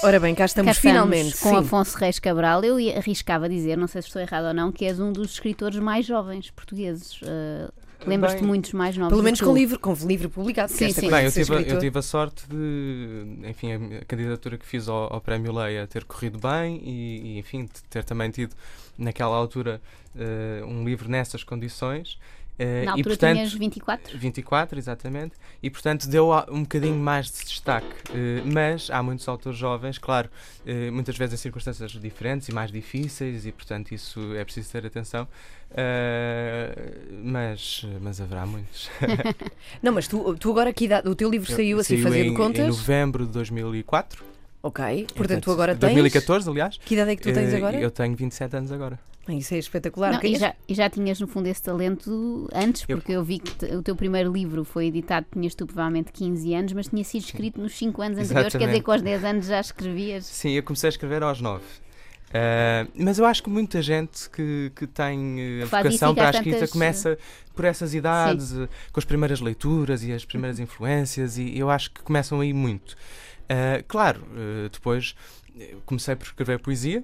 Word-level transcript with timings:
Ora 0.00 0.20
bem, 0.20 0.32
cá 0.34 0.44
estamos, 0.44 0.68
Cá 0.68 0.72
estamos 0.78 0.78
finalmente. 0.96 1.36
com 1.40 1.50
sim. 1.50 1.56
Afonso 1.56 1.98
Reis 1.98 2.18
Cabral. 2.20 2.62
Eu 2.64 2.76
arriscava 2.96 3.48
dizer, 3.48 3.76
não 3.76 3.88
sei 3.88 4.00
se 4.00 4.08
estou 4.08 4.22
errado 4.22 4.44
ou 4.46 4.54
não, 4.54 4.70
que 4.70 4.84
és 4.84 5.00
um 5.00 5.12
dos 5.12 5.32
escritores 5.32 5.78
mais 5.80 6.06
jovens 6.06 6.50
portugueses. 6.52 7.20
Uh, 7.22 7.70
Lembras-te 8.06 8.44
muitos 8.44 8.72
mais 8.74 8.96
novos 8.96 9.10
Pelo 9.12 9.24
menos 9.24 9.40
com 9.40 9.52
livro, 9.52 9.76
com 9.80 9.92
livro 10.06 10.30
publicado. 10.30 10.70
Sim, 10.70 10.92
sim. 10.92 11.10
Bem, 11.10 11.24
eu 11.24 11.32
tive, 11.32 11.52
a- 11.52 11.60
eu 11.62 11.78
tive 11.80 11.98
a 11.98 12.02
sorte 12.02 12.44
de, 12.48 13.26
enfim, 13.48 13.72
a 14.00 14.04
candidatura 14.04 14.56
que 14.56 14.64
fiz 14.64 14.88
ao, 14.88 15.12
ao 15.12 15.20
Prémio 15.20 15.52
Leia 15.52 15.84
ter 15.88 16.04
corrido 16.04 16.38
bem 16.38 16.80
e, 16.84 17.34
e, 17.34 17.38
enfim, 17.40 17.64
de 17.64 17.82
ter 17.90 18.04
também 18.04 18.30
tido, 18.30 18.54
naquela 18.96 19.34
altura, 19.36 19.80
eh, 20.18 20.62
um 20.64 20.84
livro 20.84 21.08
nessas 21.08 21.42
condições. 21.44 22.18
eh, 22.58 22.84
Na 22.84 22.86
e, 22.86 22.88
altura 22.88 23.04
portanto, 23.10 23.34
tinhas 23.36 23.52
24? 23.54 24.18
24, 24.18 24.78
exatamente, 24.78 25.34
e 25.62 25.70
portanto 25.70 26.08
deu 26.08 26.30
um 26.50 26.62
bocadinho 26.62 26.96
mais 26.96 27.26
de 27.30 27.44
destaque. 27.44 27.86
Eh, 28.12 28.42
mas 28.44 28.90
há 28.90 29.00
muitos 29.02 29.28
autores 29.28 29.56
jovens, 29.56 29.96
claro, 29.98 30.28
eh, 30.66 30.90
muitas 30.90 31.16
vezes 31.16 31.34
em 31.34 31.36
circunstâncias 31.42 31.92
diferentes 31.92 32.48
e 32.48 32.52
mais 32.52 32.72
difíceis, 32.72 33.46
e 33.46 33.52
portanto 33.52 33.92
isso 33.92 34.34
é 34.34 34.44
preciso 34.44 34.72
ter 34.72 34.84
atenção. 34.84 35.28
Mas, 37.22 37.84
mas 38.00 38.20
haverá 38.20 38.46
muitos. 38.46 38.90
Não, 39.82 39.92
mas 39.92 40.08
tu, 40.08 40.34
tu 40.36 40.50
agora 40.50 40.72
que 40.72 40.84
idade? 40.86 41.08
O 41.08 41.14
teu 41.14 41.30
livro 41.30 41.50
saiu 41.50 41.78
assim 41.78 41.94
Saiu 41.96 42.02
fazendo 42.08 42.30
em, 42.30 42.34
contas? 42.34 42.64
Em 42.64 42.68
novembro 42.68 43.26
de 43.26 43.32
2004. 43.32 44.24
Ok. 44.62 45.06
Portanto, 45.14 45.44
tu 45.44 45.50
agora 45.52 45.74
tens. 45.74 45.92
2014, 45.92 46.48
aliás. 46.50 46.78
Que 46.84 46.94
idade 46.94 47.10
é 47.12 47.16
que 47.16 47.22
tu 47.22 47.32
tens 47.32 47.52
Eh, 47.52 47.56
agora? 47.56 47.78
Eu 47.80 47.90
tenho 47.90 48.14
27 48.16 48.56
anos 48.56 48.72
agora. 48.72 48.98
Isso 49.28 49.52
é 49.54 49.58
espetacular. 49.58 50.12
Não, 50.14 50.20
e, 50.22 50.36
já, 50.36 50.54
e 50.66 50.74
já 50.74 50.88
tinhas, 50.88 51.20
no 51.20 51.26
fundo, 51.28 51.46
esse 51.48 51.62
talento 51.62 52.48
antes, 52.54 52.84
Eu- 52.88 52.96
porque 52.96 53.12
eu 53.12 53.22
vi 53.22 53.38
que 53.38 53.50
te- 53.54 53.76
o 53.76 53.82
teu 53.82 53.94
primeiro 53.94 54.32
livro 54.32 54.64
foi 54.64 54.86
editado, 54.86 55.26
tinhas 55.30 55.54
tu 55.54 55.66
provavelmente 55.66 56.10
15 56.12 56.54
anos, 56.54 56.72
mas 56.72 56.88
tinha 56.88 57.04
sido 57.04 57.24
escrito 57.24 57.60
nos 57.60 57.76
5 57.76 58.00
anos 58.00 58.18
anteriores, 58.18 58.52
quer 58.52 58.58
dizer 58.58 58.76
Exatamente. 58.76 58.84
que 58.84 58.90
aos 58.90 59.02
10 59.02 59.24
anos 59.24 59.46
já 59.46 59.60
escrevias. 59.60 60.24
Sim, 60.24 60.52
eu 60.52 60.62
comecei 60.62 60.88
a 60.88 60.90
escrever 60.90 61.22
aos 61.22 61.40
9. 61.42 61.62
Eh, 62.32 62.86
mas 62.94 63.18
eu 63.18 63.24
acho 63.26 63.42
que 63.42 63.48
muita 63.50 63.80
gente 63.80 64.28
que, 64.30 64.70
que 64.74 64.86
tem 64.86 65.40
eh, 65.40 65.62
a 65.62 65.66
vocação 65.66 66.14
para 66.14 66.28
a 66.28 66.30
escrita 66.30 66.56
tantas, 66.58 66.70
começa 66.72 67.18
por 67.54 67.64
essas 67.64 67.94
idades, 67.94 68.52
com 68.92 69.00
as 69.00 69.04
primeiras 69.04 69.40
leituras 69.40 70.04
e 70.04 70.12
as 70.12 70.24
primeiras 70.24 70.58
influências, 70.60 71.38
e 71.38 71.58
eu 71.58 71.70
acho 71.70 71.90
que 71.90 72.02
começam 72.02 72.40
aí 72.40 72.52
muito. 72.52 72.96
Eh, 73.48 73.84
claro, 73.88 74.26
eh, 74.36 74.68
depois 74.70 75.14
eh, 75.56 75.76
comecei 75.86 76.14
por 76.14 76.26
escrever 76.26 76.58
poesia 76.58 77.02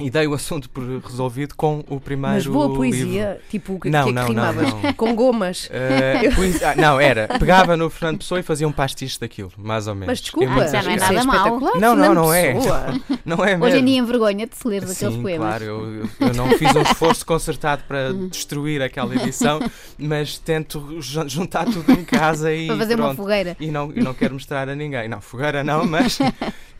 e 0.00 0.10
dei 0.10 0.26
o 0.28 0.34
assunto 0.34 0.70
por 0.70 0.82
resolvido 1.04 1.54
com 1.56 1.84
o 1.88 1.98
primeiro 1.98 2.36
Mas 2.36 2.46
boa 2.46 2.66
livro. 2.66 2.76
poesia, 2.76 3.40
tipo, 3.50 3.74
o 3.74 3.80
que, 3.80 3.90
Não, 3.90 4.04
que 4.04 4.10
é 4.10 4.12
que 4.12 4.14
não, 4.14 4.22
não, 4.22 4.28
rimavas? 4.52 4.72
não. 4.82 4.92
Com 4.94 5.14
gomas. 5.14 5.68
Eh, 5.74 6.30
poesia- 6.36 6.70
ah, 6.70 6.74
não, 6.76 7.00
era. 7.00 7.26
Pegava 7.38 7.76
no 7.76 7.90
Fernando 7.90 8.18
Pessoa 8.18 8.38
e 8.38 8.42
fazia 8.42 8.68
um 8.68 8.72
pastiche 8.72 9.18
daquilo, 9.18 9.50
mais 9.58 9.86
ou 9.88 9.94
menos. 9.94 10.06
Mas 10.08 10.20
desculpa, 10.20 10.50
muito- 10.52 10.70
já 10.70 10.82
não 10.82 10.90
é 10.92 10.96
nada 10.96 11.24
mau. 11.24 11.36
espetacular. 11.36 11.80
Não, 11.80 11.96
não, 11.96 12.14
não 12.14 12.32
é. 12.34 12.54
Não 13.24 13.44
é 13.44 13.48
mesmo. 13.50 13.64
Hoje 13.66 13.76
em 13.78 13.84
dia 13.84 13.98
envergonha-te 13.98 14.56
de 14.62 14.68
ler 14.68 14.78
aqueles 14.84 14.96
Sim, 14.98 15.20
poemas. 15.22 15.46
claro, 15.48 15.64
eu, 15.64 15.94
eu- 15.96 16.08
eu 16.28 16.34
não 16.34 16.48
fiz 16.56 16.74
um 16.74 16.80
esforço 16.80 17.26
concertado 17.26 17.82
para 17.86 18.12
destruir 18.12 18.80
aquela 18.80 19.12
edição, 19.16 19.60
mas 19.98 20.38
tento 20.38 20.96
jun- 21.02 21.28
juntar 21.28 21.66
tudo 21.66 21.92
em 21.92 22.04
casa 22.04 22.52
e 22.54 22.66
Para 22.68 22.76
fazer 22.78 22.94
uma 22.94 23.04
pronto. 23.08 23.16
fogueira. 23.18 23.56
E 23.60 23.70
não, 23.70 23.92
e 23.94 24.00
não 24.00 24.14
quero 24.14 24.32
mostrar 24.34 24.68
a 24.68 24.74
ninguém. 24.74 25.08
Não, 25.08 25.20
fogueira 25.20 25.62
não, 25.62 25.84
mas 25.86 26.18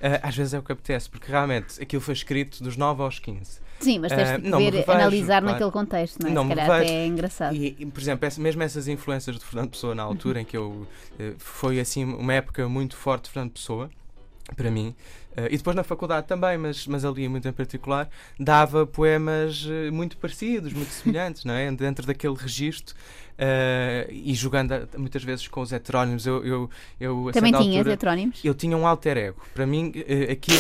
eh, 0.01 0.21
às 0.23 0.35
vezes 0.35 0.55
é 0.55 0.59
o 0.59 0.63
que 0.63 0.73
apetece, 0.73 1.11
porque 1.11 1.31
realmente 1.31 1.83
aquilo 1.83 2.01
foi 2.01 2.15
escrito 2.15 2.63
dos 2.63 2.77
9 2.79 3.03
aos 3.09 3.19
15. 3.19 3.61
Sim, 3.81 3.99
mas 4.01 4.13
tens 4.13 4.29
Eh, 4.31 4.39
de 4.39 4.51
ver, 4.51 4.59
revejo, 4.73 4.91
analisar 4.93 5.27
claro. 5.41 5.47
naquele 5.47 5.71
contexto, 5.71 6.21
não 6.23 6.31
é? 6.31 6.33
Não 6.33 6.43
Se 6.45 6.49
calhar 6.51 6.71
até 6.71 6.87
é 6.89 7.07
engraçado. 7.07 7.55
E, 7.55 7.77
e, 7.79 7.87
por 7.87 8.01
exemplo, 8.01 8.27
essa- 8.27 8.41
mesmo 8.41 8.63
essas 8.63 8.89
influências 8.89 9.39
de 9.39 9.45
Fernando 9.45 9.71
Pessoa 9.71 9.95
na 9.95 10.03
altura 10.03 10.41
em 10.41 10.45
que 10.45 10.57
eu 10.57 10.87
eh, 11.19 11.35
foi 11.39 11.79
assim 11.81 12.05
uma 12.05 12.33
época 12.35 12.69
muito 12.69 12.97
forte 12.97 13.25
de 13.25 13.31
Fernando 13.31 13.53
Pessoa 13.53 13.89
para 14.57 14.71
mim 14.71 14.95
eh, 15.37 15.49
e 15.53 15.57
depois 15.59 15.77
na 15.77 15.85
faculdade 15.85 16.27
também, 16.27 16.57
mas, 16.59 16.87
mas 16.87 17.05
ali 17.05 17.29
muito 17.29 17.47
em 17.47 17.53
particular, 17.53 18.09
dava 18.41 18.85
poemas 18.87 19.65
eh, 19.71 19.91
muito 19.91 20.17
parecidos, 20.17 20.73
muito 20.73 20.91
semelhantes, 20.91 21.45
não 21.45 21.55
é? 21.55 21.71
Dentro 21.71 22.05
daquele 22.07 22.35
registro 22.35 22.97
eh, 23.39 24.07
e 24.11 24.35
jogando 24.35 24.73
a- 24.73 24.87
muitas 24.99 25.23
vezes 25.23 25.47
com 25.49 25.61
os 25.61 25.73
heterónimos. 25.73 26.27
Eu, 26.27 26.45
eu, 26.45 26.71
eu 27.01 27.31
Também 27.33 27.53
tinhas 27.53 27.77
altura, 27.79 27.93
heterónimos? 27.95 28.41
eu 28.45 28.55
tinha 28.55 28.77
um 28.77 28.87
alter 28.87 29.17
ego. 29.17 29.41
Para 29.55 29.67
mim, 29.67 29.93
eh, 29.95 30.33
aquilo. 30.33 30.59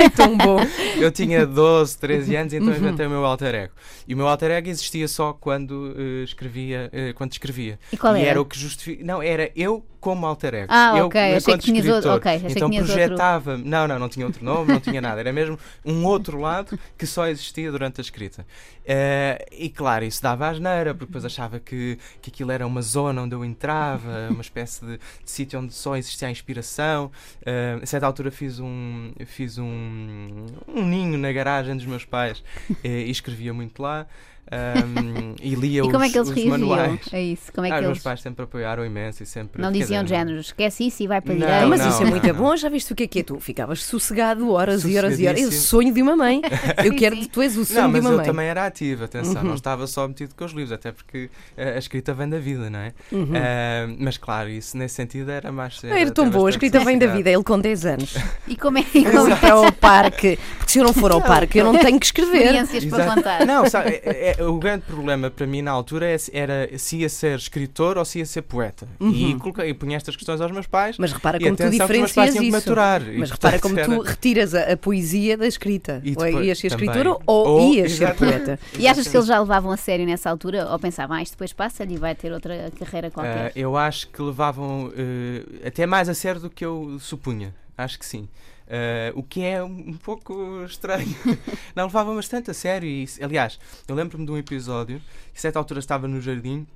Ai, 0.00 0.08
tão 0.10 0.36
bom. 0.36 0.58
eu 0.98 1.10
tinha 1.12 1.46
12, 1.46 1.98
13 1.98 2.34
anos, 2.36 2.52
então 2.52 2.68
Uhum. 2.68 2.74
inventei 2.76 3.06
o 3.06 3.10
meu 3.10 3.24
alter 3.24 3.54
ego. 3.54 3.74
E 4.08 4.14
o 4.14 4.16
meu 4.16 4.26
alter 4.28 4.50
ego 4.50 4.68
existia 4.68 5.06
só 5.06 5.32
quando 5.32 5.94
eh, 5.96 6.24
escrevia. 6.24 6.88
eh, 6.92 7.12
quando 7.12 7.32
escrevia. 7.32 7.78
E 7.92 7.96
qual 7.96 8.16
e 8.16 8.20
era? 8.20 8.30
era 8.30 8.40
o 8.40 8.44
que 8.44 8.58
justifica. 8.58 9.04
Não, 9.04 9.22
era 9.22 9.50
eu 9.54 9.84
como 10.00 10.24
alter 10.24 10.54
ego. 10.54 10.66
Ah, 10.70 10.96
eu, 10.98 11.06
ok, 11.06 11.20
achei 11.34 11.54
que 11.58 11.64
tinhas 11.64 11.84
outro- 11.86 11.96
escritor. 11.98 12.16
ok, 12.18 12.32
achei 12.32 12.46
que 12.48 12.52
então 12.54 12.70
tinhas 12.70 12.88
outro. 12.88 12.94
projetava. 13.02 13.56
Não, 13.58 13.88
não, 13.88 13.98
não 13.98 14.08
tinha 14.08 14.24
outro 14.24 14.44
nome, 14.44 14.72
não 14.72 14.78
tinha 14.80 15.00
nada. 15.00 15.18
Era 15.20 15.32
mesmo 15.32 15.58
um 15.84 16.04
outro 16.04 16.38
lado 16.40 16.78
que 16.96 17.06
só 17.06 17.26
existia 17.26 17.72
durante 17.72 18.00
a 18.00 18.02
escrita. 18.02 18.46
Eh, 18.84 19.44
e 19.50 19.68
claro, 19.68 20.04
isso 20.04 20.22
dava 20.22 20.48
asneira, 20.48 20.94
porque 20.94 21.06
depois 21.06 21.24
achava 21.24 21.58
que, 21.58 21.98
que 22.20 22.30
aquilo 22.30 22.50
era 22.50 22.66
uma 22.66 22.82
zona 22.82 23.22
onde 23.22 23.34
eu 23.34 23.44
entrava, 23.44 24.28
uma 24.30 24.42
espécie 24.42 24.84
de, 24.84 24.98
de 24.98 25.30
sítio 25.30 25.60
onde 25.60 25.74
só 25.74 25.96
existia 25.96 26.28
a 26.28 26.30
inspiração. 26.30 27.10
Eh, 27.44 27.78
a 27.82 27.86
certa 27.86 28.06
altura 28.06 28.30
fiz 28.30 28.58
um, 28.58 29.12
fiz 29.26 29.58
um, 29.58 30.46
um 30.68 30.84
ninho 30.84 31.18
na 31.18 31.32
garagem 31.32 31.76
dos 31.76 31.86
meus 31.86 32.04
pais 32.04 32.42
eh, 32.84 33.02
e 33.02 33.10
escrevia 33.10 33.52
muito 33.52 33.82
lá. 33.82 34.06
Ehm, 34.50 35.34
e 35.42 35.54
lia 35.54 35.82
E 35.84 35.90
como 35.90 36.02
é 36.02 36.06
os- 36.06 36.12
que 36.12 36.18
eles 36.18 36.28
os 36.28 36.34
reagiam 36.34 36.98
a 37.12 37.20
isso? 37.20 37.52
Como 37.52 37.66
é 37.66 37.70
Ah, 37.70 37.74
que 37.74 37.78
os 37.80 37.84
meus 37.86 37.96
eles 37.96 38.02
pais 38.02 38.20
sempre 38.20 38.44
apoiaram 38.44 38.84
imenso 38.84 39.22
e 39.22 39.26
sempre. 39.26 39.60
não 39.60 39.70
diziam 39.72 40.02
de 40.02 40.10
dizer, 40.10 40.18
género, 40.18 40.40
esquece 40.40 40.86
isso 40.86 41.02
e 41.02 41.06
vai 41.06 41.20
para 41.20 41.32
a 41.32 41.36
Não, 41.36 41.46
direita? 41.46 41.66
mas 41.66 41.80
não, 41.80 41.88
isso 41.88 42.02
é 42.02 42.06
muito 42.06 42.26
não, 42.28 42.34
bom, 42.34 42.48
não. 42.50 42.56
já 42.56 42.68
viste 42.68 42.92
o 42.92 42.96
que 42.96 43.02
é 43.04 43.06
que 43.06 43.20
é? 43.20 43.22
Tu 43.22 43.38
ficavas 43.40 43.82
sossegado 43.84 44.50
horas 44.52 44.84
e 44.84 44.96
horas 44.96 45.18
e 45.18 45.26
horas. 45.26 45.40
É 45.42 45.46
o 45.46 45.52
sonho 45.52 45.92
de 45.92 46.02
uma 46.02 46.16
mãe. 46.16 46.40
Eu 46.84 46.92
Sim, 46.92 46.98
quero 46.98 47.16
sim. 47.16 47.24
tu 47.24 47.42
és 47.42 47.56
o 47.56 47.64
sonho 47.64 47.80
Não, 47.80 47.86
de 47.88 47.92
mas 47.94 48.04
uma 48.04 48.10
eu 48.12 48.16
mãe. 48.18 48.26
também 48.26 48.46
era 48.46 48.66
ativo, 48.66 49.04
atenção, 49.04 49.42
Uhum. 49.42 49.48
não 49.48 49.54
estava 49.54 49.86
só 49.86 50.06
metido 50.06 50.34
com 50.34 50.44
os 50.44 50.52
livros, 50.52 50.72
até 50.72 50.92
porque 50.92 51.28
a 51.56 51.78
escrita 51.78 52.12
vem 52.14 52.28
da 52.28 52.38
vida, 52.38 52.68
não 52.70 52.78
é? 52.78 52.92
Uhum. 53.12 53.30
Eh, 53.34 53.86
mas 53.98 54.16
claro, 54.16 54.48
isso 54.48 54.76
nesse 54.76 54.94
sentido 54.94 55.30
era 55.30 55.50
mais. 55.50 55.82
Não 55.82 55.90
era 55.96 56.10
tão 56.10 56.28
boa, 56.30 56.48
a 56.48 56.50
escrita 56.50 56.80
vem 56.80 56.98
da 56.98 57.06
vida, 57.06 57.30
ele 57.30 57.42
com 57.42 57.58
10 57.58 57.84
anos. 57.86 58.14
E 58.46 58.56
como 58.56 58.78
é, 58.78 58.84
e 58.94 59.04
é 59.04 59.36
Para 59.36 59.52
ao 59.54 59.72
parque, 59.72 60.38
porque 60.58 60.72
se 60.72 60.78
eu 60.78 60.84
não 60.84 60.92
for 60.92 61.10
ao 61.12 61.20
parque, 61.20 61.58
eu 61.58 61.64
não 61.64 61.76
tenho 61.78 61.98
que 61.98 62.06
escrever. 62.06 62.36
experiências 62.42 62.84
para 62.84 63.14
contar? 63.14 63.46
Não, 63.46 63.68
sabe, 63.68 64.00
é- 64.38 64.42
é- 64.42 64.44
o 64.46 64.58
grande 64.58 64.84
problema 64.84 65.30
para 65.30 65.46
mim 65.46 65.62
na 65.62 65.70
altura 65.70 66.06
é 66.06 66.16
era 66.32 66.68
se 66.78 66.98
ia 66.98 67.08
ser 67.08 67.38
escritor 67.38 67.98
ou 67.98 68.04
se 68.04 68.18
ia 68.18 68.26
ser 68.26 68.42
poeta. 68.42 68.86
E 69.00 69.34
coloquei, 69.36 69.72
punha 69.74 69.96
estas 69.96 70.16
questões 70.16 70.40
aos 70.40 70.50
meus 70.52 70.66
pais. 70.66 70.96
Uhum. 70.96 71.02
Mas 71.02 71.12
repara 71.12 71.36
e 71.38 71.44
como 71.44 71.56
tu 71.56 71.70
diferencias 71.70 72.34
isso. 72.34 72.50
maturar. 72.50 73.02
Mas 73.16 73.30
repara 73.30 73.58
como 73.58 73.74
portanto, 73.74 73.94
tu 73.96 74.02
era- 74.02 74.10
retiras 74.10 74.54
a, 74.54 74.72
a 74.72 74.76
poesia 74.76 75.36
da 75.36 75.46
escrita. 75.46 76.00
E 76.04 76.10
ou 76.16 76.24
depois- 76.24 76.46
ias 76.46 76.58
ser 76.58 76.70
também. 76.70 76.88
escritor 76.88 77.22
ou, 77.26 77.46
Ou- 77.48 77.74
ias 77.74 77.92
ser 77.92 78.14
poeta. 78.14 78.58
E 78.78 78.86
achas 78.88 79.06
que 79.08 79.16
eles 79.16 79.26
já 79.26 79.38
levavam 79.40 79.70
a 79.70 79.76
sério 79.76 80.04
nessa 80.06 80.28
altura? 80.30 80.68
Ou 80.70 80.78
pensavam, 80.78 81.16
ah, 81.16 81.22
isto 81.22 81.32
depois 81.32 81.52
passa-lhe 81.52 81.94
e 81.94 81.98
vai 81.98 82.14
ter 82.14 82.32
outra 82.32 82.70
carreira 82.78 83.10
qualquer? 83.10 83.46
Ah, 83.46 83.52
eu 83.54 83.76
acho 83.76 84.08
que 84.08 84.20
levavam 84.22 84.92
eh, 84.96 85.66
até 85.68 85.86
mais 85.86 86.08
a 86.08 86.14
sério 86.14 86.40
do 86.40 86.50
que 86.50 86.64
eu 86.64 86.96
supunha. 87.00 87.54
Acho 87.76 87.98
que 87.98 88.06
sim. 88.06 88.28
Ah, 88.68 89.12
o 89.14 89.22
que 89.22 89.42
é 89.42 89.62
um, 89.62 89.94
pouco 89.94 90.64
estranho. 90.64 91.14
Não 91.74 91.84
levavam 91.84 92.16
bastante 92.16 92.50
a 92.50 92.54
sério. 92.54 92.88
E, 92.88 93.06
aliás, 93.20 93.58
eu 93.86 93.94
lembro-me 93.94 94.26
de 94.26 94.32
um 94.32 94.36
episódio 94.36 95.00
que 95.32 95.38
a 95.38 95.40
certa 95.40 95.58
altura 95.58 95.80
estava 95.80 96.08
no 96.08 96.20
jardim 96.20 96.66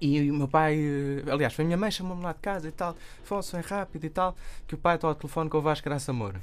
e 0.00 0.28
o 0.32 0.34
meu 0.34 0.48
pai, 0.48 0.76
eh, 0.76 1.30
aliás, 1.30 1.54
foi 1.54 1.64
a 1.64 1.66
minha 1.66 1.78
mãe, 1.78 1.88
chamou-me 1.88 2.24
lá 2.24 2.32
de 2.32 2.40
casa 2.40 2.66
e 2.66 2.72
tal, 2.72 2.96
Afonso, 3.22 3.56
é 3.56 3.60
rápido 3.60 4.04
e 4.04 4.10
tal, 4.10 4.36
que 4.66 4.74
o 4.74 4.78
pai 4.78 4.96
está 4.96 5.06
ao 5.06 5.14
telefone 5.14 5.48
com 5.48 5.58
o 5.58 5.62
Vasco 5.62 5.84
Graça 5.84 6.12
Moura. 6.12 6.42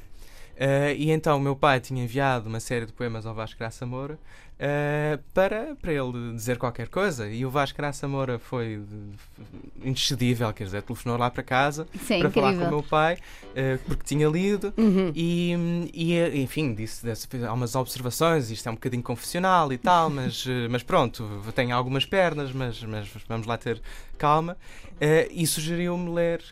Eh, 0.56 0.96
e 0.96 1.12
então 1.12 1.38
o 1.38 1.42
meu 1.42 1.58
pai 1.58 1.82
tinha 1.82 2.02
enviado 2.02 2.48
uma 2.48 2.62
série 2.62 2.86
de 2.86 2.94
poemas 2.94 3.26
ao 3.26 3.34
Vasco 3.36 3.60
Graça 3.60 3.86
Moura 3.86 4.18
eh, 4.60 5.18
para, 5.34 5.76
para 5.82 5.94
ele 5.94 6.34
dizer 6.36 6.58
qualquer 6.58 6.90
coisa. 6.90 7.30
E 7.30 7.46
o 7.46 7.50
Vasco 7.50 7.78
Graça 7.78 8.08
Moura 8.08 8.38
foi 8.38 8.82
inexcedível, 9.82 10.52
quer 10.54 10.66
dizer, 10.66 10.82
telefonou 10.82 11.18
lá 11.18 11.30
para 11.30 11.44
casa 11.44 11.88
Isso 11.94 12.14
é 12.14 12.20
para 12.20 12.30
falar 12.30 12.48
com 12.50 12.54
o 12.54 12.56
incrível. 12.58 12.78
meu 12.80 12.84
pai, 12.84 13.18
eh, 13.56 13.78
porque 13.86 14.04
tinha 14.04 14.28
lido. 14.28 14.74
Uhum. 14.78 15.12
E, 15.16 15.54
e, 15.94 16.14
eh, 16.14 16.38
enfim, 16.38 16.74
disse, 16.74 17.06
disse 17.06 17.28
algumas 17.46 17.76
observações, 17.76 18.52
isto 18.52 18.68
é 18.68 18.72
um 18.72 18.76
bocadinho 18.76 19.04
confessional 19.04 19.72
e 19.72 19.78
tal, 19.78 20.10
mas, 20.12 20.46
mas 20.70 20.84
pronto, 20.84 21.28
tenho 21.56 21.76
algumas 21.76 22.06
pernas, 22.06 22.52
mas, 22.52 22.84
mas 22.84 23.08
vamos 23.28 23.48
lá 23.48 23.58
ter 23.58 23.82
calma. 24.18 24.58
Eh, 25.02 25.30
e 25.32 25.48
sugeriu-me 25.48 26.10
ler 26.14 26.44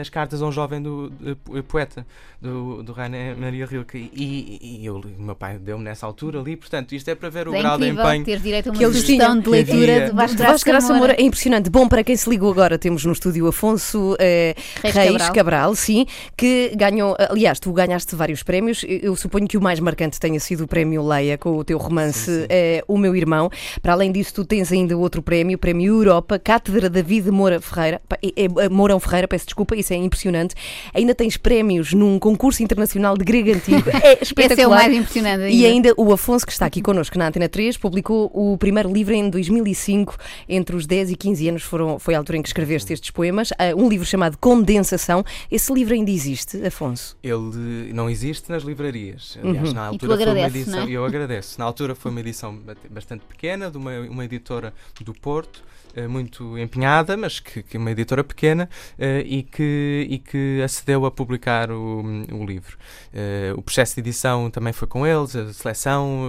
as 0.00 0.08
cartas 0.08 0.40
a 0.40 0.46
um 0.46 0.50
jovem 0.52 0.80
do, 0.82 1.12
po- 1.44 1.62
poeta, 1.64 2.06
do, 2.40 2.82
do 2.82 2.92
Rainer 2.94 3.36
Maria 3.36 3.66
Rilke. 3.66 4.10
E, 4.14 4.80
e 4.80 4.86
eu, 4.86 4.98
meu 5.18 5.34
pai 5.36 5.58
deu-me 5.58 5.84
nessa 5.84 6.06
altura 6.06 6.40
ali, 6.40 6.56
portanto, 6.56 6.94
isto 7.02 7.08
é 7.10 7.14
para 7.14 7.28
ver 7.28 7.48
o 7.48 7.54
É 7.54 7.58
grau 7.60 7.78
de 7.78 7.88
empenho. 7.88 8.24
ter 8.24 8.38
direito 8.38 8.68
a 8.68 8.72
uma 8.72 8.78
que 8.78 8.84
eles 8.84 9.02
tinham. 9.04 9.38
de 9.38 9.48
leitura 9.48 10.06
de 10.06 10.12
Vasco 10.12 10.36
Vasco 10.38 10.68
Graça 10.70 10.86
Moura. 10.88 10.98
Moura 10.98 11.16
é 11.18 11.22
impressionante. 11.22 11.68
Bom, 11.68 11.88
para 11.88 12.04
quem 12.04 12.16
se 12.16 12.30
ligou 12.30 12.50
agora, 12.50 12.78
temos 12.78 13.04
no 13.04 13.12
estúdio 13.12 13.46
Afonso 13.48 14.16
eh, 14.20 14.54
Reis 14.82 14.94
Reis, 14.94 15.10
Cabral. 15.12 15.34
Cabral. 15.34 15.74
sim, 15.74 16.06
que 16.36 16.72
ganhou. 16.76 17.16
Aliás, 17.28 17.58
tu 17.58 17.72
ganhaste 17.72 18.14
vários 18.14 18.42
prémios. 18.42 18.84
Eu 18.88 19.16
suponho 19.16 19.46
que 19.48 19.56
o 19.56 19.60
mais 19.60 19.80
marcante 19.80 20.18
tenha 20.20 20.38
sido 20.38 20.64
o 20.64 20.68
prémio 20.68 21.06
Leia, 21.06 21.36
com 21.36 21.56
o 21.56 21.64
teu 21.64 21.76
romance 21.78 22.20
Sim, 22.30 22.40
sim. 22.42 22.46
eh, 22.48 22.84
O 22.86 22.96
Meu 22.96 23.14
Irmão. 23.16 23.50
Para 23.82 23.92
além 23.94 24.12
disso, 24.12 24.32
tu 24.34 24.44
tens 24.44 24.70
ainda 24.70 24.96
outro 24.96 25.22
prémio, 25.22 25.56
o 25.56 25.58
Prémio 25.58 25.92
Europa, 25.96 26.38
Cátedra 26.38 26.88
David 26.88 27.30
Moura 27.30 27.60
Ferreira. 27.60 28.00
É- 28.36 28.68
Mourão 28.68 29.00
Ferreira, 29.00 29.26
peço 29.26 29.46
desculpa, 29.46 29.74
isso 29.76 29.92
é 29.92 29.96
impressionante. 29.96 30.54
Ainda 30.94 31.14
tens 31.14 31.36
prémios 31.36 31.92
num 31.92 32.18
concurso 32.18 32.62
internacional 32.62 33.16
de 33.16 33.24
grego 33.24 33.50
antigo. 33.52 33.82
É 34.02 34.18
espetacular. 34.22 34.52
Esse 34.52 34.60
é 34.62 34.66
o 34.66 34.70
mais 34.70 34.94
impressionante 34.94 35.40
E 35.54 35.64
ainda. 35.66 35.88
ainda 35.90 35.94
o 35.96 36.12
Afonso, 36.12 36.44
que 36.46 36.52
está 36.52 36.66
aqui 36.66 36.80
connosco 36.92 37.16
na 37.18 37.28
Antena 37.28 37.48
3, 37.48 37.78
publicou 37.78 38.30
o 38.34 38.56
primeiro 38.58 38.92
livro 38.92 39.14
em 39.14 39.30
2005. 39.30 40.16
Entre 40.48 40.76
os 40.76 40.86
10 40.86 41.10
e 41.12 41.16
15 41.16 41.48
anos 41.48 41.62
foram, 41.62 41.98
foi 41.98 42.14
a 42.14 42.18
altura 42.18 42.36
em 42.38 42.42
que 42.42 42.48
escreveste 42.48 42.92
estes 42.92 43.10
poemas. 43.10 43.50
Ah, 43.58 43.74
Um 43.74 43.88
livro 43.88 44.04
chamado 44.06 44.36
Condensação. 44.36 45.24
Esse 45.50 45.72
livro 45.72 45.94
ainda 45.94 46.10
existe, 46.10 46.64
Afonso? 46.66 47.16
Ele 47.22 47.92
não 47.94 48.10
existe 48.10 48.50
nas 48.50 48.62
livrarias. 48.62 49.38
Aliás, 49.42 49.68
Uhum. 49.68 49.74
na 49.74 49.92
E 49.94 49.98
tu 49.98 50.04
altura 50.04 50.16
foi 50.16 50.24
uma 50.26 50.32
agradeces, 50.32 50.56
edição. 50.68 50.80
não 50.80 50.86
é? 50.88 50.90
Eu 50.90 51.04
agradeço. 51.06 51.58
Na 51.58 51.64
altura 51.64 51.94
foi 51.94 52.10
uma 52.10 52.20
edição 52.20 52.58
bastante 52.90 53.24
pequena, 53.24 53.70
de 53.70 53.78
uma, 53.78 53.98
uma 54.00 54.24
editora 54.24 54.74
do 55.00 55.14
Porto. 55.14 55.64
Eh, 55.94 56.06
Muito 56.06 56.58
empenhada, 56.58 57.16
mas 57.16 57.40
que, 57.40 57.62
que 57.62 57.76
é 57.76 57.80
uma 57.80 57.90
editora 57.90 58.24
pequena 58.24 58.68
eh, 58.98 59.22
e, 59.26 59.42
que, 59.42 60.06
e 60.08 60.18
que 60.18 60.60
acedeu 60.62 61.04
a 61.06 61.10
publicar 61.10 61.70
o, 61.70 62.02
o 62.32 62.44
livro. 62.44 62.76
Eh, 63.12 63.52
o 63.56 63.62
processo 63.62 63.94
de 63.94 64.00
edição 64.00 64.50
também 64.50 64.72
foi 64.72 64.88
com 64.88 65.06
eles, 65.06 65.36
a 65.36 65.52
seleção, 65.52 66.22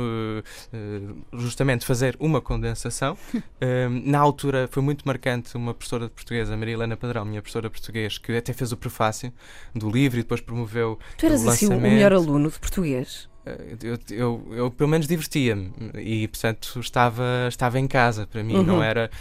justamente 1.33 1.85
fazer 1.85 2.15
uma 2.19 2.41
condensação. 2.41 3.17
Na 4.03 4.19
altura 4.19 4.67
foi 4.71 4.83
muito 4.83 5.07
marcante 5.07 5.55
uma 5.55 5.73
professora 5.73 6.05
de 6.05 6.11
português, 6.11 6.49
a 6.49 6.57
Maria 6.57 6.73
Helena 6.73 6.97
Padrão, 6.97 7.25
minha 7.25 7.41
professora 7.41 7.67
de 7.67 7.71
português, 7.71 8.17
que 8.17 8.35
até 8.35 8.53
fez 8.53 8.71
o 8.71 8.77
prefácio 8.77 9.31
do 9.73 9.89
livro 9.89 10.19
e 10.19 10.23
depois 10.23 10.41
promoveu 10.41 10.99
Tu 11.17 11.25
eras 11.25 11.43
o 11.43 11.49
assim 11.49 11.67
o 11.67 11.79
melhor 11.79 12.13
aluno 12.13 12.49
de 12.49 12.59
português. 12.59 13.29
Eh, 13.45 13.75
Eu, 13.83 13.99
eu, 14.11 14.47
eu, 14.51 14.71
pelo 14.71 14.89
menos 14.89 15.05
divertia-me 15.07 15.71
e 15.97 16.27
portanto 16.29 16.79
estava 16.79 17.23
estava 17.49 17.79
em 17.79 17.87
casa 17.87 18.25
para 18.25 18.41
mim 18.43 18.63
não 18.63 18.75
Uhum. 18.75 18.83
era 18.83 19.11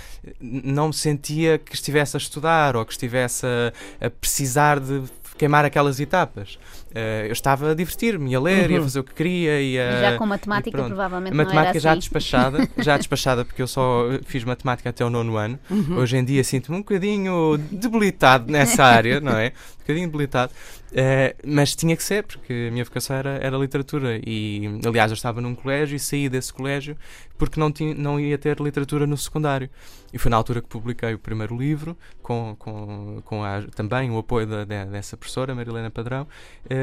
não 0.41 0.89
me 0.89 0.95
sentia 0.95 1.59
que 1.59 1.75
estivesse 1.75 2.17
a 2.17 2.19
estudar 2.19 2.77
ou 2.77 2.85
que 2.85 2.93
estivesse 2.93 3.45
a, 3.47 4.07
a 4.07 4.11
precisar 4.11 4.79
de 4.79 5.03
queimar 5.37 5.65
aquelas 5.65 5.99
etapas 5.99 6.59
Eh, 6.94 7.27
eu 7.29 7.33
estava 7.33 7.71
a 7.71 7.75
divertir-me 7.75 8.35
a 8.35 8.41
ler 8.41 8.71
e 8.71 8.75
a 8.75 8.79
Uhum. 8.79 8.83
fazer 8.85 9.00
o 9.00 9.05
que 9.05 9.15
queria 9.15 9.61
e 9.62 9.79
a, 9.79 10.00
já 10.00 10.19
com 10.19 10.27
matemática, 10.27 10.69
e 10.81 10.85
provavelmente 10.87 11.35
matemática 11.35 11.62
não 11.62 11.69
era 11.71 11.81
já 11.81 11.91
assim. 11.93 11.99
despachada, 12.00 12.69
já 12.79 12.97
despachada 12.97 13.44
porque 13.44 13.62
eu 13.62 13.67
só 13.67 14.05
fiz 14.25 14.44
matemática 14.44 14.91
até 14.91 15.05
o 15.05 15.11
nono 15.11 15.37
ano. 15.37 15.59
Uhum. 15.71 15.97
Hoje 15.99 16.17
em 16.17 16.25
dia 16.25 16.44
sinto-me 16.44 16.77
um 16.79 16.81
bocadinho 16.81 17.59
debilitado 17.71 18.50
nessa 18.53 18.85
área, 18.85 19.21
não 19.21 19.33
é? 19.37 19.53
Um 19.77 19.81
bocadinho 19.83 20.06
debilitado. 20.06 20.53
Eh, 20.94 21.35
mas 21.44 21.75
tinha 21.75 21.97
que 21.97 22.05
ser, 22.05 22.23
porque 22.25 22.67
a 22.69 22.71
minha 22.71 22.85
vocação 22.85 23.17
era, 23.17 23.31
era 23.41 23.56
literatura. 23.56 24.21
E, 24.27 24.79
aliás, 24.87 25.11
eu 25.11 25.15
estava 25.15 25.41
num 25.41 25.55
colégio 25.55 25.97
e 25.97 25.99
saí 25.99 26.29
desse 26.29 26.53
colégio 26.53 26.97
porque 27.38 27.59
não, 27.59 27.73
tinha, 27.73 27.95
não 27.95 28.21
ia 28.21 28.37
ter 28.38 28.61
literatura 28.61 29.06
no 29.06 29.17
secundário. 29.17 29.69
E 30.12 30.19
foi 30.19 30.31
na 30.31 30.37
altura 30.37 30.61
que 30.61 30.69
publiquei 30.69 31.15
o 31.15 31.19
primeiro 31.19 31.56
livro, 31.56 31.97
com, 32.23 32.55
com, 32.59 33.23
com 33.25 33.43
a- 33.43 33.62
também 33.75 34.11
o 34.11 34.19
apoio 34.19 34.47
da, 34.47 34.65
da- 34.67 34.85
dessa 34.85 35.17
professora, 35.17 35.55
Marilena 35.55 35.91
Padrão, 35.91 36.27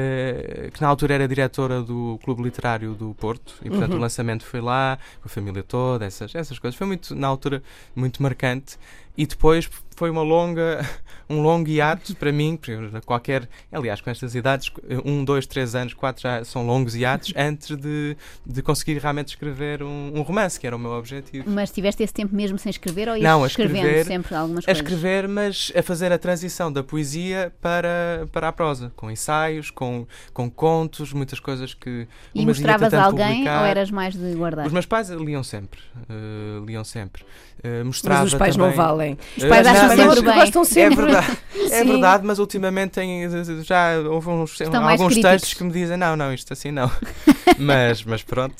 eh, 0.00 0.70
que 0.72 0.80
na 0.80 0.88
altura 0.88 1.14
era 1.14 1.28
diretora 1.28 1.82
do 1.82 2.18
Clube 2.24 2.42
Literário 2.42 2.94
do 2.94 3.14
Porto. 3.14 3.54
E, 3.64 3.68
portanto, 3.68 3.92
Uhum. 3.92 3.98
o 3.98 4.00
lançamento 4.00 4.44
foi 4.44 4.60
lá, 4.60 4.98
com 5.20 5.28
a 5.28 5.30
família 5.30 5.62
toda, 5.62 6.04
essas, 6.06 6.34
essas 6.34 6.58
coisas. 6.58 6.76
Foi 6.76 6.86
muito, 6.86 7.14
na 7.14 7.26
altura, 7.28 7.62
muito 7.94 8.22
marcante. 8.22 8.78
E 9.16 9.26
depois 9.26 9.68
foi 10.00 10.08
uma 10.08 10.22
longa, 10.22 10.80
um 11.28 11.42
longo 11.42 11.68
hiato 11.68 12.14
para 12.16 12.32
mim, 12.32 12.56
porque 12.56 12.70
eu, 12.72 12.90
qualquer, 13.04 13.46
aliás, 13.70 14.00
com 14.00 14.08
estas 14.08 14.34
idades, 14.34 14.70
um, 15.04 15.22
dois, 15.22 15.46
três 15.46 15.74
anos, 15.74 15.92
quatro 15.92 16.22
já 16.22 16.42
são 16.42 16.64
longos 16.66 16.94
hiatos, 16.96 17.34
antes 17.36 17.76
de, 17.76 18.16
de 18.46 18.62
conseguir 18.62 18.96
realmente 18.96 19.28
escrever 19.28 19.82
um, 19.82 20.12
um 20.14 20.22
romance, 20.22 20.58
que 20.58 20.66
era 20.66 20.74
o 20.74 20.78
meu 20.78 20.92
objetivo. 20.92 21.44
Mas 21.50 21.70
tiveste 21.70 22.02
esse 22.02 22.14
tempo 22.14 22.34
mesmo 22.34 22.56
sem 22.58 22.70
escrever 22.70 23.10
ou 23.10 23.18
Não, 23.18 23.44
a 23.44 23.46
escrevendo 23.46 23.76
escrever- 23.88 24.06
sempre 24.06 24.34
algumas 24.34 24.64
A 24.64 24.66
coisas? 24.68 24.82
escrever, 24.82 25.28
mas 25.28 25.70
a 25.76 25.82
fazer 25.82 26.10
a 26.12 26.18
transição 26.18 26.72
da 26.72 26.82
poesia 26.82 27.52
para, 27.60 28.26
para 28.32 28.48
a 28.48 28.52
prosa, 28.52 28.90
com 28.96 29.10
ensaios, 29.10 29.70
com, 29.70 30.06
com 30.32 30.48
contos, 30.50 31.12
muitas 31.12 31.38
coisas 31.38 31.74
que. 31.74 32.08
E 32.34 32.46
mostravas 32.46 32.94
a 32.94 33.04
alguém 33.04 33.28
publicar. 33.32 33.60
ou 33.60 33.66
eras 33.66 33.90
mais 33.90 34.14
de 34.14 34.34
guardar? 34.34 34.66
Os 34.66 34.72
meus 34.72 34.86
pais 34.86 35.10
liam 35.10 35.42
sempre. 35.42 35.78
eh, 36.08 36.64
liam 36.66 36.84
sempre. 36.84 37.22
Eh, 37.62 37.78
Mas 37.78 37.86
mostrava 37.88 38.24
os 38.24 38.34
pais 38.34 38.56
também... 38.56 38.70
não 38.70 38.74
valem. 38.76 39.18
Os 39.36 39.44
pais 39.44 39.66
Eh, 39.66 39.70
acham 39.70 39.89
mas- 39.96 40.20
bem. 40.20 40.34
gostam 40.34 40.62
É 40.62 40.64
sempre. 40.64 40.96
verdade, 41.06 41.38
é 41.72 41.84
verdade, 41.84 42.26
mas 42.26 42.38
ultimamente 42.38 42.92
tem, 42.92 43.28
já 43.62 43.98
houve 44.08 44.28
uns, 44.28 44.58
alguns 44.60 45.16
textos 45.18 45.54
que 45.54 45.64
me 45.64 45.70
dizem 45.72 45.96
não, 45.96 46.16
não, 46.16 46.32
isto 46.32 46.52
assim 46.52 46.70
não. 46.70 46.90
mas, 47.58 48.02
mas 48.04 48.22
pronto, 48.22 48.54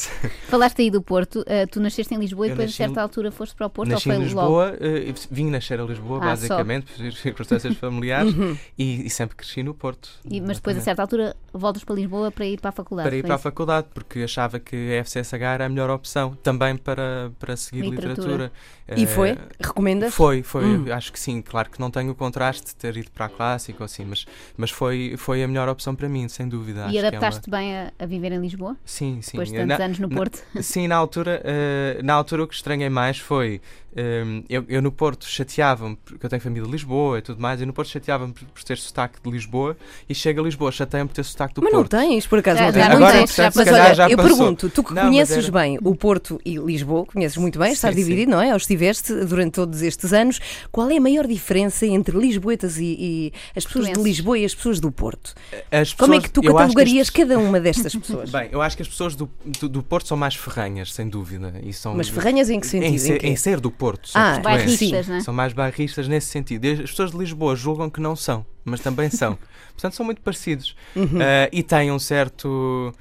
Falaste 0.49 0.83
aí 0.83 0.91
do 0.91 1.01
Porto, 1.03 1.43
eh, 1.47 1.67
tu 1.67 1.81
nasceste 1.81 2.15
em 2.15 2.19
Lisboa 2.19 2.47
e 2.47 2.51
Eu 2.51 2.57
depois 2.57 2.71
a 2.71 2.77
certa 2.77 3.01
em- 3.01 3.03
altura 3.03 3.31
foste 3.31 3.55
para 3.55 3.67
o 3.67 3.71
Porto 3.71 3.91
nasci 3.91 4.09
ou 4.09 4.15
em 4.15 4.19
foi 4.25 4.35
logo? 4.35 4.65
Lisboa, 4.65 4.77
eh, 4.81 5.15
vim 5.31 5.51
nascer 5.51 5.81
a 5.81 5.85
Lisboa 5.85 6.19
Ah, 6.19 6.23
só. 6.23 6.29
basicamente, 6.31 6.87
por 6.93 7.13
circunstâncias 7.13 7.77
familiares, 7.77 8.35
Uhum. 8.35 8.57
e, 8.79 9.07
e 9.07 9.11
sempre 9.11 9.37
cresci 9.37 9.63
no 9.63 9.75
Porto. 9.75 10.09
E- 10.29 10.41
mas 10.41 10.57
depois 10.59 10.77
a 10.77 10.81
certa 10.81 11.03
altura 11.03 11.37
voltas 11.53 11.85
para 11.85 11.95
Lisboa 11.95 12.31
para 12.31 12.45
ir 12.47 12.61
para 12.61 12.71
a 12.71 12.73
faculdade. 12.73 13.09
para 13.09 13.17
ir 13.17 13.23
para 13.23 13.35
a 13.35 13.37
isso? 13.37 13.43
faculdade, 13.43 13.87
porque 13.95 14.21
achava 14.21 14.59
que 14.59 14.77
a 14.93 15.05
FCSH 15.05 15.43
era 15.43 15.67
a 15.67 15.69
melhor 15.69 15.91
opção 15.91 16.37
também 16.43 16.77
para, 16.77 17.31
para 17.39 17.57
seguir 17.57 17.83
Literatura. 17.83 18.11
literatura. 18.11 18.53
E 18.97 19.05
Eh, 19.05 19.07
foi? 19.07 19.39
Recomendas? 19.61 20.13
Foi, 20.15 20.43
foi, 20.43 20.65
Hum. 20.65 20.87
acho 20.93 21.13
que 21.13 21.20
sim. 21.21 21.43
Claro 21.43 21.71
que 21.71 21.79
não 21.79 21.91
tenho 21.91 22.11
o 22.11 22.15
contraste 22.15 22.67
de 22.67 22.75
ter 22.77 22.97
ido 22.97 23.11
para 23.11 23.27
a 23.27 23.29
clássica 23.29 23.83
ou 23.83 23.85
assim, 23.85 24.05
mas, 24.05 24.27
mas 24.57 24.71
foi, 24.71 25.15
foi 25.17 25.43
a 25.43 25.49
melhor 25.49 25.69
opção 25.69 25.95
para 25.95 26.09
mim, 26.09 26.29
sem 26.29 26.49
dúvida. 26.49 26.87
E 26.89 26.93
que 26.93 26.99
é 26.99 27.19
uma- 27.47 27.59
bem 27.59 27.77
a, 27.77 27.93
a 27.99 28.07
viver 28.07 28.33
em 28.33 28.41
Lisboa? 28.41 28.77
Sim, 28.85 29.21
sim. 29.23 29.33
Depois 29.33 29.51
de 29.51 29.57
tantos 29.57 29.79
na- 29.79 29.85
anos 29.85 29.99
no 29.99 30.09
na- 30.09 30.17
Porto? 30.17 30.43
Sim, 30.63 30.89
na 30.89 30.97
altura, 30.97 31.41
eh, 31.45 32.01
na 32.03 32.15
altura 32.15 32.45
o 32.45 32.49
que 32.49 32.55
estranhei 32.55 32.89
mais 32.89 33.19
foi 33.19 33.61
eh, 33.97 34.43
eu, 34.49 34.65
eu 34.69 34.83
no 34.83 34.93
Porto 34.93 35.27
chateava-me, 35.27 35.97
porque 35.97 36.25
eu 36.25 36.31
tenho 36.31 36.41
família 36.43 36.65
de 36.67 36.71
Lisboa 36.73 37.19
e 37.19 37.23
tudo 37.23 37.41
mais, 37.41 37.61
e 37.61 37.67
no 37.67 37.73
Porto 37.73 37.89
chateava-me 37.89 38.33
por, 38.33 38.45
por 38.45 38.63
ter 38.63 38.79
sotaque 38.79 39.19
de 39.23 39.31
Lisboa 39.31 39.77
e 40.09 40.15
chego 40.15 40.41
a 40.41 40.45
Lisboa, 40.45 40.71
chateia-me 40.73 41.09
por 41.09 41.15
ter 41.15 41.25
sotaque 41.25 41.55
do 41.55 41.63
Mas 41.63 41.73
não 41.73 41.81
Porto. 41.81 41.91
tens, 41.97 42.27
por 42.27 42.39
acaso 42.39 42.59
Já- 42.59 42.67
não 42.67 42.73
tens. 42.73 42.89
não 42.89 42.97
Agora, 42.97 43.13
tens, 43.19 43.35
já 43.35 43.45
portanto, 43.51 43.57
Mas 43.73 43.81
olha, 43.85 43.95
já 43.95 44.11
eu 44.11 44.17
passou. 44.17 44.37
pergunto, 44.37 44.69
tu 44.71 44.83
que 44.85 44.95
Não, 44.95 45.03
mas 45.03 45.11
conheces 45.13 45.45
era- 45.45 45.53
bem 45.53 45.79
o 45.83 45.95
Porto 45.95 46.41
e 46.45 46.57
Lisboa, 46.57 47.05
conheces 47.07 47.37
muito 47.37 47.59
bem, 47.59 47.73
estás 47.73 47.95
Sim, 47.95 48.01
dividido, 48.03 48.31
não 48.31 48.41
é? 48.41 48.51
Ou 48.51 48.57
estiveste 48.57 49.13
durante 49.25 49.53
todos 49.55 49.83
estes 49.83 50.13
anos. 50.13 50.41
Qual 50.71 50.89
é 50.91 50.97
a 50.97 51.01
maior 51.01 51.27
diferença 51.27 51.87
entre 51.87 52.17
lisboetas 52.19 52.79
e, 52.79 52.85
e 52.99 53.33
as 53.57 53.65
pessoas 53.65 53.89
de. 53.89 54.01
Lisboa 54.01 54.39
e 54.39 54.45
as 54.45 54.55
pessoas 54.55 54.81
do 54.81 54.91
Porto? 54.91 55.35
As 55.71 55.93
Como 55.95 56.15
é 56.15 56.17
pessoas- 56.17 56.23
que 56.25 56.31
tu 56.31 56.41
eu 56.45 56.57
acho 56.57 56.57
que 56.57 56.63
as 56.63 56.69
catalogarias 56.75 57.11
cada 57.11 57.39
uma 57.39 57.61
destas 57.61 57.95
pessoas? 57.95 58.31
Bem, 58.33 58.49
eu 58.53 58.63
acho 58.63 58.77
que 58.77 58.83
as 58.83 58.89
pessoas 58.89 59.15
do, 59.15 59.29
do, 59.61 59.69
do 59.69 59.83
Porto 59.83 60.09
são 60.09 60.17
mais 60.17 60.35
ferranhas, 60.35 60.93
sem 60.93 61.09
dúvida. 61.09 61.53
E 61.63 61.73
são, 61.73 61.95
Mas 61.95 62.09
ferranhas 62.09 62.49
em 62.51 62.59
que 62.61 62.67
sentido? 62.67 62.91
Em 62.91 62.95
Em 62.95 62.99
ser, 62.99 63.19
quê? 63.19 63.27
em 63.29 63.37
ser 63.37 63.61
do 63.61 63.71
Porto. 63.81 64.09
São 64.09 64.21
Ah, 64.23 64.35
portuenses. 64.35 64.79
Bairristas, 64.79 65.09
não 65.09 65.17
é? 65.17 65.21
São 65.23 65.35
mais 65.35 65.53
bairristas 65.55 66.07
nesse 66.07 66.27
sentido. 66.29 66.65
E 66.67 66.73
as 66.73 66.91
pessoas 66.91 67.11
de 67.11 67.17
Lisboa 67.17 67.57
julgam 67.57 67.89
que 67.89 68.01
não 68.01 68.15
são, 68.15 68.45
mas 68.65 68.79
também 68.81 69.09
são. 69.11 69.37
Portanto, 69.73 69.95
são 69.95 70.05
muito 70.05 70.21
parecidos. 70.21 70.77
Uhum. 70.95 71.19
Ah, 71.21 71.49
e 71.51 71.63
têm 71.63 71.91
um 71.91 71.99
certo. 71.99 72.93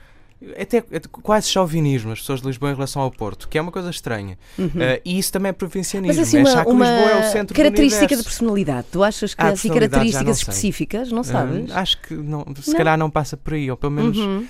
Até, 0.58 0.78
até 0.78 1.02
quase 1.12 1.50
chauvinismo, 1.50 2.14
as 2.14 2.20
pessoas 2.20 2.40
de 2.40 2.48
Lisboa 2.48 2.72
em 2.72 2.74
relação 2.74 3.02
ao 3.02 3.12
Porto, 3.12 3.48
que 3.50 3.58
é 3.58 3.62
uma 3.62 3.72
coisa 3.72 3.90
estranha. 3.90 4.38
Ah, 4.58 5.02
e 5.04 5.20
isso 5.20 5.34
também 5.34 5.50
é 5.50 5.54
provincianismo. 5.54 6.18
Mas 6.18 6.28
assim, 6.28 6.38
é 6.38 6.40
uma, 6.40 6.50
achar 6.50 6.66
que 6.66 6.72
uma 6.72 6.86
Lisboa 6.86 7.12
é 7.12 7.20
o 7.20 7.32
centro 7.32 7.56
característica 7.56 8.16
de 8.16 8.24
personalidade. 8.24 8.88
Tu 8.92 9.04
achas 9.04 9.34
que 9.34 9.42
há 9.42 9.50
assim 9.50 9.68
características 9.68 10.26
não 10.26 10.32
específicas? 10.32 11.12
Não 11.12 11.24
sabes? 11.24 11.70
Ah, 11.72 11.82
acho 11.82 12.02
que 12.02 12.14
não, 12.14 12.46
se 12.62 12.70
Não? 12.72 12.78
calhar 12.78 12.98
não 12.98 13.10
passa 13.10 13.36
por 13.36 13.54
aí, 13.54 13.70
ou 13.70 13.76
pelo 13.76 13.92
menos. 13.92 14.18
Uhum. 14.18 14.48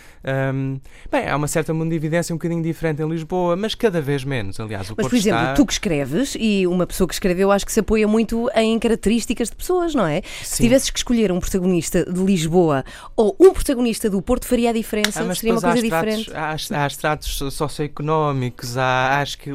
Hum, 0.53 0.79
bem, 1.09 1.27
há 1.27 1.35
uma 1.35 1.47
certa 1.47 1.73
mundividência 1.73 2.33
um 2.33 2.37
bocadinho 2.37 2.61
diferente 2.61 3.01
em 3.01 3.07
Lisboa, 3.07 3.55
mas 3.55 3.73
cada 3.73 4.01
vez 4.01 4.23
menos. 4.23 4.59
Aliás, 4.59 4.89
o 4.89 4.93
Mas, 4.97 5.05
Porto 5.05 5.09
por 5.09 5.15
exemplo, 5.15 5.39
está... 5.39 5.53
tu 5.53 5.65
que 5.65 5.73
escreves, 5.73 6.35
e 6.39 6.67
uma 6.67 6.85
pessoa 6.85 7.07
que 7.07 7.13
escreveu, 7.13 7.51
acho 7.51 7.65
que 7.65 7.71
se 7.71 7.79
apoia 7.79 8.07
muito 8.07 8.49
em 8.53 8.77
características 8.77 9.49
de 9.49 9.55
pessoas, 9.55 9.95
não 9.95 10.05
é? 10.05 10.21
Se 10.43 10.57
Sim. 10.57 10.63
tivesses 10.63 10.89
que 10.89 10.99
escolher 10.99 11.31
um 11.31 11.39
protagonista 11.39 12.05
de 12.05 12.19
Lisboa 12.21 12.83
ou 13.15 13.35
um 13.39 13.53
protagonista 13.53 14.09
do 14.09 14.21
Porto, 14.21 14.45
faria 14.45 14.69
a 14.69 14.73
diferença? 14.73 15.21
Ah, 15.21 15.25
mas 15.25 15.39
Seria 15.39 15.53
uma 15.53 15.61
coisa 15.61 15.78
diferente? 15.83 16.31
há, 16.33 16.83
há 16.83 16.87
estratos 16.87 17.41
socioeconómicos, 17.53 18.77
há, 18.77 19.19
acho 19.21 19.37
que 19.37 19.51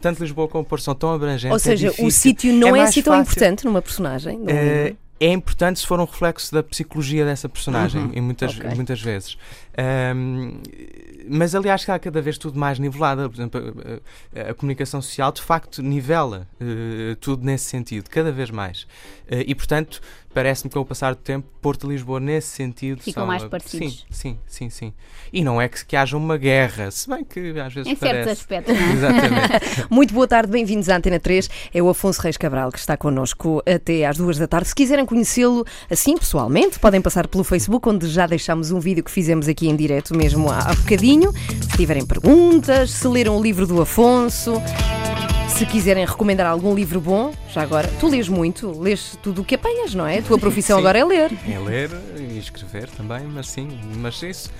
tanto 0.00 0.22
Lisboa 0.22 0.48
como 0.48 0.62
o 0.62 0.66
Porto 0.66 0.82
são 0.82 0.94
tão 0.94 1.12
abrangentes. 1.12 1.50
Ou 1.50 1.56
é 1.56 1.58
seja, 1.58 1.88
o 1.88 1.90
difícil. 1.90 2.10
sítio 2.10 2.52
não 2.52 2.68
é, 2.68 2.72
mais 2.72 2.88
assim 2.90 3.02
tão 3.02 3.12
fácil. 3.14 3.30
importante 3.30 3.64
numa 3.64 3.82
personagem. 3.82 4.38
um 4.38 4.44
Eh, 4.48 4.82
livro. 4.84 4.98
é 5.20 5.28
importante 5.32 5.80
se 5.80 5.86
for 5.86 5.98
um 6.00 6.04
reflexo 6.04 6.52
da 6.54 6.62
psicologia 6.62 7.24
dessa 7.24 7.48
personagem, 7.48 8.02
Uhum, 8.02 8.12
em 8.14 8.20
muitas, 8.20 8.56
ok. 8.56 8.70
muitas 8.74 9.00
vezes. 9.00 9.36
Ahm, 9.78 10.58
mas 11.30 11.54
aliás, 11.54 11.82
está 11.82 11.98
cada 11.98 12.20
vez 12.20 12.36
tudo 12.38 12.58
mais 12.58 12.78
nivelado. 12.78 13.28
Por 13.30 13.36
exemplo, 13.36 13.60
a, 14.34 14.40
a- 14.40 14.50
a 14.50 14.54
comunicação 14.54 15.00
social 15.00 15.30
de 15.30 15.42
facto 15.42 15.82
nivela 15.82 16.48
eh, 16.60 17.16
tudo 17.20 17.44
nesse 17.44 17.66
sentido, 17.66 18.08
cada 18.10 18.32
vez 18.32 18.50
mais. 18.50 18.86
Eh, 19.30 19.44
e 19.46 19.54
portanto, 19.54 20.00
parece-me 20.32 20.70
que 20.70 20.74
com 20.74 20.80
o 20.80 20.86
passar 20.86 21.14
do 21.14 21.20
tempo, 21.20 21.46
Porto 21.60 21.86
e 21.86 21.90
Lisboa, 21.94 22.18
nesse 22.18 22.48
sentido, 22.48 23.02
Ficam 23.02 23.26
mais 23.26 23.44
parecidos. 23.44 24.06
Sim, 24.10 24.38
sim, 24.46 24.68
sim, 24.68 24.70
sim. 24.70 24.92
E 25.32 25.44
não 25.44 25.60
é 25.60 25.68
que, 25.68 25.84
que 25.84 25.96
haja 25.96 26.16
uma 26.16 26.36
guerra, 26.38 26.90
se 26.90 27.08
bem 27.08 27.22
que 27.24 27.50
às 27.60 27.74
vezes 27.74 27.92
Em 27.92 27.96
certos 27.96 27.98
parece. 28.24 28.30
aspectos, 28.30 28.74
não 28.74 28.86
é? 28.86 28.92
Exatamente. 28.92 29.86
Muito 29.90 30.14
boa 30.14 30.26
tarde, 30.26 30.50
bem-vindos 30.50 30.88
à 30.88 30.96
Antena 30.96 31.20
3. 31.20 31.50
É 31.74 31.82
o 31.82 31.88
Afonso 31.90 32.22
Reis 32.22 32.36
Cabral 32.38 32.72
que 32.72 32.78
está 32.78 32.96
connosco 32.96 33.62
até 33.66 34.06
às 34.06 34.16
duas 34.16 34.38
da 34.38 34.46
tarde. 34.48 34.68
Se 34.68 34.74
quiserem 34.74 35.04
conhecê-lo 35.04 35.64
assim, 35.90 36.16
pessoalmente, 36.16 36.78
podem 36.78 37.02
passar 37.02 37.26
pelo 37.28 37.44
Facebook, 37.44 37.86
onde 37.88 38.08
já 38.08 38.26
deixámos 38.26 38.70
um 38.70 38.80
vídeo 38.80 39.04
que 39.04 39.10
fizemos 39.10 39.46
aqui 39.48 39.67
em 39.68 39.76
direto 39.76 40.16
mesmo 40.16 40.50
há, 40.50 40.58
há 40.58 40.74
bocadinho. 40.74 41.32
Se 41.32 41.76
tiverem 41.76 42.04
perguntas, 42.06 42.90
se 42.90 43.06
leram 43.08 43.36
o 43.36 43.42
livro 43.42 43.66
do 43.66 43.80
Afonso. 43.80 44.60
Se 45.48 45.66
quiserem 45.66 46.04
recomendar 46.06 46.46
algum 46.46 46.72
livro 46.72 47.00
bom, 47.00 47.32
já 47.52 47.62
agora, 47.62 47.88
tu 47.98 48.06
lês 48.06 48.28
muito, 48.28 48.70
lês 48.80 49.18
tudo 49.20 49.42
o 49.42 49.44
que 49.44 49.56
apanhas, 49.56 49.92
não 49.92 50.06
é? 50.06 50.18
A 50.18 50.22
tua 50.22 50.38
profissão 50.38 50.76
Sim. 50.78 50.82
agora 50.82 50.98
é 50.98 51.04
ler. 51.04 51.32
É 51.50 51.58
ler 51.58 51.90
e 52.16 52.38
escrever 52.38 52.88
também, 52.90 53.24
mas 53.24 53.48
sim, 53.48 53.68
mas 53.96 54.22
isso, 54.22 54.50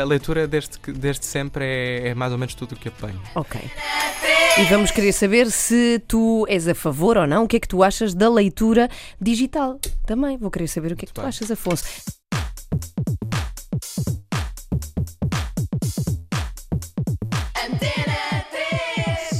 a 0.00 0.02
leitura 0.04 0.46
desde, 0.48 0.78
desde 0.94 1.26
sempre 1.26 1.62
é, 1.64 2.08
é 2.08 2.14
mais 2.14 2.32
ou 2.32 2.38
menos 2.38 2.54
tudo 2.54 2.72
o 2.74 2.76
que 2.76 2.88
apanho. 2.88 3.20
Ok. 3.34 3.60
E 4.58 4.64
vamos 4.70 4.90
querer 4.90 5.12
saber 5.12 5.50
se 5.50 6.02
tu 6.08 6.46
és 6.48 6.66
a 6.66 6.74
favor 6.74 7.18
ou 7.18 7.26
não, 7.26 7.44
o 7.44 7.48
que 7.48 7.56
é 7.56 7.60
que 7.60 7.68
tu 7.68 7.82
achas 7.82 8.14
da 8.14 8.30
leitura 8.30 8.88
digital. 9.20 9.78
Também 10.06 10.38
vou 10.38 10.50
querer 10.50 10.68
saber 10.68 10.92
o 10.92 10.96
que 10.96 11.04
é 11.04 11.08
que 11.08 11.12
tu 11.12 11.20
achas, 11.20 11.50
Afonso. 11.50 11.84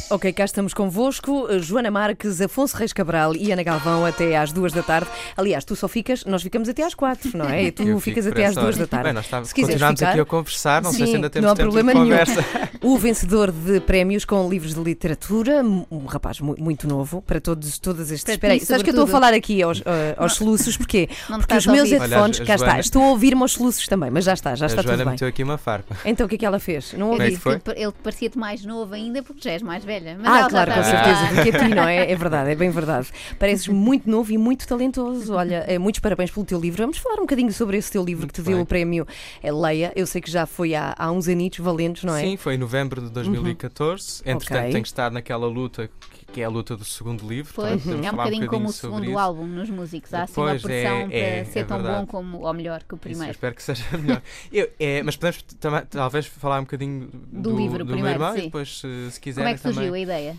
Ok, 0.09 0.33
cá 0.35 0.45
estamos 0.45 0.73
convosco, 0.73 1.49
Joana 1.59 1.91
Marques, 1.91 2.41
Afonso 2.41 2.77
Reis 2.77 2.93
Cabral 2.93 3.35
e 3.35 3.51
Ana 3.51 3.65
Galvão 3.65 4.07
até 4.07 4.37
às 4.37 4.53
duas 4.53 4.73
da 4.73 4.81
tarde. 4.81 5.09
Aliás, 5.37 5.65
tu 5.65 5.75
só 5.75 5.89
ficas, 5.89 6.25
nós 6.25 6.45
ficamos 6.45 6.69
até 6.69 6.85
às 6.85 6.95
quatro, 6.95 7.37
não 7.37 7.45
é? 7.47 7.65
E 7.65 7.73
tu 7.73 7.83
Eu 7.89 7.99
ficas 7.99 8.25
até 8.25 8.47
às 8.47 8.55
duas 8.55 8.77
da 8.77 8.87
tarde. 8.87 9.07
Bem, 9.07 9.13
nós 9.13 9.27
quiseres 9.27 9.53
continuamos 9.53 9.99
ficar- 9.99 10.11
aqui 10.13 10.21
a 10.21 10.25
conversar, 10.25 10.81
não 10.83 10.93
sei 10.93 11.07
Sim, 11.07 11.11
se 11.11 11.17
ainda 11.17 11.29
temos 11.31 11.45
não 11.47 11.53
há 11.53 11.57
tempo 11.57 11.73
problema 11.73 11.93
de 11.93 11.99
nenhum. 11.99 12.11
conversa. 12.25 12.45
O 12.85 12.97
vencedor 12.97 13.51
de 13.51 13.81
prémios 13.81 14.25
com 14.25 14.49
livros 14.49 14.75
de 14.75 14.81
literatura, 14.81 15.63
um 15.91 16.05
rapaz 16.07 16.39
mu- 16.41 16.55
muito 16.57 16.87
novo, 16.87 17.21
para 17.21 17.41
todos, 17.41 17.77
todas 17.77 18.13
estes. 18.13 18.23
Para 18.25 18.35
Espera 18.35 18.53
aí, 18.53 18.61
sabes 18.61 18.85
que 18.85 18.91
eu 18.91 18.93
estou 18.93 19.07
a 19.07 19.09
falar 19.09 19.35
aqui 19.35 19.61
aos, 19.61 19.83
eh, 19.85 20.15
aos 20.17 20.35
soluços, 20.35 20.77
porquê? 20.77 21.09
Porque 21.27 21.55
os 21.57 21.67
meus 21.67 21.91
headphones, 21.91 22.39
Olha, 22.39 22.47
cá 22.47 22.55
está, 22.55 22.67
Joana- 22.67 22.81
estou 22.81 23.03
a 23.03 23.09
ouvir-me 23.09 23.43
aos 23.43 23.53
soluços 23.53 23.89
também, 23.89 24.09
mas 24.11 24.25
já 24.25 24.35
está, 24.35 24.55
já 24.55 24.67
está 24.67 24.83
a 24.83 24.85
Joana 24.85 24.99
tudo 24.99 25.05
bem. 25.07 25.13
meteu 25.15 25.27
aqui 25.29 25.43
uma 25.43 25.59
farpa. 25.59 25.97
Então 26.05 26.27
o 26.27 26.29
que 26.29 26.37
é 26.37 26.39
que 26.39 26.47
ela 26.47 26.61
fez? 26.61 26.93
Não 26.93 27.11
ouvi. 27.11 27.23
é 27.23 27.25
que 27.25 27.31
disse 27.33 27.43
foi? 27.43 27.59
que 27.59 27.71
ele 27.73 27.93
parecia-te 28.05 28.39
mais 28.39 28.65
novo 28.65 28.95
ainda 28.95 29.21
porque 29.21 29.41
já 29.43 29.51
és 29.51 29.63
mais 29.63 29.85
velha. 30.01 30.17
Mas 30.19 30.33
Ah, 30.33 30.39
ela 30.41 30.49
claro, 30.51 30.71
já 30.71 30.77
com 30.77 30.83
certeza, 30.85 31.27
porque 31.35 31.57
a 31.57 31.59
ti, 31.69 31.75
não 31.75 31.89
é? 31.89 32.11
É 32.11 32.17
verdade, 32.17 32.51
é 32.51 32.55
bem 32.55 32.71
verdade. 32.71 33.09
Pareces 33.39 33.69
muito 33.69 34.09
novo 34.09 34.33
e 34.33 34.39
muito 34.39 34.67
talentoso. 34.67 35.35
Olha, 35.35 35.65
eh, 35.67 35.79
muitos 35.79 36.01
parabéns 36.01 36.31
pelo 36.31 36.45
teu 36.47 36.59
livro. 36.61 36.83
Vamos 36.83 36.99
falar 36.99 37.17
um 37.17 37.21
bocadinho 37.23 37.53
sobre 37.53 37.77
esse 37.77 37.91
teu 37.91 38.05
livro 38.05 38.23
Muito 38.23 38.35
que 38.35 38.43
te 38.43 38.45
deu 38.45 38.55
bem. 38.57 38.63
o 38.63 38.67
prémio 38.67 39.07
eh, 39.43 39.53
Leia. 39.53 39.93
Eu 39.97 40.07
sei 40.07 40.21
que 40.21 40.31
já 40.31 40.47
foi 40.47 40.75
há, 40.75 40.95
há 40.99 41.11
uns 41.11 41.29
anitos 41.29 41.59
valentes, 41.61 42.05
não 42.05 42.15
é? 42.15 42.21
Sim, 42.21 42.37
foi 42.37 42.55
em 42.55 42.59
novembro 42.59 43.01
de 43.01 43.11
2014. 43.11 44.23
Entretanto, 44.25 44.59
Ok. 44.61 44.71
tenho 44.73 44.83
que 44.83 44.89
estar 44.89 45.11
naquela 45.11 45.47
luta 45.47 45.91
que- 46.33 46.41
é 46.41 46.45
a 46.45 46.49
luta 46.49 46.77
do 46.77 46.85
segundo 46.85 47.27
livro. 47.29 47.53
Pois, 47.55 47.83
portanto, 47.83 48.05
é 48.05 48.11
um 48.11 48.17
bocadinho 48.17 48.47
como 48.49 48.69
o 48.69 48.73
segundo 48.73 49.05
isso. 49.05 49.19
álbum 49.19 49.47
nos 49.47 49.71
músicos. 49.71 50.13
Há 50.15 50.23
assim 50.25 50.41
uma 50.41 50.51
Pois, 50.51 50.65
é, 50.65 50.67
pressão 50.67 51.09
é, 51.11 51.43
para 51.43 51.45
ser 51.53 51.59
é 51.61 51.65
tão 51.65 51.77
verdade. 51.79 52.01
bom 52.01 52.07
como, 52.07 52.39
ou 52.47 52.53
melhor 52.55 52.83
que 52.83 52.95
o 52.95 52.97
Isso, 52.97 53.01
primeiro. 53.03 53.31
espero 53.33 53.55
que 53.55 53.63
seja 53.63 53.85
melhor. 53.97 54.23
Eu- 54.53 54.71
é, 54.79 55.03
mas 55.03 55.17
podemos 55.17 55.43
talvez 55.91 56.27
falar 56.27 56.59
um 56.61 56.65
bocadinho 56.65 57.09
do, 57.13 57.57
livro 57.57 57.85
do 57.85 57.93
primeiro, 57.93 58.03
meu 58.03 58.11
irmão 58.11 58.33
sim. 58.35 58.39
e 58.39 58.43
depois, 58.43 58.69
se, 58.81 58.81
se 58.81 58.87
Como 58.87 59.21
quiserem, 59.21 59.51
é 59.53 59.55
que 59.55 59.61
surgiu 59.61 59.83
também. 59.85 59.95
a 60.01 60.03
ideia? 60.03 60.37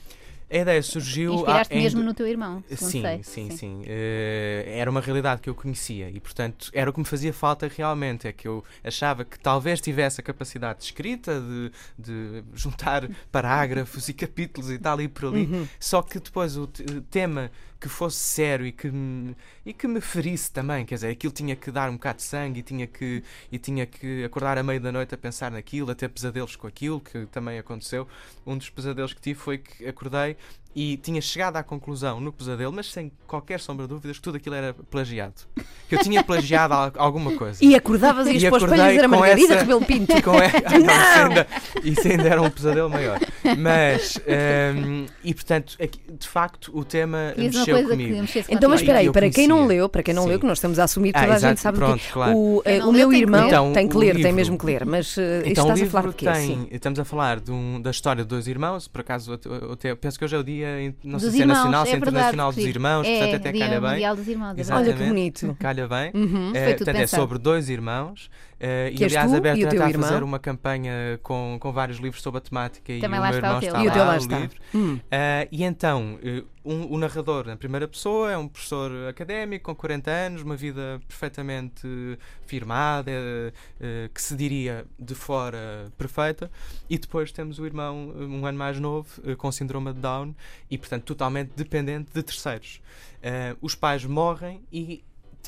A 0.50 0.58
ideia 0.58 0.82
surgiu. 0.82 1.34
Inspiraste 1.34 1.74
em 1.74 1.82
mesmo 1.82 2.02
no 2.04 2.14
teu 2.14 2.26
irmão, 2.26 2.64
Sim, 2.74 3.02
sei. 3.02 3.20
sim, 3.24 3.50
sim. 3.52 3.82
Eh, 3.86 4.76
era 4.78 4.90
uma 4.90 5.02
realidade 5.02 5.42
que 5.42 5.50
eu 5.50 5.54
conhecia 5.56 6.10
e, 6.10 6.20
portanto, 6.22 6.70
era 6.74 6.90
o 6.90 6.94
que 6.94 7.00
me 7.00 7.06
fazia 7.06 7.34
falta 7.34 7.68
realmente. 7.68 8.28
É 8.28 8.32
que 8.32 8.48
eu 8.48 8.64
achava 8.84 9.26
que 9.26 9.38
talvez 9.38 9.82
tivesse 9.82 10.22
a 10.22 10.24
capacidade 10.24 10.80
de 10.80 10.86
escrita, 10.86 11.40
de, 11.42 11.72
de 12.00 12.44
juntar 12.54 13.08
parágrafos 13.32 14.08
e 14.08 14.14
capítulos 14.14 14.72
e 14.72 14.78
tal 14.80 15.02
e 15.02 15.08
por 15.08 15.26
ali, 15.26 15.46
Uhum. 15.48 15.68
só 15.80 16.02
que 16.02 16.20
depois 16.20 16.56
o 16.56 16.66
te- 16.68 16.84
tema 17.12 17.52
que 17.80 17.88
fosse 17.88 18.18
sério 18.18 18.66
e 18.66 18.72
que, 18.72 18.90
me, 18.90 19.36
e 19.66 19.72
que 19.74 19.88
me 19.88 20.02
ferisse 20.02 20.52
também, 20.52 20.84
quer 20.86 20.96
dizer, 20.96 21.10
aquilo 21.10 21.32
tinha 21.32 21.56
que 21.56 21.70
dar 21.70 21.90
um 21.90 21.94
bocado 21.94 22.18
de 22.18 22.24
sangue 22.24 22.60
e 22.60 22.64
tinha 22.64 22.88
que, 22.88 23.24
e 23.52 23.60
tinha 23.60 23.86
que 23.86 24.24
acordar 24.24 24.58
à 24.58 24.64
meia 24.64 24.80
da 24.80 24.92
noite 24.92 25.14
a 25.14 25.18
pensar 25.18 25.52
naquilo, 25.52 25.92
a 25.92 25.96
ter 25.96 26.10
pesadelos 26.10 26.56
com 26.56 26.66
aquilo, 26.68 27.00
que 27.00 27.26
também 27.28 27.60
aconteceu. 27.60 28.08
Um 28.46 28.58
dos 28.58 28.70
pesadelos 28.70 29.14
que 29.14 29.22
tive 29.22 29.40
foi 29.40 29.60
que 29.60 29.88
acordei 29.88 30.36
e 30.76 30.98
tinha 30.98 31.20
chegado 31.22 31.56
à 31.58 31.64
conclusão 31.64 32.20
no 32.20 32.32
pesadelo, 32.32 32.72
mas 32.72 32.92
sem 32.92 33.12
qualquer 33.26 33.60
sombra 33.60 33.88
de 33.88 33.94
dúvidas, 33.94 34.18
que 34.18 34.22
tudo 34.24 34.38
aquilo 34.38 34.54
era 34.56 34.74
plagiado. 34.76 35.34
Que 35.90 35.96
eu 35.96 36.00
tinha 36.00 36.24
plagiado 36.24 36.74
al- 36.74 36.92
alguma 36.98 37.36
coisa. 37.36 37.64
E 37.66 37.74
acordavas 37.76 38.28
e 38.28 38.34
ias 38.34 38.44
para 38.44 38.58
os 38.58 38.64
espelhos 38.64 38.74
acordei 38.74 38.96
dizer 38.96 39.06
a 39.06 39.10
com 39.10 39.16
Margarida 39.16 39.54
essa- 39.54 39.62
Rebelo 39.62 39.86
Pinto. 39.86 40.14
Com 40.22 40.36
e- 40.36 40.46
Ah, 40.46 40.70
não, 40.78 40.84
isso, 40.84 41.18
ainda, 41.20 41.48
isso 41.84 42.08
ainda 42.08 42.24
era 42.30 42.42
um 42.42 42.50
pesadelo 42.52 42.90
maior. 42.92 43.20
Mas, 43.58 44.20
ehm, 44.28 45.06
e 45.24 45.34
portanto, 45.34 45.76
aqui, 45.82 46.00
de 46.20 46.28
facto, 46.28 46.72
o 46.78 46.84
tema 46.84 47.34
uma 47.36 47.44
mexeu 47.44 47.66
coisa 47.76 47.90
comigo. 47.90 48.28
que 48.28 48.46
Então, 48.50 48.70
mas 48.70 48.82
espera 48.82 49.00
aí, 49.00 49.12
para 49.12 49.30
quem 49.30 49.48
não 49.48 49.66
leu, 49.66 49.88
para 49.90 50.04
quem 50.04 50.14
não 50.14 50.24
Sim. 50.24 50.30
leu, 50.30 50.40
que 50.40 50.46
nós 50.46 50.58
estamos 50.58 50.80
a 50.80 50.84
assumir 50.84 51.12
Ah, 51.14 51.22
toda 51.22 51.34
a 51.34 51.36
gente 51.40 51.46
exato, 51.46 51.62
sabe 51.62 51.78
pronto, 51.78 52.00
que 52.04 52.12
claro. 52.12 52.36
o, 52.38 52.62
eh, 52.66 52.84
o 52.84 52.92
meu 52.92 53.10
tem 53.10 53.20
irmão. 53.22 53.48
Então, 53.48 53.74
tem 53.74 53.88
que 53.88 53.98
ler, 53.98 54.14
tem 54.14 54.18
livro- 54.24 54.36
mesmo 54.36 54.58
que 54.58 54.66
ler, 54.66 54.86
mas 54.86 55.18
eh, 55.18 55.44
Então, 55.46 55.64
estás 55.66 55.82
a 55.82 55.86
falar 55.92 56.08
de 56.10 56.16
quê? 56.16 56.26
tem, 56.32 56.48
Sim. 56.48 56.68
estamos 56.72 57.00
a 57.00 57.06
falar 57.06 57.40
de 57.40 57.52
um- 57.52 57.82
da 57.82 57.92
história 57.92 58.24
de 58.24 58.30
dois 58.30 58.48
irmãos, 58.48 58.88
por 58.88 59.02
acaso, 59.02 59.34
até- 59.72 59.96
penso 59.96 60.18
que 60.20 60.26
hoje 60.26 60.36
é 60.36 60.40
o 60.40 60.44
dia, 60.44 60.94
não 61.04 61.20
sei 61.20 61.30
Dos 61.30 61.36
se 61.36 61.38
é 61.40 61.42
irmãos, 61.42 61.56
nacional, 61.58 61.82
é 61.82 61.86
se 61.86 61.92
é 61.92 61.94
verdade, 61.96 62.10
internacional 62.16 62.52
dos 62.52 62.64
irmãos, 62.66 63.08
é, 63.08 63.20
portanto 63.20 63.36
até 63.48 63.60
calha 63.60 63.82
bem. 63.82 63.90
Mundial 63.92 64.16
dos 64.16 64.28
Irmãos. 64.28 64.58
é 64.58 64.62
Exatamente. 64.62 64.90
Olha 64.90 64.98
que 65.04 65.08
bonito. 65.10 65.58
Calha 65.60 65.88
bem. 65.88 66.12
Uhum. 66.14 66.52
Portanto, 66.78 66.96
é 66.98 67.08
sobre 67.08 67.38
dois 67.38 67.70
irmãos. 67.70 68.30
Eh, 68.60 68.92
Que 68.96 69.02
e 69.02 69.06
és 69.06 69.12
aliás, 69.16 69.32
tu 69.32 69.38
a 69.38 69.40
Berta 69.40 69.60
e 69.60 69.66
o 69.66 69.70
teu 69.70 69.76
está 69.78 69.86
a 69.86 69.90
irmão. 69.90 70.10
fazer 70.10 70.24
uma 70.24 70.40
campanha 70.40 71.20
com, 71.24 71.58
com 71.60 71.72
vários 71.72 71.98
livros 72.00 72.22
sobre 72.22 72.40
a 72.40 72.42
temática 72.42 72.92
e 72.94 73.00
Também 73.02 73.20
o 73.20 73.22
lá 73.24 73.30
meu 73.30 73.38
está 73.40 73.48
o 73.48 73.64
irmão 73.64 73.68
está 73.68 73.84
E 73.84 73.88
o 73.88 73.92
teu 73.92 74.02
lá 74.04 74.08
lá, 74.10 74.18
está. 74.18 74.40
livro. 74.40 74.58
Hum. 74.76 75.00
Ah, 75.12 75.48
e 75.52 75.64
então, 75.64 76.20
eh, 76.24 76.44
um- 76.66 76.94
o 76.94 76.98
narrador, 76.98 77.46
na 77.48 77.56
primeira 77.56 77.88
pessoa, 77.88 78.32
é 78.32 78.38
um 78.38 78.48
professor 78.48 78.92
académico 79.10 79.66
com 79.66 79.76
40 79.76 80.12
anos, 80.12 80.42
uma 80.42 80.56
vida 80.56 81.00
perfeitamente 81.08 81.88
firmada, 82.46 83.12
eh, 83.80 84.10
que 84.14 84.22
se 84.22 84.36
diria 84.36 84.86
de 85.00 85.16
fora 85.16 85.92
perfeita, 85.98 86.50
e 86.90 86.98
depois 86.98 87.32
temos 87.32 87.60
o 87.60 87.66
irmão, 87.66 88.10
um 88.18 88.46
ano 88.46 88.58
mais 88.58 88.80
novo, 88.80 89.08
com 89.38 89.52
síndrome 89.52 89.94
de 89.94 90.00
Down, 90.00 90.34
e 90.70 90.78
portanto 90.78 91.04
totalmente 91.04 91.52
dependente 91.56 92.12
de 92.14 92.24
terceiros. 92.24 92.82
Os 93.62 93.76
pais 93.76 94.06
morrem 94.06 94.62
e 94.72 95.04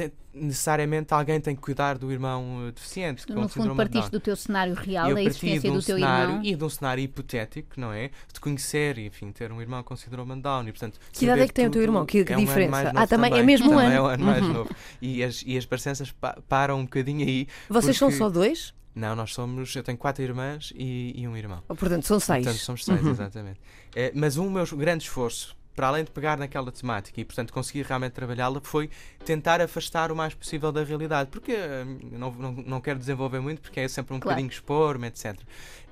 te- 0.07 0.13
necessariamente 0.33 1.13
alguém 1.13 1.39
tem 1.41 1.55
que 1.55 1.61
cuidar 1.61 1.97
do 1.97 2.11
irmão 2.11 2.65
eh, 2.67 2.71
deficiente. 2.71 3.25
Com 3.27 3.33
no 3.33 3.41
fundo, 3.41 3.51
síndrome 3.53 3.69
de 3.71 3.77
Down. 3.77 3.91
partiste 3.91 4.11
do 4.11 4.19
teu 4.19 4.35
cenário 4.35 4.73
real, 4.73 5.09
eu 5.09 5.15
da 5.15 5.23
existência 5.23 5.61
de 5.61 5.69
um 5.69 5.79
do 5.79 5.85
teu 5.85 5.95
cenário 5.97 6.29
irmão. 6.31 6.43
e 6.45 6.55
de 6.55 6.63
um 6.63 6.69
cenário 6.69 7.03
hipotético, 7.03 7.79
não 7.79 7.91
é? 7.91 8.09
De 8.33 8.39
conhecer 8.39 8.97
e, 8.97 9.07
enfim, 9.07 9.31
ter 9.31 9.51
um 9.51 9.61
irmão 9.61 9.83
com 9.83 9.95
síndrome 9.95 10.35
de 10.35 10.41
Down 10.41 10.67
e, 10.67 10.71
portanto, 10.71 10.99
Que 11.11 11.25
idade 11.25 11.41
é 11.41 11.47
que 11.47 11.53
tem 11.53 11.67
o 11.67 11.71
teu 11.71 11.81
irmão? 11.81 12.05
Que- 12.05 12.23
que 12.23 12.33
é 12.33 12.37
um 12.37 12.39
diferença? 12.39 12.71
mais 12.71 12.89
Ah, 12.95 13.07
também 13.07 13.33
é 13.37 13.43
mesmo 13.43 13.71
um 13.71 13.77
ano. 13.79 13.91
é 13.93 14.01
um 14.01 14.05
ano 14.05 14.25
mais 14.25 14.43
Uhum. 14.43 14.53
novo. 14.53 14.75
E 15.01 15.23
as, 15.23 15.43
e 15.45 15.57
as 15.57 15.65
parecenças 15.65 16.11
pa- 16.11 16.37
param 16.47 16.79
um 16.79 16.83
bocadinho 16.83 17.25
aí. 17.27 17.47
Vocês 17.69 17.97
são 17.97 18.07
porque- 18.09 18.17
só 18.19 18.29
dois? 18.29 18.73
Não, 18.95 19.15
nós 19.15 19.33
somos, 19.33 19.73
eu 19.75 19.83
tenho 19.83 19.97
quatro 19.97 20.23
irmãs 20.23 20.73
e, 20.75 21.13
e 21.15 21.27
um 21.27 21.37
irmão. 21.37 21.61
Ou, 21.69 21.75
portanto, 21.75 22.03
são 22.05 22.19
seis. 22.19 22.43
Portanto, 22.43 22.61
somos 22.61 22.83
seis, 22.83 23.01
Uhum. 23.01 23.11
exatamente. 23.11 23.59
Eh, 23.95 24.11
mas 24.15 24.35
um 24.35 24.49
meu 24.49 24.65
grande 24.75 25.03
esforço, 25.03 25.55
para 25.79 25.87
além 25.87 26.03
de 26.03 26.11
pegar 26.11 26.37
naquela 26.37 26.73
temática 26.73 27.21
e, 27.21 27.23
portanto, 27.23 27.53
conseguir 27.53 27.85
realmente 27.85 28.11
trabalhá-la, 28.11 28.59
foi 28.61 28.89
tentar 29.23 29.61
afastar 29.61 30.11
o 30.11 30.15
mais 30.15 30.33
possível 30.33 30.73
da 30.73 30.83
realidade. 30.83 31.29
Porque 31.29 31.53
eu 31.53 31.85
não, 32.19 32.31
não, 32.33 32.51
não 32.51 32.81
quero 32.81 32.99
desenvolver 32.99 33.39
muito, 33.39 33.61
porque 33.61 33.79
é 33.79 33.87
sempre 33.87 34.13
um 34.13 34.19
Claro. 34.19 34.35
bocadinho 34.35 34.51
expor-me, 34.51 35.07
etc. 35.07 35.39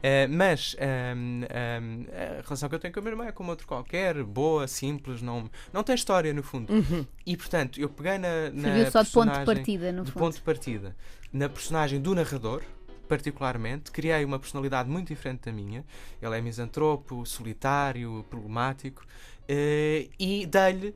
Eh, 0.04 0.28
mas 0.28 0.76
ehm, 0.78 1.44
ehm, 1.50 2.06
a 2.12 2.42
relação 2.42 2.68
que 2.68 2.76
eu 2.76 2.80
tenho 2.80 2.94
com 2.94 3.00
o 3.00 3.04
meu 3.04 3.14
irmão 3.14 3.26
é 3.26 3.32
como 3.32 3.50
outro 3.50 3.66
qualquer, 3.66 4.22
boa, 4.26 4.68
simples, 4.68 5.22
não, 5.22 5.50
não 5.72 5.84
tem 5.84 5.96
história 5.96 6.34
no 6.34 6.44
fundo. 6.44 6.74
Uhum. 6.74 7.06
E, 7.26 7.38
portanto, 7.38 7.80
eu 7.80 7.88
peguei 7.88 8.18
na. 8.18 8.50
na 8.52 8.62
Serviu 8.64 8.92
só 8.92 9.02
de 9.04 9.10
ponto 9.12 9.40
de 9.40 9.46
partida, 9.46 9.92
no 9.94 10.04
de 10.04 10.12
fundo. 10.12 10.20
ponto 10.22 10.36
de 10.36 10.42
partida 10.42 10.98
na 11.32 11.48
personagem 11.48 12.02
do 12.02 12.14
narrador, 12.14 12.62
particularmente, 13.08 13.90
criei 13.90 14.26
uma 14.26 14.38
personalidade 14.38 14.90
muito 14.90 15.08
diferente 15.08 15.46
da 15.46 15.52
minha. 15.54 15.86
Ele 16.22 16.38
é 16.38 16.42
misantropo, 16.42 17.26
solitário, 17.26 18.26
problemático, 18.30 19.06
eh, 19.48 20.10
e 20.20 20.46
dei-lhe, 20.46 20.96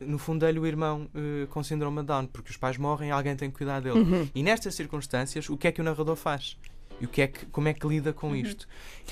no 0.00 0.18
fundo, 0.18 0.40
dei-lhe 0.40 0.58
o 0.58 0.66
irmão 0.66 1.08
eh, 1.14 1.46
com 1.50 1.62
síndrome 1.62 2.00
de 2.00 2.06
Down, 2.06 2.26
porque 2.26 2.50
os 2.50 2.56
pais 2.56 2.76
morrem 2.76 3.10
e 3.10 3.12
alguém 3.12 3.36
tem 3.36 3.50
que 3.50 3.56
cuidar 3.56 3.80
dele. 3.80 4.00
Uhum. 4.00 4.28
E 4.34 4.42
nestas 4.42 4.74
circunstâncias, 4.74 5.48
o 5.48 5.56
que 5.56 5.68
é 5.68 5.72
que 5.72 5.80
o 5.80 5.84
narrador 5.84 6.16
faz? 6.16 6.56
E 7.00 7.04
o 7.06 7.08
que 7.08 7.22
é 7.22 7.26
que, 7.26 7.46
como 7.46 7.68
é 7.68 7.74
que 7.74 7.86
lida 7.86 8.12
com 8.12 8.36
isto. 8.36 8.68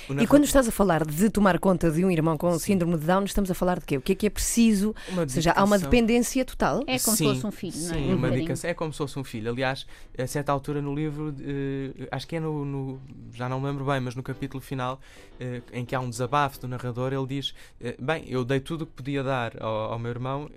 O 0.09 0.21
E 0.21 0.27
quando 0.27 0.45
estás 0.45 0.69
a 0.69 0.71
falar 0.71 1.05
de 1.05 1.31
tomar 1.31 1.59
conta 1.59 1.91
de 1.91 2.05
um 2.05 2.11
irmão 2.11 2.37
com 2.37 2.59
síndrome 2.59 2.97
de 2.99 3.07
Down, 3.07 3.25
estamos 3.25 3.51
a 3.51 3.55
falar 3.55 3.81
de 3.81 3.87
quê? 3.87 3.97
O 3.97 4.01
que 4.03 4.13
é 4.13 4.15
que 4.15 4.27
é 4.27 4.31
preciso? 4.31 4.95
Uma 5.09 5.23
Ou 5.23 5.29
seja, 5.29 5.53
há 5.53 5.65
uma 5.65 5.79
dependência 5.79 6.45
total. 6.45 6.85
É 6.87 6.99
como 6.99 7.17
sim, 7.17 7.25
se 7.25 7.35
fosse 7.35 7.47
um 7.47 7.51
filho, 7.51 7.79
não 7.79 7.91
é? 7.91 7.95
Sim, 7.95 8.13
Um 8.13 8.17
uma 8.17 8.31
dedicação. 8.31 8.71
É 8.71 8.75
como 8.75 8.93
se 8.93 8.99
fosse 8.99 9.19
um 9.19 9.25
filho. 9.25 9.51
Aliás, 9.51 9.87
a 10.17 10.27
certa 10.27 10.53
altura 10.53 10.83
no 10.83 10.95
livro, 10.95 11.35
eh, 11.41 12.09
acho 12.11 12.27
que 12.27 12.37
é 12.37 12.41
no, 12.41 12.65
no- 12.65 13.01
Já 13.33 13.49
não 13.49 13.61
me 13.61 13.67
lembro 13.67 13.85
bem, 13.85 14.01
mas 14.01 14.15
no 14.15 14.23
capítulo 14.23 14.61
final, 14.61 15.01
eh, 15.41 15.63
em 15.73 15.85
que 15.85 15.95
há 15.95 16.01
um 16.01 16.11
desabafo 16.11 16.61
do 16.61 16.69
narrador, 16.69 17.13
ele 17.13 17.27
diz: 17.27 17.55
eh, 17.81 17.97
Bem, 17.99 18.25
eu 18.29 18.45
dei 18.45 18.61
tudo 18.61 18.83
o 18.83 18.87
que 18.87 18.93
podia 18.93 19.23
dar 19.23 19.61
ao, 19.63 19.93
ao 19.93 19.99
meu 19.99 20.11
irmão, 20.11 20.51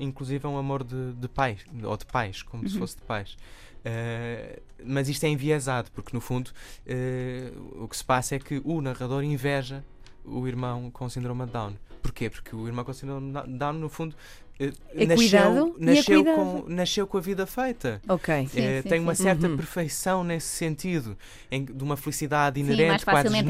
inclusive 0.00 0.46
um 0.46 0.58
amor 0.58 0.84
de, 0.84 1.12
de 1.14 1.28
pai, 1.28 1.56
ou 1.82 1.96
de 1.96 2.06
pais, 2.06 2.42
como 2.42 2.68
se 2.68 2.78
fosse 2.78 2.96
de 2.96 3.02
pais. 3.02 3.36
Eh, 3.84 4.60
mas 4.84 5.08
isto 5.08 5.24
é 5.24 5.28
enviesado, 5.28 5.90
porque 5.92 6.10
no 6.14 6.20
fundo 6.20 6.50
eh, 6.86 7.52
o 7.76 7.86
que 7.88 7.96
se 7.96 8.04
passa 8.04 8.36
é 8.36 8.38
que 8.38 8.60
o 8.64 8.80
narrador 8.80 9.22
inveja 9.22 9.84
o 10.24 10.46
irmão 10.48 10.90
com 10.90 11.08
síndrome 11.08 11.44
de 11.46 11.52
Down. 11.52 11.74
Porquê? 12.02 12.30
Porque 12.30 12.54
o 12.56 12.66
irmão 12.66 12.84
com 12.84 12.92
síndrome 12.92 13.32
de 13.32 13.58
Down, 13.58 13.74
no 13.74 13.88
fundo, 13.90 14.14
eh, 14.58 14.72
É 14.94 15.04
nasceu, 15.06 15.16
cuidado 15.16 15.76
é 15.78 15.84
nasceu, 15.84 16.24
cuidado. 16.24 16.36
com, 16.62 16.68
nasceu 16.68 17.06
com 17.06 17.18
a 17.18 17.20
vida 17.20 17.46
feita. 17.46 18.00
Ok. 18.08 18.46
Sim, 18.48 18.60
Eh, 18.60 18.82
sim, 18.82 18.88
tem 18.88 19.00
uma 19.00 19.14
sim. 19.14 19.22
certa 19.24 19.48
Uhum. 19.48 19.56
perfeição 19.56 20.24
nesse 20.24 20.46
sentido, 20.48 21.16
em, 21.50 21.64
de 21.64 21.82
uma 21.84 21.96
felicidade 21.96 22.58
inerente, 22.60 23.04
quase 23.04 23.26
é 23.28 23.30
feliz. 23.30 23.46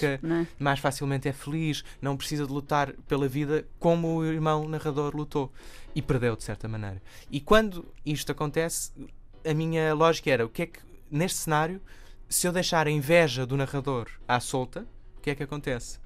genética, 0.00 0.20
Não 0.22 0.36
é? 0.36 0.46
mais 0.58 0.80
facilmente 0.80 1.28
é 1.28 1.32
feliz, 1.32 1.82
não 2.00 2.14
precisa 2.16 2.46
de 2.46 2.52
lutar 2.52 2.92
pela 3.06 3.26
vida 3.28 3.66
como 3.78 4.16
o 4.18 4.24
irmão 4.26 4.68
narrador 4.68 5.14
lutou 5.16 5.50
e 5.94 6.02
perdeu 6.02 6.36
de 6.36 6.44
certa 6.44 6.68
maneira. 6.68 7.00
E 7.30 7.40
quando 7.40 7.86
isto 8.04 8.30
acontece, 8.32 8.90
a 9.44 9.54
minha 9.54 9.94
lógica 9.94 10.30
era 10.30 10.44
o 10.44 10.48
que 10.48 10.62
é 10.62 10.66
que 10.66 10.80
neste 11.10 11.38
cenário, 11.38 11.80
se 12.28 12.46
eu 12.46 12.52
deixar 12.52 12.86
a 12.86 12.90
inveja 12.90 13.46
do 13.46 13.56
narrador 13.56 14.08
à 14.26 14.40
solta, 14.40 14.86
o 15.16 15.20
que 15.20 15.30
é 15.30 15.34
que 15.34 15.42
acontece? 15.42 15.98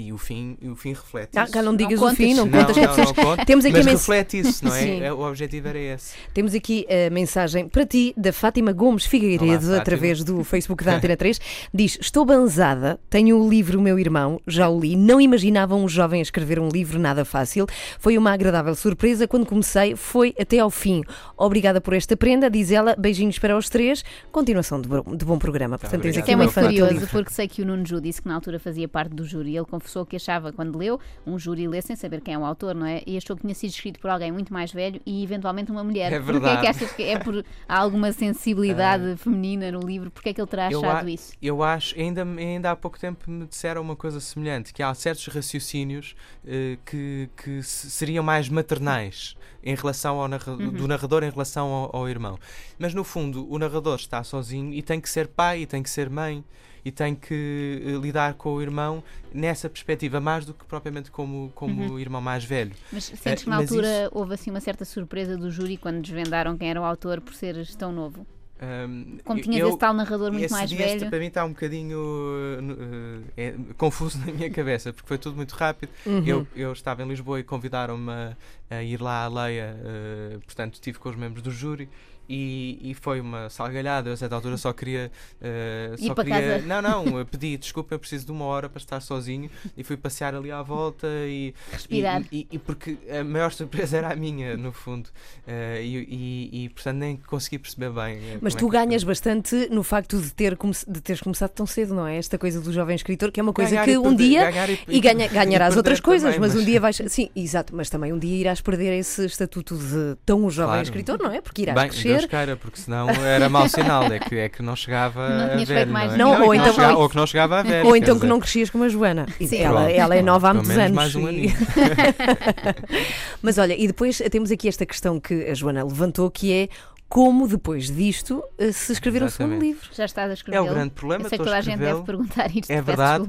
E 0.00 0.12
o 0.12 0.16
fim, 0.16 0.56
o 0.62 0.76
fim 0.76 0.90
reflete 0.90 1.36
Ah, 1.36 1.42
isso. 1.42 1.52
cá 1.52 1.60
não 1.60 1.74
digas 1.74 1.98
o 1.98 2.02
contas. 2.02 2.16
fim, 2.18 2.32
não 2.32 2.46
não, 2.46 2.52
contas 2.60 2.76
que 2.76 2.86
não, 2.86 2.96
não 2.96 3.14
conto, 3.14 3.44
Temos 3.44 3.64
aqui 3.64 3.72
mas 3.78 3.84
mens- 3.84 3.98
reflete 4.00 4.38
isso, 4.38 4.64
não 4.64 4.72
é? 4.72 4.80
Sim. 4.80 5.02
É, 5.02 5.12
O 5.12 5.20
objetivo 5.28 5.66
era 5.66 5.78
esse. 5.78 6.14
Temos 6.32 6.54
aqui 6.54 6.86
a 6.88 7.10
mensagem 7.10 7.68
para 7.68 7.84
ti 7.84 8.14
da 8.16 8.32
Fátima 8.32 8.70
Gomes 8.72 9.04
Figueiredo, 9.06 9.44
Olá, 9.44 9.54
Fátima. 9.60 9.76
através 9.78 10.22
do 10.22 10.44
Facebook 10.44 10.84
da 10.84 10.94
Antena 10.94 11.16
3. 11.16 11.40
Diz: 11.74 11.98
Estou 12.00 12.24
banzada, 12.24 13.00
tenho 13.10 13.36
o 13.42 13.50
livro 13.50 13.80
Meu 13.82 13.98
Irmão, 13.98 14.40
já 14.46 14.68
o 14.68 14.78
li. 14.78 14.94
Não 14.94 15.20
imaginava 15.20 15.74
um 15.74 15.88
jovem 15.88 16.20
a 16.20 16.22
escrever 16.22 16.60
um 16.60 16.68
livro 16.68 17.00
nada 17.00 17.24
fácil. 17.24 17.66
Foi 17.98 18.16
uma 18.16 18.30
agradável 18.32 18.76
surpresa. 18.76 19.26
Quando 19.26 19.46
comecei, 19.46 19.96
foi 19.96 20.32
até 20.40 20.60
ao 20.60 20.70
fim. 20.70 21.02
Obrigada 21.36 21.80
por 21.80 21.92
esta 21.92 22.16
prenda, 22.16 22.48
diz 22.48 22.70
ela. 22.70 22.94
Beijinhos 22.96 23.40
para 23.40 23.56
os 23.58 23.68
três. 23.68 24.04
Continuação 24.30 24.80
de 24.80 24.88
bom, 25.24 25.38
programa. 25.40 25.76
Portanto, 25.76 26.02
tens 26.02 26.16
obrigado. 26.16 26.22
aqui 26.22 26.30
é 26.32 26.36
muito 26.36 26.54
curioso, 26.54 27.08
porque 27.10 27.32
sei 27.32 27.48
que 27.48 27.62
o 27.62 27.66
Nuno 27.66 27.84
Ju 27.84 28.00
disse 28.00 28.22
que 28.22 28.28
na 28.28 28.36
altura 28.36 28.60
fazia 28.60 28.86
parte 28.86 29.12
do 29.12 29.24
júri. 29.26 29.56
Ele 29.56 29.66
confessou 29.66 29.87
que 30.06 30.16
achava, 30.16 30.52
quando 30.52 30.76
leu, 30.78 31.00
um 31.26 31.38
júri 31.38 31.66
lê 31.68 31.80
sem 31.82 31.94
saber 31.96 32.20
quem 32.20 32.34
é 32.34 32.38
o 32.38 32.44
autor, 32.44 32.74
não 32.74 32.86
é? 32.86 33.02
E 33.06 33.16
achou 33.16 33.34
que 33.36 33.42
tinha 33.42 33.54
sido 33.54 33.70
escrito 33.70 33.98
por 34.00 34.10
alguém 34.10 34.30
muito 34.32 34.52
mais 34.52 34.72
velho 34.72 35.00
e 35.06 35.22
eventualmente 35.22 35.70
uma 35.70 35.82
mulher. 35.84 36.12
É 36.12 36.18
Porquê 36.20 36.30
é 36.36 36.40
que 36.40 36.40
verdade. 36.46 36.66
achas 36.66 36.92
que 36.92 37.02
é 37.02 37.18
por 37.18 37.44
alguma 37.68 38.12
sensibilidade 38.12 39.16
feminina 39.16 39.70
no 39.72 39.80
livro? 39.80 40.10
Porquê 40.10 40.30
é 40.30 40.34
que 40.34 40.40
ele 40.40 40.48
terá 40.48 40.70
Eu 40.70 40.80
achado 40.84 41.06
a- 41.06 41.10
isso? 41.10 41.32
Eu 41.40 41.62
acho, 41.62 41.98
ainda, 41.98 42.22
ainda 42.22 42.70
há 42.70 42.76
pouco 42.76 42.98
tempo 42.98 43.30
me 43.30 43.46
disseram 43.46 43.82
uma 43.82 43.96
coisa 43.96 44.20
semelhante, 44.20 44.72
que 44.72 44.82
há 44.82 44.92
certos 44.94 45.26
raciocínios 45.28 46.14
eh, 46.46 46.78
que, 46.84 47.28
que 47.36 47.62
se- 47.62 47.90
seriam 47.90 48.22
mais 48.24 48.48
maternais 48.48 49.36
em 49.62 49.74
relação 49.74 50.20
ao 50.20 50.28
narra- 50.28 50.52
Uhum. 50.52 50.70
do 50.70 50.88
narrador 50.88 51.22
em 51.22 51.30
relação 51.30 51.68
ao, 51.68 51.96
ao 51.96 52.08
irmão. 52.08 52.38
Mas 52.78 52.94
no 52.94 53.04
fundo, 53.04 53.50
o 53.52 53.58
narrador 53.58 53.96
está 53.96 54.22
sozinho 54.24 54.72
e 54.72 54.82
tem 54.82 55.00
que 55.00 55.08
ser 55.10 55.28
pai, 55.28 55.62
e 55.62 55.66
tem 55.66 55.82
que 55.82 55.90
ser 55.90 56.08
mãe, 56.08 56.44
e 56.88 56.92
tem 56.92 57.14
que 57.14 57.82
eh, 57.84 57.90
lidar 58.00 58.34
com 58.34 58.54
o 58.54 58.62
irmão 58.62 59.02
nessa 59.32 59.68
perspectiva, 59.68 60.20
mais 60.20 60.44
do 60.44 60.54
que 60.54 60.64
propriamente 60.64 61.10
como, 61.10 61.52
como 61.54 61.82
Uhum. 61.82 61.92
o 61.94 62.00
irmão 62.00 62.20
mais 62.20 62.44
velho. 62.44 62.72
Mas 62.92 63.04
sentes 63.04 63.26
Eh, 63.26 63.36
que 63.44 63.50
na 63.50 63.56
mas 63.56 63.70
altura 63.70 64.08
houve 64.12 64.34
assim 64.34 64.50
uma 64.50 64.60
certa 64.60 64.84
surpresa 64.84 65.36
do 65.36 65.50
júri 65.50 65.76
quando 65.76 66.00
desvendaram 66.00 66.56
quem 66.56 66.70
era 66.70 66.80
o 66.80 66.84
autor 66.84 67.20
por 67.20 67.34
seres 67.34 67.74
tão 67.76 67.92
novo? 67.92 68.26
Ahm, 68.60 69.18
Como 69.24 69.40
tinhas 69.40 69.60
eu- 69.60 69.68
esse 69.68 69.78
tal 69.78 69.94
narrador 69.94 70.32
muito 70.32 70.44
esse 70.44 70.52
mais 70.52 70.68
este 70.72 70.82
velho. 70.82 71.08
para 71.08 71.18
mim 71.20 71.26
está 71.26 71.44
um 71.44 71.50
bocadinho 71.50 71.96
uh, 71.96 72.60
uh, 72.60 73.24
é, 73.36 73.54
confuso 73.76 74.18
na 74.26 74.32
minha 74.32 74.50
cabeça, 74.50 74.92
porque 74.92 75.06
foi 75.06 75.16
tudo 75.16 75.36
muito 75.36 75.52
rápido. 75.52 75.90
Uhum. 76.04 76.24
Eu, 76.26 76.46
eu 76.56 76.72
estava 76.72 77.04
em 77.04 77.08
Lisboa 77.08 77.38
e 77.38 77.44
convidaram-me 77.44 78.10
a, 78.10 78.36
a 78.70 78.82
ir 78.82 79.00
lá 79.00 79.24
à 79.24 79.28
Leia, 79.28 79.76
uh, 79.76 80.40
portanto 80.40 80.74
estive 80.74 80.98
com 80.98 81.08
os 81.08 81.14
membros 81.16 81.40
do 81.42 81.52
júri. 81.52 81.88
E, 82.28 82.78
e 82.90 82.94
foi 82.94 83.20
uma 83.20 83.48
salgalhada, 83.48 84.10
eu 84.10 84.12
a 84.12 84.16
certa 84.16 84.34
altura 84.34 84.56
só 84.56 84.72
queria. 84.72 85.10
uh, 85.40 86.06
só 86.06 86.14
queria 86.14 86.58
casa. 86.58 86.66
Não, 86.66 86.82
não, 86.82 87.24
pedi 87.26 87.56
desculpa, 87.56 87.94
eu 87.94 87.98
preciso 87.98 88.26
de 88.26 88.32
uma 88.32 88.44
hora 88.44 88.68
para 88.68 88.78
estar 88.78 89.00
sozinho 89.00 89.50
e 89.76 89.82
fui 89.82 89.96
passear 89.96 90.34
ali 90.34 90.50
à 90.50 90.60
volta 90.62 91.06
e, 91.26 91.54
Respirar. 91.72 92.22
e, 92.30 92.40
e- 92.40 92.48
e 92.52 92.58
porque 92.58 92.98
a 93.10 93.24
maior 93.24 93.52
surpresa 93.52 93.96
era 93.96 94.12
a 94.12 94.16
minha, 94.16 94.56
no 94.56 94.72
fundo, 94.72 95.08
Uh, 95.46 95.80
e, 95.82 96.68
portanto 96.74 96.96
nem 96.98 97.16
consegui 97.16 97.58
perceber 97.58 97.90
bem. 97.90 98.18
uh, 98.18 98.38
Mas 98.42 98.54
é 98.54 98.58
tu 98.58 98.66
que 98.66 98.72
ganhas 98.72 99.02
bastante 99.02 99.68
no 99.70 99.82
facto 99.82 100.20
de, 100.20 100.32
ter 100.34 100.56
de 100.86 101.00
teres 101.00 101.22
começado 101.22 101.50
tão 101.50 101.66
cedo, 101.66 101.94
não 101.94 102.06
é? 102.06 102.18
Esta 102.18 102.36
coisa 102.36 102.60
do 102.60 102.70
jovem 102.72 102.94
escritor, 102.94 103.32
que 103.32 103.40
é 103.40 103.42
uma 103.42 103.52
coisa 103.54 103.70
Ganhar 103.70 103.84
que 103.86 103.96
um 103.96 104.02
perder- 104.14 104.28
dia. 104.28 104.50
ganhar 104.50 104.70
e, 104.86 105.00
ganha, 105.00 105.28
ganharás 105.28 105.76
outras 105.76 106.00
coisas, 106.00 106.34
também, 106.34 106.50
mas, 106.50 106.54
um 106.60 106.64
dia 106.64 106.78
vais. 106.80 107.00
Sim, 107.08 107.30
exato, 107.34 107.74
mas 107.74 107.88
também 107.88 108.12
um 108.12 108.18
dia 108.18 108.36
irás 108.36 108.60
perder 108.60 108.98
esse 108.98 109.24
estatuto 109.24 109.76
de 109.76 110.16
tão 110.26 110.50
jovem 110.50 110.68
Claro. 110.72 110.82
escritor, 110.82 111.18
não 111.18 111.30
é? 111.32 111.40
Porque 111.40 111.62
irás 111.62 111.80
Bem, 111.80 111.88
Deus 112.18 112.26
crescer. 112.26 112.44
queira, 112.46 112.56
porque 112.56 112.78
senão 112.80 113.08
era 113.10 113.48
mau 113.48 113.68
sinal, 113.68 114.04
é 114.04 114.18
que, 114.18 114.36
é 114.36 114.48
que 114.48 114.62
não 114.62 114.74
chegava 114.76 115.28
Não 115.28 115.62
a 115.62 115.66
feito 115.66 115.90
mais 115.90 116.16
não, 116.16 116.34
é? 116.34 116.38
Não, 116.38 116.44
ou 116.44 116.50
que 116.52 116.56
então- 116.58 116.72
chegava, 116.74 116.98
ou 116.98 117.08
que 117.08 117.16
não 117.16 117.26
chegava 117.26 117.58
a 117.60 117.62
velho. 117.62 117.86
Ou 117.86 117.96
então 117.96 118.18
que 118.18 118.26
não 118.26 118.38
crescias 118.40 118.70
como 118.70 118.84
a 118.84 118.88
Joana. 118.88 119.26
Sim. 119.40 119.56
Ela, 119.58 119.82
Pronto, 119.84 119.96
ela 119.96 120.16
é 120.16 120.22
nova 120.22 120.50
há 120.50 120.54
muitos 120.54 120.68
menos 120.74 120.84
anos. 120.84 120.96
mais 120.96 121.14
um 121.14 121.28
e-. 121.30 121.54
Mas 123.42 123.58
olha, 123.58 123.74
e 123.78 123.86
depois 123.86 124.20
temos 124.30 124.50
aqui 124.50 124.68
esta 124.68 124.84
questão 124.86 125.20
que 125.20 125.44
a 125.44 125.54
Joana 125.54 125.84
levantou, 125.84 126.30
que 126.30 126.52
é 126.52 126.68
como 127.08 127.48
depois 127.48 127.90
disto 127.90 128.44
eh, 128.58 128.70
se 128.70 128.92
escrever 128.92 129.22
um 129.22 129.28
segundo 129.30 129.58
livro. 129.58 129.88
Já 129.94 130.04
estás 130.04 130.30
a 130.30 130.34
escrever. 130.34 130.58
É 130.58 130.60
o 130.60 130.68
grande 130.68 130.90
problema, 130.90 131.24
Eu 131.24 131.28
sei 131.30 131.38
que 131.38 131.44
toda 131.44 131.56
a 131.56 131.60
gente 131.60 131.78
deve 131.78 132.02
perguntar 132.02 132.54
isto. 132.54 132.70
É 132.70 132.82
verdade. 132.82 133.26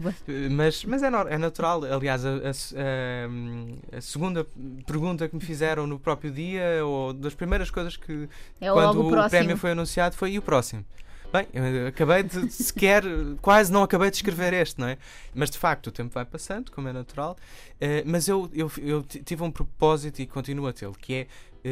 Mas, 0.52 0.84
mas 0.84 1.02
é, 1.02 1.08
é 1.08 1.38
natural. 1.38 1.84
Aliás, 1.86 2.26
a, 2.26 2.30
a- 2.30 3.98
a 3.98 4.02
segunda 4.02 4.46
pergunta 4.86 5.28
que 5.28 5.36
me 5.36 5.42
fizeram 5.42 5.88
no 5.88 6.00
próprio 6.00 6.32
dia, 6.32 6.86
ou 6.86 7.14
das 7.14 7.34
primeiras 7.34 7.70
coisas 7.72 7.96
que 7.98 8.28
É 8.60 8.72
quando 8.72 8.98
logo 9.02 9.16
o 9.16 9.20
o 9.26 9.30
prémio 9.30 9.58
foi 9.58 9.72
anunciado, 9.72 10.16
foi 10.16 10.32
e 10.32 10.38
o 10.40 10.42
próximo? 10.42 10.84
Bem, 11.32 11.48
eu 11.54 11.88
acabei 11.90 12.24
de 12.24 12.50
sequer, 12.52 13.04
quase 13.40 13.72
não 13.72 13.84
acabei 13.84 14.10
de 14.10 14.16
escrever 14.16 14.52
este, 14.52 14.80
não 14.80 14.88
é? 14.88 14.98
Mas 15.34 15.52
de 15.52 15.60
facto 15.60 15.88
o 15.88 15.92
tempo 15.92 16.12
vai 16.12 16.26
passando, 16.26 16.72
como 16.72 16.88
é 16.88 16.94
natural. 16.94 17.38
eh, 17.80 18.02
mas 18.04 18.28
eu, 18.28 18.50
eu, 18.52 18.72
eu 18.80 19.04
tive 19.04 19.44
um 19.44 19.52
propósito 19.52 20.20
e 20.24 20.26
continuo 20.26 20.66
a 20.66 20.74
tê-lo, 20.74 20.96
que 21.00 21.14
é 21.14 21.28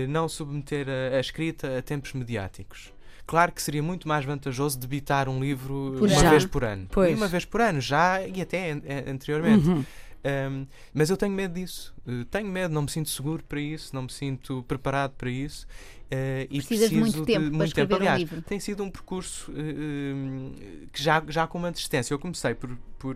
não 0.10 0.28
submeter 0.28 0.88
a, 0.90 1.18
a 1.18 1.20
escrita 1.20 1.78
a 1.78 1.82
tempos 1.82 2.14
mediáticos. 2.14 2.94
Claro 3.26 3.52
que 3.52 3.62
seria 3.62 3.84
muito 3.84 4.08
mais 4.08 4.24
vantajoso 4.24 4.80
debitar 4.80 5.28
um 5.28 5.40
livro 5.42 5.96
Por 6.00 6.08
uma 6.10 6.20
ano. 6.20 6.30
vez 6.30 6.46
por 6.46 6.64
ano. 6.64 6.88
Pois. 6.90 7.18
Uma 7.18 7.28
vez 7.28 7.44
por 7.44 7.60
ano, 7.62 7.82
já 7.82 8.26
e 8.26 8.42
até 8.42 8.72
an- 8.72 8.82
an- 8.88 9.12
anteriormente. 9.12 9.68
Uhum. 9.68 9.84
Um, 10.26 10.68
mas 10.94 11.10
eu 11.10 11.16
tenho 11.18 11.32
medo 11.34 11.54
disso. 11.54 11.94
Uh, 12.06 12.26
tenho 12.26 12.48
medo, 12.50 12.74
não 12.74 12.82
me 12.84 12.90
sinto 12.90 13.10
seguro 13.10 13.44
para 13.44 13.60
isso, 13.62 13.94
não 13.96 14.04
me 14.04 14.12
sinto 14.12 14.64
preparado 14.68 15.12
para 15.18 15.30
isso. 15.30 15.66
uh, 16.12 16.48
e 16.50 16.58
Precisas 16.58 16.90
de 16.90 16.96
preciso 16.96 17.18
muito 17.18 17.26
tempo 17.26 17.40
para 17.48 17.50
muito 17.58 17.68
escrever 17.68 17.94
um 17.94 17.98
Aliás, 17.98 18.20
livro. 18.20 18.42
tem 18.42 18.60
sido 18.60 18.84
um 18.84 18.90
percurso 18.90 19.52
uh, 19.52 20.88
que 20.92 21.02
já, 21.02 21.24
já 21.28 21.48
com 21.48 21.58
uma 21.58 21.68
antecedência. 21.70 22.14
Eu 22.14 22.20
comecei 22.20 22.54
por, 22.56 22.70
por 22.98 23.16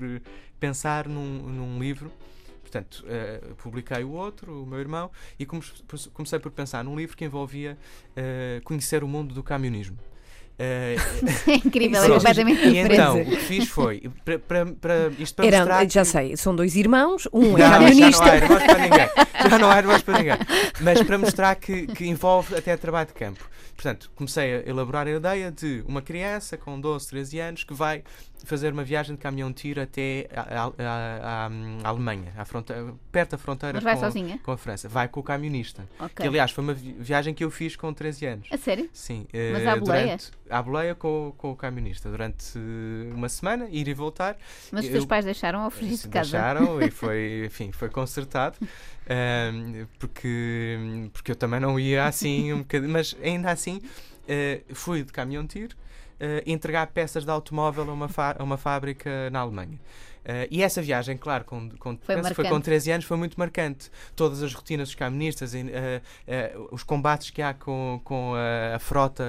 pensar 0.60 1.08
num, 1.08 1.40
num 1.50 1.80
livro. 1.80 2.12
Portanto, 2.72 3.04
uh, 3.06 3.56
publiquei 3.56 4.02
o 4.02 4.12
outro, 4.12 4.64
o 4.64 4.66
meu 4.66 4.80
irmão, 4.80 5.12
e 5.38 5.46
come- 5.46 5.62
comecei 6.14 6.40
por 6.40 6.52
pensar 6.52 6.86
num 6.86 6.96
livro 6.96 7.18
que 7.18 7.26
envolvia 7.26 7.78
uh, 8.12 8.64
conhecer 8.64 9.04
o 9.04 9.08
mundo 9.10 9.34
do 9.36 9.44
camionismo. 9.44 9.98
Uh, 10.62 11.32
É 11.52 11.56
incrível, 11.56 12.04
é 12.04 12.08
completamente 12.10 12.62
e 12.62 12.72
diferente. 12.72 12.94
então, 12.94 13.22
o 13.22 13.26
que 13.26 13.36
fiz 13.38 13.68
foi, 13.68 14.10
para, 14.24 14.38
para, 14.40 14.66
para, 14.68 15.12
isto 15.18 15.36
para 15.36 15.46
Era, 15.48 15.58
mostrar 15.60 15.90
já 15.90 16.02
que- 16.02 16.08
sei, 16.08 16.38
são 16.38 16.56
dois 16.56 16.76
irmãos, 16.76 17.28
um 17.34 17.44
é 17.44 17.50
não, 17.50 17.58
já 17.58 17.70
camionista. 17.72 18.24
não 18.26 18.32
há 18.32 18.36
irmãos 18.38 18.64
para 18.64 18.78
ninguém. 18.80 19.10
Já 19.50 19.58
não 19.58 19.72
há 19.72 19.78
irmãos 19.80 20.02
para 20.04 20.18
ninguém. 20.20 20.38
Mas 20.82 21.02
para 21.02 21.18
mostrar 21.18 21.56
que, 21.56 21.88
que 21.88 22.06
envolve 22.06 22.56
até 22.56 22.78
trabalho 22.78 23.08
de 23.08 23.14
campo. 23.14 23.50
Portanto, 23.76 24.12
comecei 24.16 24.58
a 24.58 24.70
elaborar 24.70 25.08
a 25.08 25.10
ideia 25.12 25.52
de 25.52 25.84
uma 25.88 26.00
criança 26.04 26.56
com 26.56 26.80
12, 26.80 27.08
13 27.10 27.40
anos 27.40 27.64
que 27.64 27.74
vai 27.74 28.04
fazer 28.46 28.72
uma 28.72 28.84
viagem 28.84 29.16
de 29.16 29.22
caminhão-tiro 29.22 29.82
até 29.82 30.28
a, 30.36 30.42
a- 30.42 30.72
a- 30.78 31.50
a 31.84 31.90
Alemanha, 31.90 32.32
à 32.38 32.46
fronteira, 32.46 32.94
perto 33.12 33.32
da 33.32 33.38
fronteira 33.40 33.74
Mas 33.76 33.84
vai 33.84 33.96
com, 33.96 34.00
sozinha? 34.02 34.40
com 34.44 34.52
a 34.52 34.58
França. 34.58 34.88
Vai 34.88 35.08
com 35.08 35.20
o 35.20 35.24
camionista. 35.24 35.84
Ok. 36.00 36.12
Que, 36.18 36.28
aliás, 36.28 36.52
foi 36.52 36.64
uma 36.64 36.74
vi- 36.76 36.96
viagem 37.00 37.34
que 37.34 37.44
eu 37.44 37.50
fiz 37.50 37.76
com 37.76 37.92
13 37.92 38.26
anos. 38.28 38.48
A 38.52 38.58
sério? 38.58 38.88
Sim. 38.94 39.26
Mas 39.52 39.64
eh, 39.64 39.68
à 39.68 39.76
boleia? 39.76 40.04
durante- 40.06 40.32
À 40.52 40.62
boleia 40.62 40.94
com, 40.94 41.34
com 41.38 41.52
o 41.52 41.56
camionista. 41.56 42.10
Durante 42.10 42.58
uma 43.16 43.30
semana, 43.30 43.68
ir 43.72 43.88
e 43.88 43.94
voltar. 43.94 44.38
Mas 44.72 44.82
os 44.82 44.88
Eu- 44.88 44.92
teus 44.94 45.06
pais 45.06 45.26
deixaram 45.26 45.62
ao 45.62 45.72
fugir 45.72 45.96
de 45.98 46.08
casa? 46.10 46.32
deixaram 46.32 46.82
e 46.82 46.92
foi, 46.92 47.44
enfim, 47.46 47.72
foi 47.72 47.90
consertado. 47.90 48.58
Ahm, 49.10 49.86
porque, 50.00 51.10
porque 51.14 51.32
eu 51.32 51.36
também 51.36 51.60
não 51.60 51.80
ia 51.80 52.06
assim 52.06 52.54
um 52.54 52.60
bocadinho, 52.60 52.92
mas 52.92 53.16
ainda 53.24 53.52
assim 53.52 53.82
eh, 54.28 54.62
fui 54.74 55.04
de 55.04 55.12
caminhão-tiro. 55.12 55.76
eh, 56.20 56.44
entregar 56.46 56.86
peças 56.88 57.26
de 57.26 57.32
automóvel 57.32 57.90
a 57.90 57.94
uma, 57.94 58.08
a 58.38 58.44
uma 58.44 58.58
fábrica 58.58 59.30
na 59.32 59.40
Alemanha. 59.40 59.80
Eh, 60.24 60.48
e 60.52 60.62
essa 60.62 60.82
viagem, 60.82 61.18
claro, 61.18 61.44
com, 61.46 61.70
com, 61.72 61.98
Foi 61.98 62.16
foi 62.16 62.16
com 62.16 62.42
marcante. 62.44 62.64
13 62.66 62.92
anos, 62.92 63.06
foi 63.06 63.18
muito 63.18 63.40
marcante. 63.40 63.90
Todas 64.16 64.44
as 64.44 64.54
rotinas 64.54 64.90
dos 64.90 64.96
camionistas, 64.96 65.54
e, 65.54 65.66
eh, 65.72 66.02
eh, 66.28 66.56
os 66.72 66.84
combates 66.84 67.32
que 67.32 67.42
há 67.42 67.54
com, 67.54 68.00
com 68.04 68.34
a, 68.36 68.76
a 68.76 68.80
frota 68.80 69.24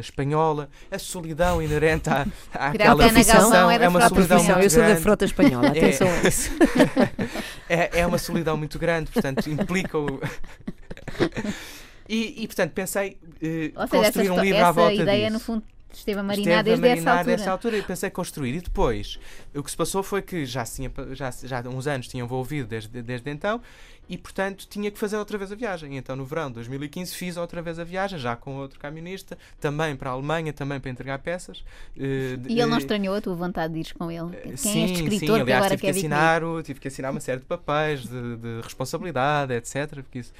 espanhola, 0.00 0.68
a 0.90 0.98
solidão 0.98 1.62
inerente 1.62 2.10
à, 2.10 2.26
àquela 2.52 2.96
profissão, 2.96 3.70
é 3.70 3.78
da 3.78 3.84
é 3.86 3.88
uma 3.88 4.08
solidão 4.08 4.44
muito 4.44 4.60
eu 4.60 4.70
sou 4.70 4.80
da 4.80 4.86
grande. 4.88 5.02
frota 5.02 5.24
espanhola, 5.24 5.68
atenção 5.72 6.06
É. 6.08 6.20
a 6.20 6.28
isso. 6.28 6.50
é, 7.68 8.00
é 8.00 8.06
uma 8.06 8.18
solidão 8.18 8.56
muito 8.56 8.78
grande, 8.78 9.10
portanto, 9.10 9.48
implica 9.48 9.98
o. 9.98 10.20
e, 12.08 12.42
e, 12.42 12.46
portanto, 12.46 12.72
pensei 12.72 13.18
Ou 13.76 13.86
seja, 13.88 14.06
essa, 14.06 14.22
construir 14.22 14.30
um 14.30 14.40
livro 14.40 14.58
à 14.58 14.62
essa 14.68 14.72
volta 14.72 14.94
ideia, 14.94 15.26
disso. 15.26 15.32
no 15.32 15.40
fundo, 15.40 15.64
esteve 15.98 16.20
a 16.20 16.22
Esteve 16.22 16.56
marinar 16.56 16.58
a 16.58 16.62
desde 16.62 16.86
essa 16.88 16.94
marinar 16.94 17.18
altura. 17.18 17.36
dessa 17.36 17.50
altura 17.50 17.76
e 17.78 17.82
pensei 17.82 18.10
construir. 18.10 18.54
E 18.54 18.60
depois, 18.60 19.18
o 19.54 19.62
que 19.62 19.70
se 19.70 19.76
passou 19.76 20.02
foi 20.02 20.22
que 20.22 20.44
já, 20.46 20.64
tinha, 20.64 20.90
já, 21.12 21.30
já 21.30 21.60
uns 21.68 21.86
anos 21.86 22.08
tinha 22.08 22.22
envolvido 22.22 22.68
desde, 22.68 23.02
desde 23.02 23.30
então 23.30 23.60
e, 24.08 24.18
portanto, 24.18 24.66
tinha 24.68 24.90
que 24.90 24.98
fazer 24.98 25.16
outra 25.16 25.38
vez 25.38 25.52
a 25.52 25.54
viagem. 25.54 25.94
E 25.94 25.96
então, 25.96 26.16
no 26.16 26.24
verão 26.24 26.48
de 26.48 26.54
2015, 26.54 27.14
fiz 27.14 27.36
outra 27.36 27.62
vez 27.62 27.78
a 27.78 27.84
viagem, 27.84 28.18
já 28.18 28.34
com 28.36 28.56
outro 28.56 28.78
camionista, 28.78 29.38
também 29.60 29.94
para 29.96 30.10
a 30.10 30.12
Alemanha, 30.12 30.52
também 30.52 30.78
para 30.80 30.90
entregar 30.90 31.18
peças. 31.20 31.64
eh, 31.96 32.38
E 32.48 32.52
ele 32.60 32.66
não 32.66 32.76
eh, 32.76 32.78
estranhou 32.78 33.14
a 33.14 33.20
tua 33.20 33.34
vontade 33.34 33.72
de 33.74 33.80
ir 33.80 33.94
com 33.94 34.10
ele? 34.10 34.30
Quem 34.42 34.56
Sim, 34.56 34.80
é 34.82 34.84
este 34.84 34.96
sim, 34.98 35.04
escritor 35.04 35.36
que 35.36 35.40
aliás, 35.42 35.64
agora 35.64 35.76
tive 35.76 35.80
que 35.80 35.86
quer 35.86 35.92
comigo? 35.92 35.98
assinar, 35.98 36.44
o- 36.44 36.62
tive 36.62 36.80
que 36.80 36.88
assinar 36.88 37.10
uma 37.10 37.20
série 37.20 37.40
de 37.40 37.46
papéis 37.46 38.02
de, 38.02 38.36
de 38.36 38.60
responsabilidade, 38.62 39.54
etc. 39.54 39.94
Porque 40.02 40.18
isso, 40.18 40.32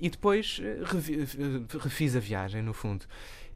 e 0.00 0.08
depois 0.08 0.60
eh, 0.62 0.78
revi- 0.84 1.22
eh, 1.22 1.78
refiz 1.78 2.16
a 2.16 2.20
viagem, 2.20 2.62
no 2.62 2.72
fundo. 2.72 3.04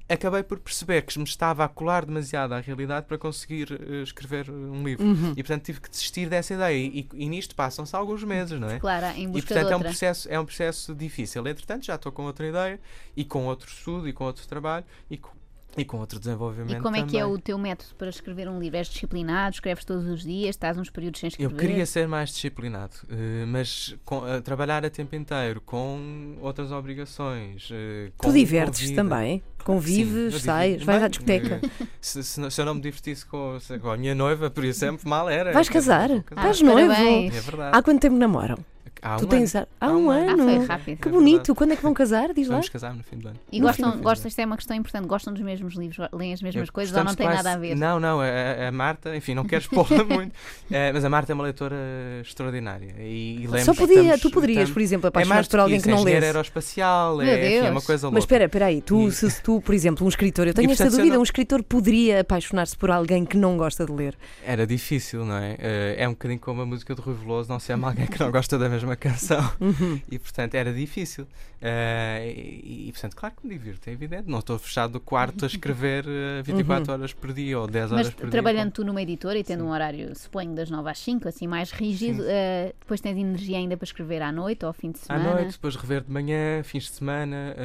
Acabei 0.08 0.42
por 0.44 0.58
perceber 0.60 1.02
que 1.02 1.18
me 1.18 1.24
estava 1.24 1.64
a 1.64 1.68
colar 1.68 2.04
demasiado 2.06 2.52
à 2.52 2.60
realidade 2.60 3.06
para 3.06 3.18
conseguir 3.18 3.72
eh, 3.72 4.02
escrever 4.02 4.48
um 4.50 4.84
livro. 4.84 5.04
Uhum. 5.04 5.30
E 5.32 5.42
portanto 5.42 5.64
tive 5.64 5.80
que 5.80 5.90
desistir 5.90 6.28
dessa 6.28 6.54
ideia. 6.54 6.76
E, 6.76 7.08
e 7.12 7.28
nisto 7.28 7.54
passam-se 7.56 7.94
alguns 7.96 8.22
meses, 8.22 8.58
não 8.60 8.68
é? 8.70 8.78
Claro, 8.78 9.06
em 9.16 9.24
E 9.24 9.26
busca 9.26 9.48
portanto 9.54 9.66
de 9.66 9.72
é 9.72 9.76
um, 9.76 9.80
processo, 9.80 10.28
é 10.30 10.40
um 10.40 10.44
processo 10.44 10.94
difícil. 10.94 11.46
Entretanto, 11.46 11.84
já 11.86 11.96
estou 11.96 12.12
com 12.12 12.22
outra 12.24 12.46
ideia 12.46 12.80
e 13.16 13.24
com 13.24 13.46
outro 13.46 13.68
estudo 13.68 14.08
e 14.08 14.12
com 14.12 14.24
outro 14.24 14.46
trabalho 14.46 14.84
e 15.10 15.16
com, 15.16 15.30
e 15.76 15.84
com 15.84 15.98
outro 15.98 16.20
desenvolvimento. 16.20 16.78
E 16.78 16.80
como 16.80 16.94
é 16.96 17.02
que 17.02 17.16
é 17.18 17.22
também. 17.22 17.34
o 17.36 17.38
teu 17.40 17.58
método 17.58 17.94
para 17.96 18.08
escrever 18.08 18.48
um 18.48 18.60
livro? 18.60 18.78
És 18.78 18.88
disciplinado? 18.88 19.54
Escreves 19.56 19.84
todos 19.84 20.06
os 20.06 20.22
dias? 20.22 20.50
Estás 20.50 20.78
uns 20.78 20.88
períodos 20.88 21.18
sem 21.18 21.28
escrever? 21.28 21.52
Eu 21.52 21.58
queria 21.58 21.84
ser 21.84 22.06
mais 22.06 22.30
disciplinado, 22.30 22.94
eh, 23.10 23.44
mas 23.46 23.94
com- 24.04 24.24
a 24.24 24.40
trabalhar 24.40 24.86
a 24.86 24.88
tempo 24.90 25.16
inteiro, 25.16 25.60
com 25.60 26.36
outras 26.40 26.70
obrigações. 26.72 27.68
eh, 27.72 28.10
com, 28.16 28.28
Tu 28.28 28.34
divertes 28.34 28.90
também? 28.92 29.42
Sim, 29.66 29.72
Convives, 29.72 30.06
divirto-me 30.06 30.40
sais, 30.40 30.82
vais 30.84 31.02
à 31.02 31.08
discoteca. 31.08 31.60
Eh, 31.62 31.86
Se, 32.00 32.22
se 32.22 32.50
se 32.50 32.60
eu 32.60 32.64
não 32.64 32.74
me 32.74 32.80
divertisse 32.80 33.26
com, 33.26 33.58
com 33.80 33.90
a 33.90 33.96
minha 33.96 34.14
noiva, 34.14 34.48
por 34.48 34.64
exemplo, 34.64 35.08
mal 35.08 35.28
era. 35.28 35.52
Vais 35.52 35.68
casar? 35.68 36.10
Ah, 36.10 36.22
Estás 36.50 36.60
noivo? 36.60 36.92
É 36.92 37.40
verdade. 37.40 37.76
Há 37.76 37.82
quanto 37.82 38.00
tempo 38.00 38.16
namoram? 38.16 38.58
Há 39.02 39.16
um 39.16 39.18
tu 39.20 39.26
tens. 39.26 39.54
ano. 39.54 39.66
Há 39.80 39.86
Há 39.86 39.90
um 39.90 40.06
um 40.06 40.10
ano. 40.10 40.30
Ah, 40.32 40.44
foi 40.44 40.54
ano. 40.56 40.66
rápido. 40.66 40.98
Que 41.00 41.08
É 41.08 41.12
bonito. 41.12 41.30
verdade. 41.36 41.54
Quando 41.56 41.72
é 41.72 41.76
que 41.76 41.82
vão 41.82 41.94
casar? 41.94 42.32
Diz 42.34 42.48
lá. 42.48 42.54
Vamos 42.54 42.68
casar 42.68 42.94
no 42.94 43.02
fim 43.02 43.16
do 43.18 43.28
ano. 43.28 43.36
E 43.52 43.60
No 43.60 43.66
gostam, 43.66 43.92
fim. 43.92 43.98
gostam, 44.00 44.28
isto 44.28 44.38
é 44.40 44.46
uma 44.46 44.56
questão 44.56 44.76
importante, 44.76 45.06
gostam 45.06 45.32
dos 45.34 45.42
mesmos 45.42 45.74
livros, 45.74 46.08
leem 46.12 46.32
as 46.32 46.42
mesmas 46.42 46.66
Eu- 46.68 46.72
coisas 46.72 46.96
ou 46.96 47.04
não 47.04 47.14
tem 47.14 47.26
quase- 47.26 47.36
nada 47.42 47.52
a 47.56 47.58
ver? 47.58 47.76
Não, 47.76 48.00
não, 48.00 48.20
a, 48.20 48.68
a 48.68 48.72
Marta, 48.72 49.14
enfim, 49.16 49.34
não 49.34 49.44
quero 49.44 49.62
expô-la 49.62 49.86
muito, 50.04 50.32
eh, 50.70 50.92
mas 50.92 51.04
a 51.04 51.08
Marta 51.10 51.32
é 51.32 51.34
uma 51.34 51.44
leitora 51.44 51.76
extraordinária. 52.20 52.94
E, 52.98 53.44
e 53.44 53.64
Só 53.64 53.74
podia, 53.74 54.00
estamos- 54.00 54.20
tu 54.20 54.30
poderias, 54.30 54.58
estamos- 54.62 54.72
por 54.72 54.82
exemplo, 54.82 55.06
é 55.06 55.08
apaixonar-te 55.08 55.48
do 55.48 55.50
por 55.50 55.60
alguém 55.60 55.76
isso, 55.76 55.84
que 55.84 55.90
não 55.90 55.98
é 55.98 56.00
engenheiro 56.00 56.20
lesse. 56.26 56.36
aeroespacial, 56.36 57.22
é, 57.22 57.24
enfim, 57.46 57.54
é 57.54 57.62
uma 57.62 57.70
Deus. 57.72 57.86
coisa 57.86 58.06
louca. 58.06 58.14
Mas 58.14 58.24
espera, 58.24 58.44
espera 58.44 58.66
aí, 58.66 58.80
tu, 58.82 59.08
E- 59.08 59.12
se, 59.12 59.42
tu, 59.42 59.60
por 59.60 59.74
exemplo, 59.74 60.04
um 60.04 60.08
escritor, 60.08 60.46
eu 60.46 60.54
tenho 60.54 60.68
E, 60.68 60.72
esta 60.72 60.84
portanto, 60.84 61.00
dúvida, 61.00 61.18
um 61.18 61.22
escritor 61.22 61.62
poderia 61.62 62.20
apaixonar-se 62.20 62.76
por 62.76 62.90
alguém 62.90 63.24
que 63.24 63.36
não 63.36 63.56
gosta 63.56 63.84
de 63.86 63.92
ler? 63.92 64.14
Era 64.44 64.66
difícil, 64.66 65.24
não 65.24 65.36
é? 65.36 65.56
Eh, 65.58 65.94
é 65.98 66.08
um 66.08 66.12
bocadinho 66.12 66.40
como 66.40 66.62
a 66.62 66.66
música 66.66 66.94
do 66.94 67.02
Rui 67.02 67.14
Veloso, 67.14 67.48
não 67.48 67.58
se 67.58 67.72
ama 67.72 67.88
alguém 67.88 68.06
que 68.06 68.18
não 68.20 68.30
gosta 68.30 68.58
da 68.58 68.68
mesma 68.68 68.85
canção. 68.94 69.40
Uhum. 69.58 70.00
E, 70.10 70.18
portanto, 70.18 70.54
era 70.54 70.72
difícil. 70.72 71.26
Eh, 71.62 72.34
e, 72.36 72.88
e, 72.88 72.92
portanto, 72.92 73.16
claro 73.16 73.34
que 73.34 73.46
me 73.46 73.54
divirto, 73.54 73.88
é 73.88 73.92
evidente. 73.92 74.28
Não 74.28 74.38
estou 74.40 74.58
fechado 74.58 74.92
no 74.92 75.00
quarto 75.00 75.44
a 75.44 75.48
escrever 75.48 76.04
eh, 76.06 76.42
24 76.42 76.92
horas 76.92 77.12
por 77.14 77.32
dia 77.32 77.58
ou 77.58 77.66
10 77.66 77.92
horas 77.92 78.06
Mas 78.06 78.14
por 78.14 78.22
dia. 78.24 78.30
trabalhando 78.30 78.70
tu 78.72 78.84
numa 78.84 79.00
editora 79.02 79.38
e 79.38 79.42
tendo 79.42 79.60
Sim. 79.62 79.66
um 79.66 79.70
horário, 79.72 80.14
suponho, 80.14 80.54
das 80.54 80.70
9 80.70 80.90
às 80.90 80.98
5, 80.98 81.26
assim 81.26 81.46
mais 81.46 81.70
rígido, 81.72 82.22
eh, 82.26 82.74
depois 82.78 83.00
tens 83.00 83.16
energia 83.16 83.56
ainda 83.56 83.76
para 83.76 83.84
escrever 83.86 84.20
à 84.22 84.30
noite 84.30 84.64
ou 84.64 84.68
ao 84.68 84.74
fim 84.74 84.90
de 84.92 84.98
À 85.08 85.16
semana? 85.16 85.34
noite, 85.34 85.52
depois 85.52 85.74
rever 85.76 86.02
de 86.02 86.12
manhã, 86.12 86.62
fins 86.62 86.84
de 86.84 86.90
semana 86.90 87.56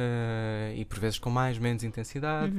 e 0.74 0.84
por 0.84 0.98
vezes 0.98 1.18
com 1.18 1.30
mais, 1.30 1.58
menos 1.58 1.84
intensidade, 1.84 2.52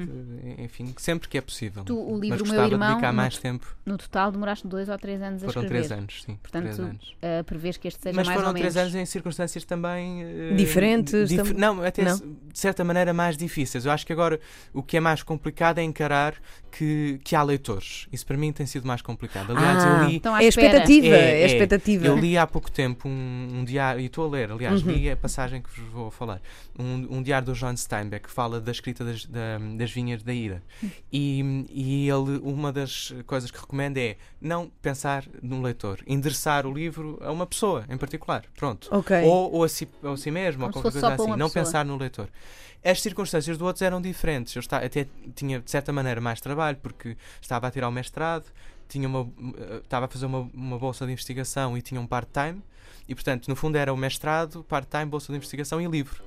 eh, 0.58 0.63
enfim, 0.63 0.93
sempre 0.97 1.28
que 1.28 1.38
é 1.38 1.41
possível. 1.41 1.80
Uhum. 1.82 1.86
Tu, 1.86 1.97
o 1.99 2.12
Mas 2.13 2.21
livro 2.21 2.43
O 2.43 2.47
Meu 2.47 2.47
gostava 2.47 2.67
de 2.67 2.73
Irmão, 2.76 2.88
dedicar 2.89 3.12
no- 3.12 3.17
mais 3.17 3.38
tempo. 3.38 3.76
No 3.86 3.97
total 3.97 4.32
demoraste 4.32 4.67
dois 4.67 4.88
ou 4.88 4.97
três 4.97 5.21
anos 5.21 5.43
a 5.43 5.47
Foram 5.47 5.63
escrever. 5.63 5.88
três 5.88 5.91
anos, 5.99 6.23
sim. 6.23 6.36
Portanto, 6.41 6.63
três 6.63 6.80
anos. 6.80 7.15
Uh, 7.23 7.43
prevês 7.43 7.78
que 7.78 7.88
este 7.88 8.02
seja 8.02 8.15
Mas 8.15 8.28
mais 8.28 8.39
foram 8.39 8.53
menos. 8.54 8.74
três 8.74 8.78
anos 8.78 8.96
em 8.96 9.06
circunstâncias 9.06 9.63
também 9.66 10.24
eh, 10.24 10.54
Diferentes 10.56 11.30
dif- 11.30 11.54
tam- 11.54 11.58
Não, 11.78 11.84
até 11.84 12.04
Não? 12.04 12.18
de 12.18 12.60
certa 12.60 12.84
maneira 12.84 13.13
mais 13.13 13.36
difíceis. 13.38 13.86
Eu 13.86 13.92
acho 13.92 14.06
que 14.06 14.13
agora 14.13 14.39
o 14.74 14.82
que 14.84 14.98
é 14.98 15.00
mais 15.00 15.24
complicado 15.24 15.80
é 15.80 15.84
encarar 15.84 16.36
que, 16.72 17.20
que 17.24 17.36
há 17.36 17.44
leitores. 17.44 18.08
Isso 18.12 18.26
para 18.26 18.38
mim 18.38 18.52
tem 18.52 18.66
sido 18.66 18.88
mais 18.88 19.02
complicado. 19.02 19.52
Aliás, 19.56 19.84
Ah, 19.84 19.88
eu 20.04 20.10
li. 20.10 20.16
Estão 20.18 20.34
à 20.36 20.44
É 20.44 20.48
expectativa, 20.48 21.08
É, 21.08 21.12
é, 21.12 21.42
é. 21.42 21.46
expectativa. 21.46 22.06
Eu 22.06 22.18
li 22.18 22.38
há 22.38 22.48
pouco 22.48 22.72
tempo 22.72 23.08
um, 23.08 23.48
um 23.60 23.63
diário, 23.66 24.02
e 24.02 24.06
estou 24.06 24.26
a 24.28 24.30
ler, 24.30 24.52
aliás, 24.52 24.82
Uhum. 24.84 24.92
li 24.92 25.10
a 25.10 25.16
passagem 25.18 25.62
que 25.62 25.70
vos 25.70 25.89
vou 25.92 26.10
falar, 26.12 26.42
um, 26.78 27.18
um 27.18 27.22
diário 27.22 27.46
do 27.48 27.54
John 27.54 27.76
Steinbeck 27.78 28.28
que 28.28 28.32
fala 28.34 28.60
da 28.60 28.72
escrita 28.72 29.04
das, 29.06 29.26
da- 29.26 29.60
das 29.78 29.92
vinhas 29.92 30.24
da 30.24 30.34
ira. 30.34 30.63
E, 31.12 31.66
e 31.70 32.10
ele, 32.10 32.39
uma 32.44 32.72
das 32.72 33.13
coisas 33.28 33.52
que 33.52 33.60
recomenda 33.60 34.00
é 34.00 34.16
não 34.42 34.72
pensar 34.82 35.24
num 35.42 35.62
leitor, 35.62 36.00
endereçar 36.08 36.66
o 36.66 36.74
livro 36.74 37.20
a 37.22 37.32
uma 37.32 37.46
pessoa 37.46 37.86
em 37.89 37.98
particular. 37.98 38.42
Pronto. 38.56 38.88
Ok. 38.91 39.21
Ou, 39.23 39.51
ou 39.53 39.63
a, 39.63 39.69
si, 39.69 39.88
ou 40.01 40.13
a 40.13 40.17
si 40.17 40.32
mesmo, 40.32 40.62
Como 40.63 40.67
ou 40.67 40.82
qualquer 40.82 40.91
coisa 41.01 41.13
assim. 41.13 41.29
Não 41.38 41.47
pessoa. 41.47 41.65
pensar 41.65 41.86
no 41.86 41.97
leitor. 41.97 42.27
As 42.84 43.01
circunstâncias 43.01 43.58
do 43.58 43.65
outros 43.65 43.82
eram 43.82 44.01
diferentes. 44.01 44.56
Eu 44.56 44.60
esta- 44.60 44.77
até 44.77 45.08
tinha, 45.36 45.60
de 45.60 45.71
certa 45.71 45.91
maneira, 45.93 46.19
mais 46.19 46.41
trabalho, 46.41 46.77
porque 46.82 47.15
estava 47.41 47.67
a 47.67 47.71
tirar 47.71 47.88
o 47.88 47.91
mestrado, 47.91 48.45
tinha 48.89 49.08
uma, 49.08 49.27
estava 49.84 50.06
a 50.06 50.10
fazer 50.10 50.25
uma, 50.25 50.49
uma 50.53 50.77
bolsa 50.77 51.06
de 51.06 51.12
investigação 51.13 51.77
e 51.77 51.82
tinha 51.82 51.99
um 51.99 52.06
part-time. 52.08 52.62
E, 53.08 53.15
portanto, 53.15 53.47
no 53.47 53.56
fundo 53.56 53.77
era 53.77 53.93
o 53.93 53.97
mestrado, 53.97 54.63
part-time, 54.65 55.06
bolsa 55.06 55.32
de 55.32 55.38
investigação 55.38 55.82
e 55.82 55.88
livro. 55.88 56.23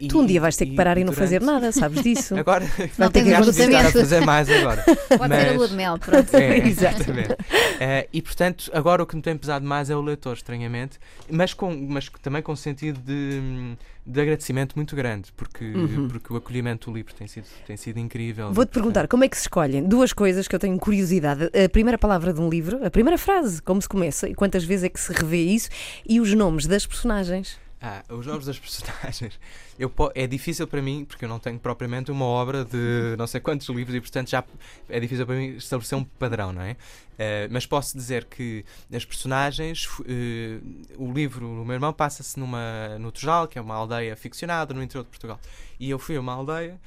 E- 0.00 0.08
Tu 0.08 0.20
um 0.20 0.26
dia 0.26 0.40
vais 0.40 0.56
ter 0.56 0.66
que 0.66 0.74
parar 0.74 0.98
e, 0.98 1.04
não 1.04 1.12
fazer 1.12 1.40
durante- 1.40 1.60
nada, 1.60 1.72
sabes 1.72 2.02
disso? 2.02 2.34
Agora, 2.38 2.64
Não 2.98 3.10
ter 3.10 3.22
tens 3.24 3.44
que 3.56 3.62
estar 3.62 3.86
a 3.86 3.90
fazer 3.92 4.20
mais 4.20 4.48
agora. 4.50 4.84
Pode 5.16 5.34
ser 5.34 5.48
a 5.48 5.52
lua 5.52 5.68
de 5.68 5.74
mel, 5.74 5.98
pronto. 5.98 6.34
É, 6.34 6.58
exatamente. 6.66 7.36
Eh, 7.80 8.08
e 8.12 8.20
portanto, 8.22 8.70
agora 8.72 9.02
o 9.02 9.06
que 9.06 9.14
me 9.16 9.22
tem 9.22 9.36
pesado 9.36 9.64
mais 9.66 9.90
é 9.90 9.96
o 9.96 10.00
leitor, 10.00 10.34
estranhamente, 10.34 10.98
mas, 11.30 11.54
com, 11.54 11.74
mas 11.88 12.08
também 12.22 12.42
com 12.42 12.54
sentido 12.56 12.98
de, 13.00 13.76
de 14.06 14.20
agradecimento 14.20 14.74
muito 14.74 14.96
grande, 14.96 15.32
porque, 15.36 15.64
Uhum. 15.64 16.08
porque 16.08 16.32
o 16.32 16.36
acolhimento 16.36 16.90
do 16.90 16.96
livro 16.96 17.14
tem 17.14 17.26
sido, 17.28 17.46
tem 17.66 17.76
sido 17.76 17.98
incrível. 17.98 18.52
Vou-te 18.52 18.70
E, 18.70 18.72
perguntar 18.72 19.06
como 19.06 19.22
é 19.24 19.28
que 19.28 19.36
se 19.36 19.42
escolhem 19.42 19.82
duas 19.84 20.12
coisas 20.12 20.48
que 20.48 20.54
eu 20.54 20.58
tenho 20.58 20.78
curiosidade. 20.78 21.44
A 21.54 21.68
primeira 21.68 21.98
palavra 21.98 22.32
de 22.32 22.40
um 22.40 22.48
livro, 22.48 22.84
a 22.84 22.90
primeira 22.90 23.18
frase, 23.18 23.62
como 23.62 23.80
se 23.80 23.88
começa 23.88 24.28
e 24.28 24.34
quantas 24.34 24.64
vezes 24.64 24.84
é 24.84 24.88
que 24.88 24.98
se 25.00 25.12
revê 25.12 25.42
isso, 25.42 25.68
e 26.08 26.20
os 26.20 26.32
nomes 26.34 26.66
das 26.66 26.84
personagens. 26.86 27.58
Ah, 27.80 28.02
os 28.08 28.26
nomes 28.26 28.44
das 28.46 28.58
personagens. 28.58 29.38
Eu 29.78 29.92
é 30.16 30.26
difícil 30.26 30.66
para 30.66 30.82
mim, 30.82 31.04
porque 31.04 31.24
eu 31.24 31.28
não 31.28 31.38
tenho 31.38 31.56
propriamente 31.60 32.10
uma 32.10 32.24
obra 32.24 32.64
de 32.64 33.14
não 33.16 33.28
sei 33.28 33.40
quantos 33.40 33.68
livros 33.68 33.94
e, 33.94 34.00
portanto, 34.00 34.28
já 34.28 34.42
é 34.88 34.98
difícil 34.98 35.24
para 35.24 35.36
mim 35.36 35.54
estabelecer 35.56 35.96
um 35.96 36.02
padrão, 36.02 36.52
não 36.52 36.62
é? 36.62 36.76
Eh, 37.16 37.46
mas 37.48 37.64
posso 37.64 37.96
dizer 37.96 38.24
que 38.24 38.64
as 38.92 39.04
personagens, 39.04 39.86
eh, 40.08 40.58
o 40.96 41.12
livro, 41.12 41.46
o 41.48 41.64
meu 41.64 41.74
irmão, 41.74 41.92
passa-se 41.92 42.40
no 42.40 43.12
Tujal, 43.12 43.46
que 43.46 43.56
é 43.56 43.62
uma 43.62 43.76
aldeia 43.76 44.16
ficcionada 44.16 44.74
no 44.74 44.82
interior 44.82 45.04
de 45.04 45.10
Portugal. 45.10 45.38
E 45.78 45.88
eu 45.88 45.98
fui 46.00 46.16
a 46.16 46.20
uma 46.20 46.32
aldeia 46.32 46.80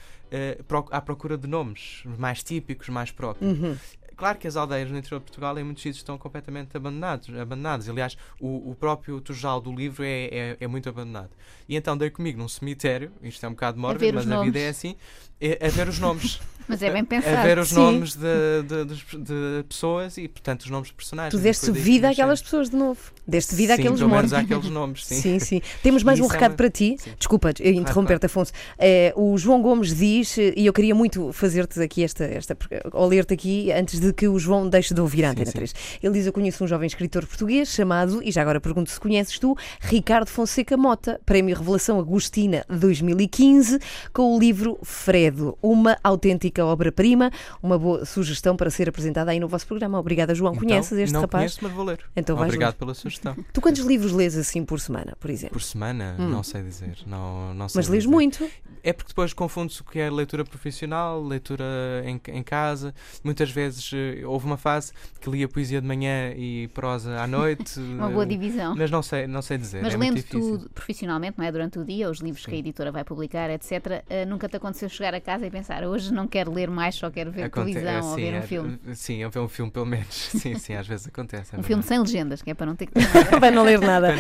pro- 0.68 0.88
à 0.92 1.00
procura 1.00 1.38
de 1.38 1.48
nomes 1.48 2.04
mais 2.18 2.44
típicos, 2.44 2.90
mais 2.90 3.10
próprios. 3.10 3.58
Uhum. 3.58 3.78
Claro 4.22 4.38
que 4.38 4.48
as 4.48 4.56
aldeias 4.56 4.88
no 4.92 5.00
interior 5.00 5.18
de 5.18 5.24
Portugal 5.26 5.58
em 5.58 5.64
muitos 5.64 5.82
sítios 5.82 5.98
estão 5.98 6.16
completamente 6.16 6.78
abandonados, 6.78 7.28
abandonados. 7.30 7.90
Aliás, 7.90 8.16
o, 8.40 8.70
o 8.70 8.76
próprio 8.76 9.20
Tujal 9.20 9.60
do 9.60 9.74
livro 9.74 10.04
é, 10.04 10.26
é, 10.32 10.58
é 10.60 10.68
muito 10.68 10.88
abandonado. 10.88 11.32
E 11.68 11.76
então 11.76 11.98
dei 11.98 12.12
comigo 12.12 12.38
num 12.38 12.48
cemitério, 12.48 13.12
isto 13.24 13.44
é 13.44 13.50
um 13.50 13.54
bocado 13.54 13.80
mórbido, 13.80 14.14
mas 14.14 14.30
a 14.32 14.44
vida 14.44 14.60
é 14.60 14.70
assim, 14.70 14.96
é, 15.40 15.58
a 15.66 15.70
ver 15.70 15.88
os 15.88 15.98
nomes. 15.98 16.40
Mas 16.68 16.82
é 16.84 16.90
bem 16.92 17.02
a 17.02 17.06
pensado. 17.06 17.42
ver 17.44 17.58
os 17.58 17.70
sim. 17.70 17.76
nomes 17.76 18.16
de, 18.16 18.64
de- 18.66 18.84
dos- 18.86 19.04
de 19.04 19.66
pessoas 19.68 20.16
e, 20.18 20.28
portanto, 20.28 20.62
os 20.62 20.70
nomes 20.70 20.88
de 20.90 20.94
personagens. 20.94 21.34
Tu 21.34 21.40
E 21.40 21.42
deste 21.44 21.70
vida 21.72 22.08
àquelas 22.10 22.34
achei. 22.40 22.44
pessoas 22.46 22.70
de 22.70 22.76
novo. 22.78 23.00
Deste 23.28 23.56
vida 23.56 23.76
sim, 23.76 23.82
àqueles 23.82 24.00
mortos. 24.02 24.32
àqueles 24.32 24.70
nomes, 24.70 25.06
sim. 25.06 25.16
Sim, 25.20 25.40
sim. 25.40 25.62
Temos 25.84 26.02
mais 26.04 26.20
um 26.20 26.24
Isso 26.26 26.32
é 26.32 26.36
recado 26.36 26.52
uma- 26.52 26.58
para 26.58 26.70
ti. 26.70 26.96
Sim. 26.98 27.12
Desculpa 27.18 27.50
eh, 27.60 27.72
interromper-te, 27.72 28.28
Afonso. 28.28 28.54
Eh, 28.78 29.12
o 29.18 29.38
João 29.38 29.62
Gomes 29.62 29.94
diz, 29.94 30.38
eh, 30.38 30.54
e 30.56 30.66
eu 30.68 30.72
queria 30.72 30.96
muito 30.96 31.34
fazer-te 31.34 31.82
aqui 31.82 32.04
esta, 32.06 32.24
esta, 32.24 32.56
ou 32.94 33.06
ler-te 33.08 33.34
aqui, 33.34 33.70
antes 33.74 34.00
de 34.00 34.11
de 34.12 34.14
que 34.14 34.28
o 34.28 34.38
João 34.38 34.70
deixe 34.70 34.94
de 34.94 35.02
ouvir 35.02 35.26
a 35.26 35.32
Antena 35.32 35.48
sim. 35.48 35.54
3. 35.54 35.74
Ele 36.04 36.14
diz: 36.14 36.26
Eu 36.26 36.34
conheço 36.34 36.64
um 36.64 36.68
jovem 36.68 36.88
escritor 36.88 37.26
português 37.26 37.70
chamado, 37.70 38.22
e 38.24 38.32
já 38.32 38.42
agora 38.42 38.60
pergunto 38.60 38.90
se 38.90 39.00
conheces 39.00 39.40
tu, 39.40 39.58
Ricardo 39.80 40.28
Fonseca 40.28 40.78
Mota, 40.78 41.20
Prémio 41.26 41.58
Revelação 41.58 42.00
Agostina 42.00 42.66
2015, 42.70 43.80
com 44.14 44.36
o 44.36 44.40
livro 44.40 44.78
Fredo, 44.84 45.58
uma 45.62 45.98
autêntica 46.04 46.66
obra-prima, 46.66 47.32
uma 47.64 47.80
boa 47.80 48.06
sugestão 48.06 48.56
para 48.56 48.70
ser 48.70 48.90
apresentada 48.90 49.32
aí 49.32 49.40
no 49.40 49.48
vosso 49.48 49.66
programa. 49.66 50.00
Obrigada, 50.00 50.36
João. 50.36 50.54
Então, 50.54 50.68
Conheces 50.68 50.98
este 50.98 51.14
não 51.14 51.22
rapaz? 51.22 51.42
Conheço, 51.42 51.60
mas 51.64 51.72
vou 51.72 51.86
ler. 51.86 52.00
Então 52.16 52.36
vais 52.36 52.50
Obrigado 52.50 52.74
ler. 52.74 52.80
pela 52.80 52.94
sugestão. 52.94 53.36
Tu 53.54 53.62
quantos 53.62 53.82
livros 53.82 54.12
lês 54.12 54.38
assim 54.38 54.64
por 54.64 54.80
semana, 54.80 55.16
por 55.20 55.30
exemplo? 55.30 55.54
Por 55.54 55.62
semana, 55.62 56.16
não 56.18 56.44
sei 56.44 56.62
dizer. 56.62 56.98
Não, 57.06 57.54
não 57.54 57.70
sei 57.70 57.72
Hum. 57.72 57.82
Mas 57.82 57.88
lês 57.88 58.06
muito. 58.06 58.50
É 58.84 58.92
porque 58.94 59.10
depois 59.10 59.32
confunde-se 59.32 59.82
o 59.82 59.84
que 59.84 60.00
é 60.00 60.10
leitura 60.10 60.44
profissional, 60.44 61.24
leitura 61.24 61.64
em, 62.06 62.20
em 62.30 62.44
casa. 62.44 62.94
Muitas 63.24 63.50
vezes 63.52 63.92
houve 64.26 64.46
uma 64.46 64.58
fase 64.58 64.92
que 65.20 65.30
lia 65.30 65.48
poesia 65.48 65.82
de 65.82 65.88
manhã 65.88 66.32
e 66.36 66.68
prosa 66.74 67.20
à 67.22 67.28
noite. 67.28 67.80
Uma 68.02 68.10
boa 68.10 68.24
eh, 68.24 68.28
divisão. 68.28 68.76
Mas 68.76 68.90
não 68.90 69.02
sei, 69.02 69.28
não 69.28 69.42
sei 69.42 69.58
dizer. 69.58 69.82
Mas 69.84 69.94
é 69.94 69.98
lendo 69.98 70.16
difícil. 70.16 70.60
tu 70.60 70.70
profissionalmente, 70.74 71.38
não 71.38 71.46
é? 71.46 71.52
Durante 71.52 71.80
o 71.80 71.86
dia, 71.86 72.10
os 72.10 72.20
livros 72.20 72.46
que 72.46 72.54
a 72.54 72.58
editora 72.58 72.92
vai 72.92 73.04
publicar, 73.04 73.50
etc., 73.50 74.04
eh, 74.10 74.26
nunca 74.26 74.48
te 74.48 74.58
aconteceu 74.58 74.90
chegar 74.90 75.14
a 75.14 75.22
casa 75.22 75.46
e 75.46 75.52
pensar 75.52 75.84
hoje 75.84 76.14
não 76.14 76.28
quero 76.28 76.52
ler 76.52 76.70
mais, 76.70 76.96
só 76.96 77.10
quero 77.10 77.32
ver 77.32 77.44
Aconte- 77.44 77.74
televisão 77.74 77.92
é, 77.92 78.02
ou 78.02 78.16
sim, 78.16 78.22
ver 78.22 78.34
um 78.34 78.38
é, 78.38 78.42
filme. 78.42 78.80
Sim, 78.94 79.26
ou 79.26 79.32
ver 79.32 79.40
um 79.40 79.48
filme 79.48 79.72
pelo 79.72 79.86
menos. 79.86 80.30
Sim, 80.32 80.58
sim, 80.58 80.74
às 80.74 80.88
vezes 80.88 81.08
acontece. 81.08 81.56
é 81.56 81.60
Um 81.60 81.64
filme 81.64 81.84
sem 81.84 82.00
legendas, 82.00 82.42
que 82.42 82.50
é 82.50 82.54
para 82.54 82.66
não 82.66 82.76
ter 82.76 82.88
que. 82.88 82.94
Para 83.40 83.52
não 83.52 83.64
ler 83.64 83.80
nada. 83.80 84.14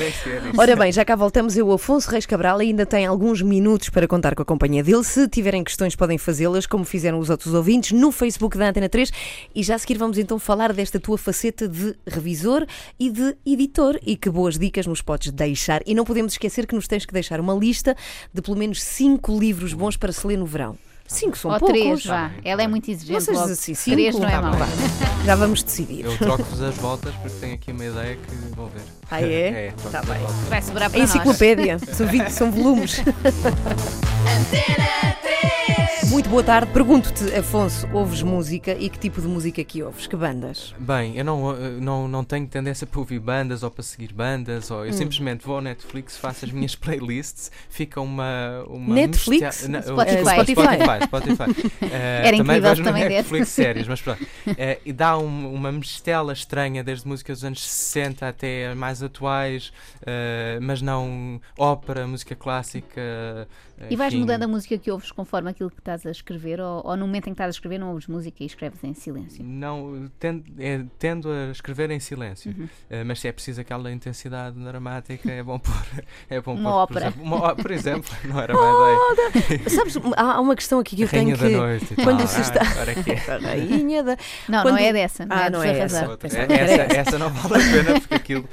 Ora 0.57 0.75
bem, 0.75 0.91
já 0.91 1.03
cá 1.05 1.15
voltamos. 1.15 1.55
Eu, 1.57 1.71
Afonso 1.71 2.09
Reis 2.09 2.25
Cabral, 2.25 2.59
ainda 2.59 2.85
tem 2.85 3.05
alguns 3.05 3.41
minutos 3.41 3.89
para 3.89 4.07
contar 4.07 4.35
com 4.35 4.41
a 4.41 4.45
companhia 4.45 4.83
dele. 4.83 5.03
Se 5.03 5.27
tiverem 5.27 5.63
questões, 5.63 5.95
podem 5.95 6.17
fazê-las, 6.17 6.65
como 6.65 6.83
fizeram 6.83 7.19
os 7.19 7.29
outros 7.29 7.53
ouvintes, 7.53 7.91
no 7.91 8.11
Facebook 8.11 8.57
da 8.57 8.69
Antena 8.69 8.89
3. 8.89 9.11
E 9.55 9.60
já 9.63 9.75
a 9.75 9.79
seguir 9.79 9.97
vamos 9.97 10.17
então 10.17 10.37
falar 10.39 10.73
desta 10.73 10.99
tua 10.99 11.17
faceta 11.17 11.67
de 11.67 11.95
revisor 12.07 12.65
e 12.99 13.09
de 13.09 13.35
editor. 13.45 13.99
E 14.05 14.15
que 14.15 14.29
boas 14.29 14.57
dicas 14.57 14.85
nos 14.87 15.01
podes 15.01 15.31
deixar. 15.31 15.81
E 15.85 15.93
não 15.95 16.03
podemos 16.05 16.33
esquecer 16.33 16.65
que 16.67 16.75
nos 16.75 16.87
tens 16.87 17.05
que 17.05 17.13
deixar 17.13 17.39
uma 17.39 17.53
lista 17.53 17.95
de 18.33 18.41
pelo 18.41 18.57
menos 18.57 18.81
cinco 18.81 19.37
livros 19.37 19.73
bons 19.73 19.97
para 19.97 20.11
se 20.11 20.25
ler 20.25 20.37
no 20.37 20.45
verão. 20.45 20.77
Cinco 21.07 21.37
são 21.37 21.51
ou 21.51 21.59
poucos. 21.59 21.77
três, 21.77 22.05
vá. 22.05 22.29
bem, 22.29 22.37
tá 22.41 22.49
Ela 22.49 22.63
é 22.63 22.67
muito 22.69 22.89
exigente. 22.89 23.11
Não 23.13 23.19
sejas 23.19 23.41
logo. 23.41 23.51
assim, 23.51 23.73
cinco. 23.73 23.97
Três 23.97 24.15
não 24.15 24.27
é 24.29 24.31
Tá 24.31 24.41
bem. 24.51 24.59
Já 25.25 25.35
vamos 25.35 25.61
decidir. 25.61 26.05
Eu 26.05 26.17
troco-vos 26.17 26.61
as 26.61 26.75
voltas 26.77 27.13
porque 27.15 27.37
tenho 27.41 27.53
aqui 27.55 27.71
uma 27.73 27.85
ideia 27.85 28.15
que 28.15 28.55
vou 28.55 28.67
ver. 28.69 28.81
Ah, 29.09 29.21
é? 29.21 29.25
é 29.67 29.73
Tá 29.91 30.01
bem. 30.03 30.21
Vai 30.47 30.61
sobrar 30.61 30.87
É 30.87 30.89
para 30.89 30.99
nós. 30.99 31.09
enciclopédia. 31.09 31.79
São, 31.79 32.07
vi- 32.07 32.29
são 32.31 32.49
volumes. 32.49 33.01
Antena 36.11 36.13
3. 36.13 36.13
Muito 36.13 36.29
boa 36.29 36.43
tarde. 36.43 36.71
Pergunto-te, 36.73 37.33
Afonso, 37.35 37.87
ouves 37.93 38.21
música 38.21 38.73
e 38.77 38.89
que 38.89 38.99
tipo 38.99 39.21
de 39.21 39.27
música 39.27 39.63
que 39.63 39.81
ouves? 39.81 40.07
Que 40.07 40.15
bandas? 40.15 40.73
Bem, 40.79 41.15
eu 41.17 41.23
não, 41.23 41.51
eh, 41.55 41.69
não, 41.79 42.07
não 42.07 42.23
tenho 42.23 42.45
tendência 42.47 42.85
para 42.85 42.99
ouvir 42.99 43.19
bandas 43.19 43.63
ou 43.63 43.71
para 43.71 43.83
seguir 43.83 44.13
bandas, 44.13 44.69
ou 44.71 44.81
Hum. 44.81 44.85
eu 44.85 44.93
simplesmente 44.93 45.45
vou 45.45 45.55
ao 45.55 45.61
Netflix, 45.61 46.17
faço 46.17 46.45
as 46.45 46.51
minhas 46.51 46.75
playlists, 46.75 47.51
fica 47.69 48.01
uma. 48.01 48.63
uma 48.67 48.95
Netflix? 48.95 49.67
na- 49.67 49.81
Spotify. 49.81 50.19
Spotify. 50.43 51.05
Spotify. 51.05 51.71
Eh, 51.91 52.27
Era 52.27 52.37
também 52.37 52.57
incrível 52.57 52.69
vejo 52.69 52.81
no 52.81 52.87
também 52.87 53.03
desse. 53.07 53.15
Netflix 53.15 53.47
séries, 53.49 53.87
mas 53.87 54.01
pronto. 54.01 54.25
Eh, 54.57 54.79
e 54.85 54.93
dá 54.93 55.17
um- 55.17 55.53
uma 55.53 55.71
mistela 55.71 56.33
estranha, 56.33 56.83
desde 56.83 57.07
músicas 57.07 57.39
dos 57.39 57.45
anos 57.45 57.63
60 57.67 58.27
até 58.27 58.73
mais 58.75 59.01
atuais, 59.03 59.71
eh, 60.05 60.59
mas 60.61 60.81
não 60.81 61.39
ópera, 61.57 62.05
música 62.07 62.35
clássica. 62.35 63.47
E 63.89 63.95
vais 63.95 64.13
enfim. 64.13 64.21
mudando 64.21 64.43
a 64.43 64.47
música 64.47 64.77
que 64.77 64.91
ouves 64.91 65.11
conforme 65.11 65.49
aquilo 65.49 65.71
que 65.71 65.81
estás 66.01 66.15
a 66.15 66.19
escrever, 66.19 66.59
ou, 66.59 66.81
ou 66.85 66.95
no 66.97 67.05
momento 67.05 67.27
em 67.27 67.31
que 67.31 67.35
estás 67.35 67.47
a 67.47 67.51
escrever 67.51 67.77
não 67.79 67.89
ouves 67.89 68.07
música 68.07 68.43
e 68.43 68.45
escreves 68.45 68.83
em 68.83 68.93
silêncio? 68.93 69.43
Não, 69.43 70.09
tendo, 70.19 70.43
é, 70.59 70.83
tendo 70.99 71.29
a 71.29 71.51
escrever 71.51 71.89
em 71.91 71.99
silêncio, 71.99 72.51
Uhum. 72.57 72.67
Eh, 72.89 73.03
mas 73.03 73.19
se 73.19 73.27
é 73.27 73.31
preciso 73.31 73.61
aquela 73.61 73.91
intensidade 73.91 74.59
dramática, 74.59 75.31
é 75.31 75.41
bom 75.43 75.57
pôr. 75.59 75.73
É 76.29 76.41
bom 76.41 76.53
Uma 76.55 76.69
pôr, 76.71 76.77
ópera. 76.97 77.11
Por 77.11 77.19
exemplo, 77.21 77.37
uma 77.37 77.55
por 77.55 77.71
exemplo, 77.71 78.11
não 78.25 78.39
era 78.41 78.53
má 78.53 78.97
ideia. 79.39 79.69
Sabes, 79.69 79.97
há 80.17 80.39
uma 80.41 80.55
questão 80.55 80.79
aqui 80.79 80.95
que 80.95 81.03
eu 81.03 81.07
tenho 81.07 81.37
que. 81.37 81.49
noite. 81.49 81.95
quando 81.95 82.19
tal. 82.19 82.27
se 82.27 82.37
Ah, 82.37 82.41
está- 82.41 83.31
é. 83.33 83.37
Rainha 83.39 84.03
da. 84.03 84.17
Não, 84.49 84.61
Quando- 84.63 84.75
não 84.75 84.81
é 84.83 84.93
dessa. 84.93 85.25
Não 85.25 85.35
Ah, 85.35 85.45
é 85.45 85.49
não 85.49 85.63
é 85.63 85.79
Essa, 85.79 85.97
essa. 86.05 86.93
essa 86.97 87.19
não 87.19 87.29
vale 87.29 87.63
a 87.63 87.71
pena 87.83 87.99
porque 87.99 88.13
aquilo. 88.15 88.49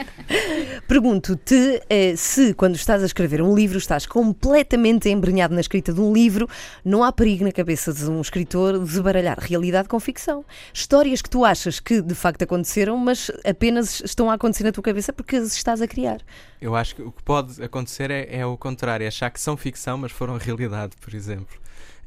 Pergunto-te 0.86 1.82
eh, 1.88 2.14
se, 2.16 2.54
quando 2.54 2.76
estás 2.76 3.02
a 3.02 3.06
escrever 3.06 3.42
um 3.42 3.54
livro, 3.54 3.78
estás 3.78 4.06
completamente 4.06 5.08
embrenhado 5.08 5.54
na 5.54 5.60
escrita 5.60 5.92
de 5.92 6.00
um 6.00 6.12
livro, 6.12 6.48
não 6.84 7.02
há 7.02 7.12
perigo 7.12 7.37
na 7.44 7.52
cabeça 7.52 7.92
de 7.92 8.04
um 8.10 8.20
escritor 8.20 8.78
desbaralhar 8.78 9.38
realidade 9.40 9.88
com 9.88 9.98
ficção. 9.98 10.44
Histórias 10.72 11.22
que 11.22 11.30
tu 11.30 11.44
achas 11.44 11.80
que 11.80 12.00
de 12.00 12.14
facto 12.14 12.42
aconteceram, 12.42 12.96
mas 12.96 13.30
apenas 13.44 14.00
estão 14.00 14.30
a 14.30 14.34
acontecer 14.34 14.64
na 14.64 14.72
tua 14.72 14.82
cabeça 14.82 15.12
porque 15.12 15.36
as 15.36 15.54
estás 15.54 15.80
a 15.82 15.88
criar. 15.88 16.20
Eu 16.60 16.74
acho 16.74 16.96
que 16.96 17.02
o 17.02 17.12
que 17.12 17.22
pode 17.22 17.62
acontecer 17.62 18.10
é, 18.10 18.38
é 18.38 18.46
o 18.46 18.56
contrário, 18.56 19.04
é 19.04 19.08
achar 19.08 19.30
que 19.30 19.40
são 19.40 19.56
ficção, 19.56 19.98
mas 19.98 20.12
foram 20.12 20.36
realidade, 20.36 20.96
por 21.00 21.14
exemplo. 21.14 21.58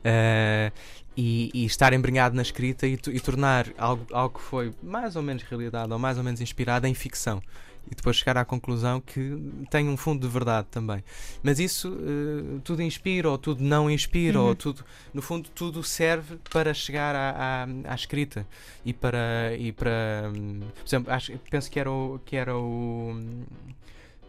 Eh, 0.03 0.71
e, 1.15 1.51
e 1.53 1.65
estar 1.65 1.93
embrenhado 1.93 2.35
na 2.35 2.41
escrita 2.41 2.87
e, 2.87 2.93
e 2.93 3.19
tornar 3.19 3.67
algo, 3.77 4.05
algo 4.11 4.39
que 4.39 4.43
foi 4.43 4.73
mais 4.81 5.15
ou 5.15 5.21
menos 5.21 5.43
realidade 5.43 5.91
ou 5.91 5.99
mais 5.99 6.17
ou 6.17 6.23
menos 6.23 6.41
inspirado 6.41 6.87
em 6.87 6.93
ficção. 6.93 7.41
E 7.89 7.95
depois 7.95 8.15
chegar 8.15 8.37
à 8.37 8.45
conclusão 8.45 9.01
que 9.01 9.37
tem 9.69 9.89
um 9.89 9.97
fundo 9.97 10.25
de 10.25 10.31
verdade 10.31 10.67
também. 10.71 11.03
Mas 11.43 11.59
isso 11.59 11.97
eh, 11.99 12.59
tudo 12.63 12.81
inspira 12.81 13.29
ou 13.29 13.37
tudo 13.37 13.63
não 13.63 13.89
inspira, 13.89 14.39
ou 14.39 14.55
tudo, 14.55 14.85
no 15.13 15.21
fundo, 15.21 15.49
tudo 15.49 15.83
serve 15.83 16.37
para 16.49 16.73
chegar 16.73 17.15
à, 17.15 17.65
à, 17.65 17.91
à 17.91 17.95
escrita 17.95 18.47
e 18.85 18.93
para. 18.93 19.55
E 19.57 19.71
para 19.71 20.31
hum, 20.33 20.61
por 20.73 20.87
exemplo, 20.87 21.13
acho, 21.13 21.37
penso 21.49 21.69
que 21.69 21.79
era 21.79 21.91
o. 21.91 22.19
Que 22.25 22.35
era 22.35 22.55
o 22.55 23.13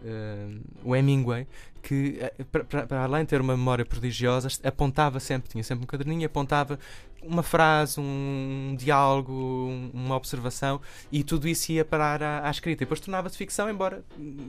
eh, 0.05 0.49
o 0.83 0.97
Hemingway, 0.97 1.47
que 1.83 2.18
eh, 2.21 2.33
para- 2.45 3.03
além 3.05 3.23
de 3.25 3.29
ter 3.31 3.40
uma 3.40 3.57
memória 3.57 3.85
prodigiosa, 3.85 4.49
apontava 4.62 5.18
sempre, 5.18 5.51
tinha 5.51 5.64
sempre 5.64 5.83
um 5.85 5.87
caderninho, 5.87 6.25
apontava 6.25 6.79
uma 7.25 7.42
frase, 7.42 8.01
um 8.01 8.75
diálogo, 8.79 9.33
um- 9.33 9.90
uma 9.92 10.16
observação, 10.16 10.81
e 11.11 11.23
tudo 11.23 11.47
isso 11.49 11.71
ia 11.73 11.85
parar 11.85 12.23
à, 12.23 12.47
à 12.47 12.51
escrita. 12.51 12.83
E 12.83 12.87
depois 12.87 13.01
tornava-se 13.01 13.37
ficção, 13.37 13.68
embora 13.71 14.05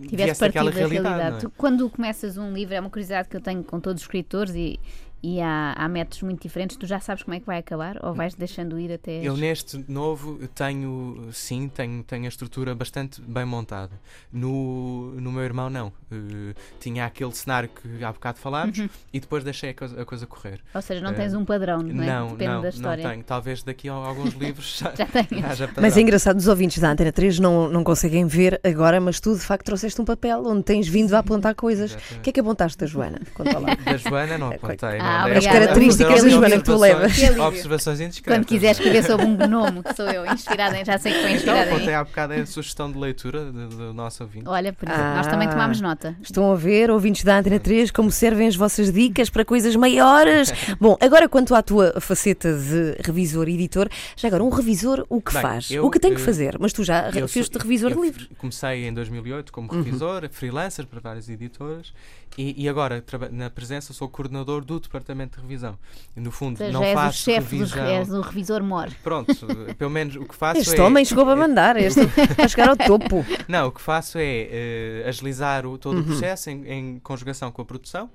Tivesse 0.08 0.40
da 0.42 0.48
realidade. 0.50 0.78
realidade. 0.94 1.36
é? 1.38 1.40
Tu, 1.40 1.52
quando 1.58 1.90
começas 1.90 2.38
um 2.38 2.52
livro, 2.54 2.74
é 2.76 2.80
uma 2.80 2.90
curiosidade 2.90 3.28
que 3.30 3.36
eu 3.38 3.42
tenho 3.42 3.64
com 3.64 3.80
todos 3.80 4.02
os 4.02 4.06
escritores 4.06 4.54
e, 4.56 4.80
e 5.24 5.40
há, 5.42 5.74
há 5.78 5.88
métodos 5.88 6.22
muito 6.24 6.42
diferentes. 6.42 6.76
Tu 6.76 6.86
já 6.86 7.00
sabes 7.00 7.24
como 7.24 7.34
é 7.36 7.40
que 7.40 7.46
vai 7.46 7.58
acabar 7.60 7.98
ou 8.04 8.14
vais 8.14 8.36
deixando 8.36 8.78
ir 8.80 8.92
até. 8.92 9.22
Eu 9.24 9.38
neste 9.38 9.84
novo 9.88 10.38
tenho, 10.54 11.30
sim, 11.32 11.70
tenho, 11.70 12.04
tenho 12.04 12.26
a 12.26 12.28
estrutura 12.28 12.76
bastante 12.76 13.22
bem 13.22 13.46
montada. 13.46 13.92
No, 14.32 15.12
no 15.22 15.32
meu 15.32 15.44
irmão 15.44 15.70
não. 15.70 15.94
Eh, 16.12 16.54
tinha 16.80 17.06
aquele 17.06 17.32
cenário 17.34 17.70
que 17.70 18.04
há 18.04 18.12
bocado 18.12 18.38
falámos 18.40 18.78
Uhum. 18.80 18.90
e 19.14 19.20
depois 19.20 19.44
deixei 19.44 19.70
a 19.70 19.74
coisa, 19.74 20.02
a 20.02 20.06
coisa 20.06 20.26
correr. 20.28 20.60
Ou 20.74 20.82
seja, 20.82 21.00
não 21.02 21.12
Eh, 21.12 21.14
tens 21.14 21.34
um 21.34 21.46
padrão, 21.46 21.80
não 21.80 22.04
é? 22.04 22.08
Não, 22.08 22.28
Depende 22.30 22.46
não, 22.52 22.56
da 22.58 22.62
não 22.64 22.70
história. 22.70 23.10
tenho. 23.10 23.24
Talvez 23.24 23.64
daqui 23.64 23.88
a 23.88 23.94
alguns 23.94 24.34
livros 24.34 24.78
já, 24.82 24.94
Já 24.96 25.08
Mas 25.82 25.96
é 25.96 26.02
engraçado, 26.02 26.38
os 26.38 26.48
ouvintes 26.48 26.80
da 26.80 26.90
Antena 26.92 27.12
3 27.12 27.40
não, 27.40 27.70
não 27.70 27.84
conseguem 27.84 28.26
ver 28.28 28.60
agora, 28.64 29.00
mas 29.00 29.20
tu 29.20 29.34
de 29.34 29.42
facto 29.42 29.66
trouxeste 29.66 30.02
um 30.02 30.06
papel 30.06 30.44
onde 30.46 30.64
tens 30.64 30.88
vindo 30.88 31.14
a 31.16 31.20
apontar 31.20 31.56
coisas. 31.56 31.94
O 32.18 32.20
que 32.22 32.30
é 32.32 32.34
que 32.34 32.40
apontaste 32.40 32.78
da 32.78 32.86
Joana? 32.86 33.22
Conta 33.34 33.60
lá. 33.60 33.76
Da 33.76 33.98
Joana 33.98 34.38
não 34.38 34.50
apontei. 34.52 35.00
Ah, 35.00 35.13
As 35.38 35.46
características 35.46 36.24
da 36.24 36.30
Joana 36.30 36.58
que 36.58 36.64
tu 36.64 36.78
levas. 36.78 37.12
Observações 37.40 38.00
indiscretas. 38.02 38.38
Quando 38.40 38.46
quiseres 38.48 38.78
escrever 38.78 39.04
sobre 39.04 39.26
um 39.26 39.36
gnomo, 39.36 39.84
que 39.84 39.94
sou 39.96 40.06
eu, 40.10 40.26
inspirada 40.26 40.78
em. 40.80 40.86
Já 40.86 40.98
sei 40.98 41.12
que 41.14 41.20
foi 41.20 41.30
Não, 41.30 41.36
inspirada 41.36 41.62
apontei 41.72 41.90
em. 41.90 41.96
há 41.96 42.04
bocado 42.04 42.34
a 42.34 42.46
sugestão 42.46 42.92
de 42.92 42.98
leitura 42.98 43.46
do, 43.52 43.94
nosso 43.94 44.24
ouvinte. 44.24 44.48
Olha, 44.48 44.74
por 44.74 44.88
exemplo, 44.90 45.14
nós 45.16 45.28
também 45.28 45.48
Ah. 45.48 45.52
tomámos 45.52 45.82
nota. 45.82 46.16
Estão 46.22 46.52
a 46.52 46.56
ver, 46.56 46.90
ouvintes 46.92 47.24
da 47.24 47.38
Antena 47.38 47.60
3, 47.60 47.92
como 47.92 48.10
servem 48.12 48.48
as 48.48 48.56
vossas 48.56 48.92
dicas 48.92 49.30
para 49.30 49.46
coisas 49.46 49.76
maiores. 49.76 50.52
Bom, 50.80 50.98
agora 51.00 51.28
quanto 51.30 51.54
à 51.56 51.62
tua 51.62 52.00
faceta 52.00 52.54
de 52.54 52.98
revisor 53.04 53.48
e 53.50 53.54
editor, 53.56 53.88
já 54.16 54.28
agora, 54.28 54.44
um 54.44 54.50
revisor 54.50 55.06
o 55.10 55.22
que 55.22 55.34
Bem, 55.34 55.42
faz? 55.42 55.70
eu, 55.72 55.86
o 55.86 55.92
que 55.92 56.00
tem 56.00 56.14
que 56.14 56.22
eh, 56.22 56.26
fazer? 56.26 56.58
Mas 56.60 56.74
tu 56.74 56.84
já 56.84 57.12
fizeste 57.12 57.58
revisor 57.58 57.92
eu 57.92 57.96
de 57.98 58.02
livros. 58.02 58.30
Comecei 58.38 58.86
em 58.88 58.94
2008 58.94 59.52
como 59.52 59.72
Uhum. 59.72 59.82
revisor, 59.84 60.28
freelancer 60.32 60.86
para 60.86 61.00
várias 61.00 61.30
editoras 61.30 61.94
e, 62.38 62.64
e 62.64 62.70
agora 62.70 63.04
na 63.32 63.50
presença 63.50 63.94
sou 63.94 64.10
coordenador 64.10 64.64
do 64.64 64.80
departamento 64.80 65.38
de 65.38 65.42
revisão. 65.44 65.78
E, 66.16 66.20
no 66.20 66.32
fundo 66.32 66.58
seja, 66.58 66.72
não 66.72 66.84
és 66.84 66.94
o 66.94 67.00
faço 67.02 67.18
chefe, 67.20 67.58
dos, 67.58 67.72
revisão. 67.72 67.96
és 67.96 68.10
o 68.10 68.22
revisor 68.22 68.64
mor. 68.64 68.90
Pronto, 69.04 69.34
pelo 69.78 69.92
menos 69.92 70.16
o 70.16 70.26
que 70.26 70.36
faço 70.36 70.62
Este 70.62 70.80
é 70.80 70.84
homem 70.84 71.06
chegou 71.06 71.26
para 71.26 71.36
mandar, 71.36 71.78
este 71.78 72.02
para 72.36 72.48
chegar 72.48 72.70
ao 72.70 72.76
topo. 72.78 73.26
Não, 73.48 73.68
o 73.68 73.72
que 73.72 73.82
faço 73.82 74.18
é 74.18 74.48
eh, 74.52 75.06
agilizar 75.08 75.66
o, 75.66 75.78
todo 75.78 75.96
Uhum. 75.98 76.02
o 76.02 76.06
processo 76.06 76.50
em, 76.50 76.68
em 76.68 77.00
conjugação 77.00 77.52
com 77.52 77.62
a 77.62 77.66
produção. 77.66 78.10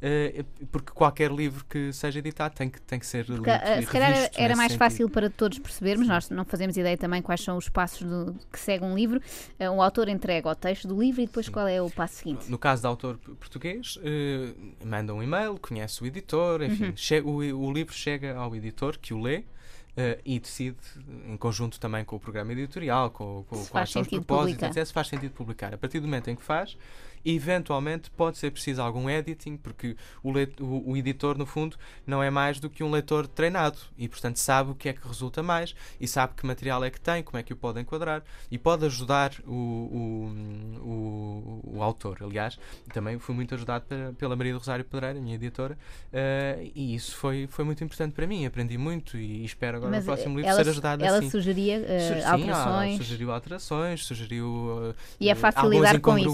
Eh, 0.00 0.44
porque 0.70 0.92
qualquer 0.92 1.30
livro 1.30 1.64
que 1.64 1.92
seja 1.92 2.18
editado 2.20 2.54
tem 2.54 2.68
que, 2.70 2.80
tem 2.80 2.98
que 2.98 3.06
ser 3.06 3.24
lido 3.24 3.36
Porque, 3.42 3.50
ah, 3.50 3.78
e 3.80 3.82
se 3.82 3.88
calhar 3.90 4.30
era 4.36 4.54
mais 4.56 4.72
sentido. 4.72 4.78
fácil 4.78 5.10
para 5.10 5.28
todos 5.28 5.58
percebermos, 5.58 6.06
nós 6.06 6.30
não 6.30 6.44
fazemos 6.44 6.76
ideia 6.76 6.96
também 6.96 7.20
quais 7.20 7.40
são 7.42 7.56
os 7.56 7.68
passos 7.68 8.02
do- 8.06 8.34
que 8.52 8.58
segue 8.60 8.84
um 8.84 8.94
livro. 8.94 9.20
O 9.76 9.82
autor 9.82 10.08
entrega 10.08 10.48
o 10.48 10.54
texto 10.54 10.86
do 10.86 11.00
livro 11.00 11.20
e 11.20 11.26
depois 11.26 11.48
qual 11.48 11.66
é 11.66 11.82
o 11.82 11.90
passo 11.90 12.16
seguinte. 12.16 12.48
No 12.50 12.58
caso 12.58 12.82
de 12.82 12.86
autor 12.88 13.18
português, 13.40 13.98
eh, 14.02 14.52
manda 14.84 15.12
um 15.12 15.22
e-mail, 15.22 15.58
conhece 15.58 16.02
o 16.02 16.06
editor, 16.06 16.62
enfim, 16.62 16.94
Uhum. 17.24 17.52
o, 17.54 17.68
o 17.68 17.72
livro 17.72 17.92
chega 17.94 18.36
ao 18.36 18.54
editor 18.54 18.98
que 18.98 19.12
o 19.12 19.20
lê. 19.20 19.44
eh, 20.00 20.20
e 20.24 20.38
decide, 20.38 20.76
em 21.28 21.36
conjunto 21.36 21.80
também 21.80 22.04
com 22.04 22.14
o 22.14 22.20
programa 22.20 22.52
editorial, 22.52 23.10
com, 23.10 23.44
com 23.48 23.64
quais 23.66 23.90
são 23.90 24.00
os 24.02 24.06
propósitos, 24.06 24.52
publicar. 24.54 24.68
etc., 24.70 24.86
se 24.86 24.92
faz 24.92 25.08
sentido 25.08 25.32
publicar. 25.32 25.74
A 25.74 25.76
partir 25.76 25.98
do 25.98 26.06
momento 26.06 26.30
em 26.30 26.36
que 26.36 26.42
faz, 26.44 26.78
eventualmente 27.24 28.10
pode 28.10 28.38
ser 28.38 28.50
preciso 28.50 28.80
algum 28.82 29.08
editing, 29.08 29.56
porque 29.56 29.96
o, 30.22 30.30
o- 30.60 30.90
o 30.92 30.96
editor, 30.96 31.36
no 31.38 31.46
fundo, 31.46 31.76
não 32.06 32.22
é 32.22 32.30
mais 32.30 32.58
do 32.60 32.68
que 32.70 32.82
um 32.84 32.90
leitor 32.90 33.26
treinado 33.26 33.78
e, 33.96 34.08
portanto, 34.08 34.36
sabe 34.38 34.70
o 34.70 34.74
que 34.74 34.88
é 34.88 34.92
que 34.92 35.06
resulta 35.06 35.42
mais 35.42 35.74
e 36.00 36.06
sabe 36.08 36.34
que 36.36 36.46
material 36.46 36.82
é 36.84 36.90
que 36.90 37.00
tem, 37.00 37.22
como 37.22 37.38
é 37.38 37.42
que 37.42 37.52
o 37.52 37.56
pode 37.56 37.80
enquadrar 37.80 38.22
e 38.50 38.58
pode 38.58 38.84
ajudar 38.86 39.32
o, 39.46 39.52
o, 39.52 40.80
o- 40.80 41.76
o 41.78 41.82
autor. 41.82 42.18
Aliás, 42.22 42.58
também 42.92 43.18
fui 43.18 43.34
muito 43.34 43.54
ajudado 43.54 43.84
pela, 43.86 44.12
pela 44.12 44.36
Maria 44.36 44.52
do 44.52 44.58
Rosário 44.58 44.84
Pedreira, 44.84 45.20
minha 45.20 45.34
editora, 45.34 45.78
eh, 46.12 46.70
e 46.74 46.94
isso 46.94 47.16
foi, 47.16 47.46
foi 47.48 47.64
muito 47.64 47.82
importante 47.84 48.12
para 48.12 48.26
mim. 48.26 48.46
Aprendi 48.46 48.76
muito 48.78 49.16
e 49.16 49.44
espero 49.44 49.76
agora 49.78 49.90
Mas 49.92 50.04
no 50.04 50.06
próximo 50.06 50.36
livro 50.36 50.50
ela, 50.50 50.64
ser 50.64 50.70
ajudado 50.70 51.04
ela 51.04 51.18
assim. 51.18 51.30
sugeria 51.30 51.84
eh, 51.86 52.00
Su- 52.00 52.20
sim, 52.20 52.26
alterações. 52.26 52.96
sugeriu 52.96 53.32
alterações, 53.32 54.04
sugeriu 54.04 54.90
eh, 54.90 54.94
E 55.20 55.28
é 55.28 55.32
eh, 55.32 55.34
fácil 55.34 55.68
lidar 55.70 56.00
com 56.00 56.18
isso? 56.18 56.28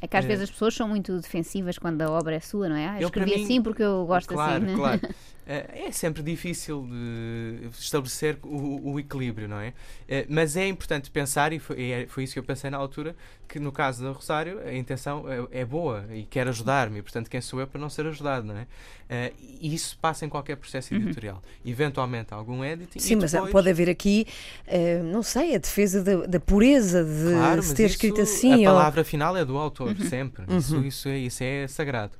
É 0.00 0.06
que 0.08 0.16
às 0.16 0.24
Eh, 0.24 0.26
vezes 0.26 0.44
as 0.44 0.50
pessoas 0.50 0.74
são 0.74 0.88
muito 0.88 1.18
defensivas 1.20 1.78
quando 1.78 2.02
a 2.02 2.10
obra 2.10 2.34
é 2.36 2.40
sua, 2.40 2.68
não 2.68 2.76
é? 2.76 2.88
Ah, 2.88 2.96
eu 2.96 3.00
Eu, 3.00 3.10
escrevi 3.10 3.34
mim, 3.34 3.34
assim 3.34 3.62
porque 3.62 3.82
eu 3.82 4.04
gosto 4.06 4.34
claro, 4.34 4.34
assim. 4.34 4.66
né? 4.66 4.72
Claro, 4.72 5.00
Eh, 5.02 5.02
É 5.46 5.92
sempre 5.92 6.22
difícil 6.22 6.86
de 6.90 7.68
estabelecer 7.78 8.38
o, 8.42 8.92
o 8.92 8.98
equilíbrio, 9.00 9.46
não 9.48 9.58
é? 9.60 9.74
Eh, 10.08 10.24
Mas 10.28 10.56
é 10.56 10.66
importante 10.66 11.10
pensar, 11.10 11.52
e 11.52 11.58
foi, 11.58 11.90
é- 11.90 12.06
foi 12.06 12.24
isso 12.24 12.32
que 12.32 12.38
eu 12.38 12.44
pensei 12.44 12.70
na 12.70 12.78
altura, 12.78 13.14
que 13.46 13.60
no 13.60 13.70
caso 13.70 14.02
da 14.02 14.10
Rosário 14.10 14.58
a 14.66 14.72
intenção 14.74 15.24
é, 15.52 15.60
é 15.60 15.64
boa 15.64 16.06
e 16.10 16.22
quer 16.24 16.48
ajudar-me, 16.48 17.02
portanto 17.02 17.28
quem 17.28 17.40
sou 17.42 17.60
eu 17.60 17.66
para 17.66 17.78
não 17.80 17.90
ser 17.90 18.06
ajudado, 18.06 18.46
não 18.46 18.56
é? 18.56 18.66
Eh, 19.10 19.32
E 19.60 19.74
isso 19.74 19.98
passa 20.00 20.24
em 20.24 20.30
qualquer 20.30 20.56
processo 20.56 20.94
editorial. 20.94 21.42
Eventualmente 21.64 22.32
algum 22.32 22.64
editing. 22.64 22.98
Sim, 22.98 23.16
mas 23.16 23.32
depois, 23.32 23.52
pode 23.52 23.68
haver 23.68 23.90
aqui, 23.90 24.26
eh, 24.66 25.00
não 25.02 25.22
sei, 25.22 25.54
a 25.54 25.58
defesa 25.58 26.02
da, 26.02 26.26
da 26.26 26.40
pureza 26.40 27.04
de 27.04 27.32
Claro, 27.34 27.62
se 27.62 27.68
mas 27.68 27.76
ter 27.76 27.84
isso, 27.84 27.94
escrito 27.96 28.20
assim. 28.22 28.52
A 28.64 28.70
ou- 28.70 28.76
palavra 28.76 29.04
final 29.04 29.36
é 29.36 29.44
do 29.44 29.58
autor, 29.58 29.94
sempre. 29.98 30.44
Isso, 30.56 30.76
Uhum. 30.76 30.84
isso, 30.86 31.08
é, 31.08 31.18
isso 31.18 31.44
é 31.44 31.68
sagrado. 31.68 32.12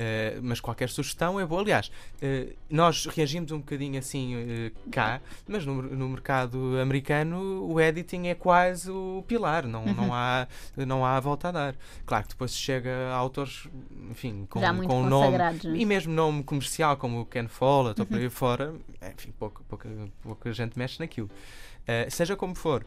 Eh, 0.00 0.38
mas 0.40 0.60
qualquer 0.60 0.88
sugestão 0.90 1.40
é 1.40 1.44
boa. 1.44 1.60
Aliás, 1.60 1.90
eh, 2.22 2.54
nós 2.70 3.06
reagimos 3.06 3.50
um 3.50 3.58
bocadinho 3.58 3.98
assim 3.98 4.36
eh, 4.36 4.72
cá, 4.92 5.20
mas 5.48 5.66
no, 5.66 5.82
no 5.82 6.08
mercado 6.08 6.78
americano 6.80 7.66
o 7.68 7.80
editing 7.80 8.28
é 8.28 8.34
quase 8.36 8.88
o 8.92 9.24
pilar, 9.26 9.66
não, 9.66 9.84
Uhum. 9.86 9.94
não, 9.94 10.14
há, 10.14 10.46
não 10.76 11.04
há 11.04 11.18
volta 11.18 11.48
a 11.48 11.50
dar. 11.50 11.74
Claro 12.06 12.22
que 12.22 12.28
depois 12.30 12.52
se 12.52 12.58
chega 12.58 13.08
a 13.10 13.14
autores, 13.16 13.66
enfim, 14.08 14.46
com, 14.48 14.60
com 14.86 15.02
nome 15.02 15.36
é? 15.36 15.54
e 15.74 15.84
mesmo 15.84 16.12
nome 16.12 16.44
comercial 16.44 16.96
como 16.96 17.20
o 17.22 17.26
Ken 17.26 17.48
Follett 17.48 18.00
ou 18.00 18.06
por 18.06 18.18
Uhum. 18.18 18.22
aí 18.22 18.30
fora, 18.30 18.74
enfim, 19.16 19.32
pouca, 19.36 19.64
pouca, 19.68 19.88
pouca 20.22 20.52
gente 20.52 20.78
mexe 20.78 21.00
naquilo. 21.00 21.28
Seja 22.10 22.36
como 22.36 22.54
for, 22.54 22.84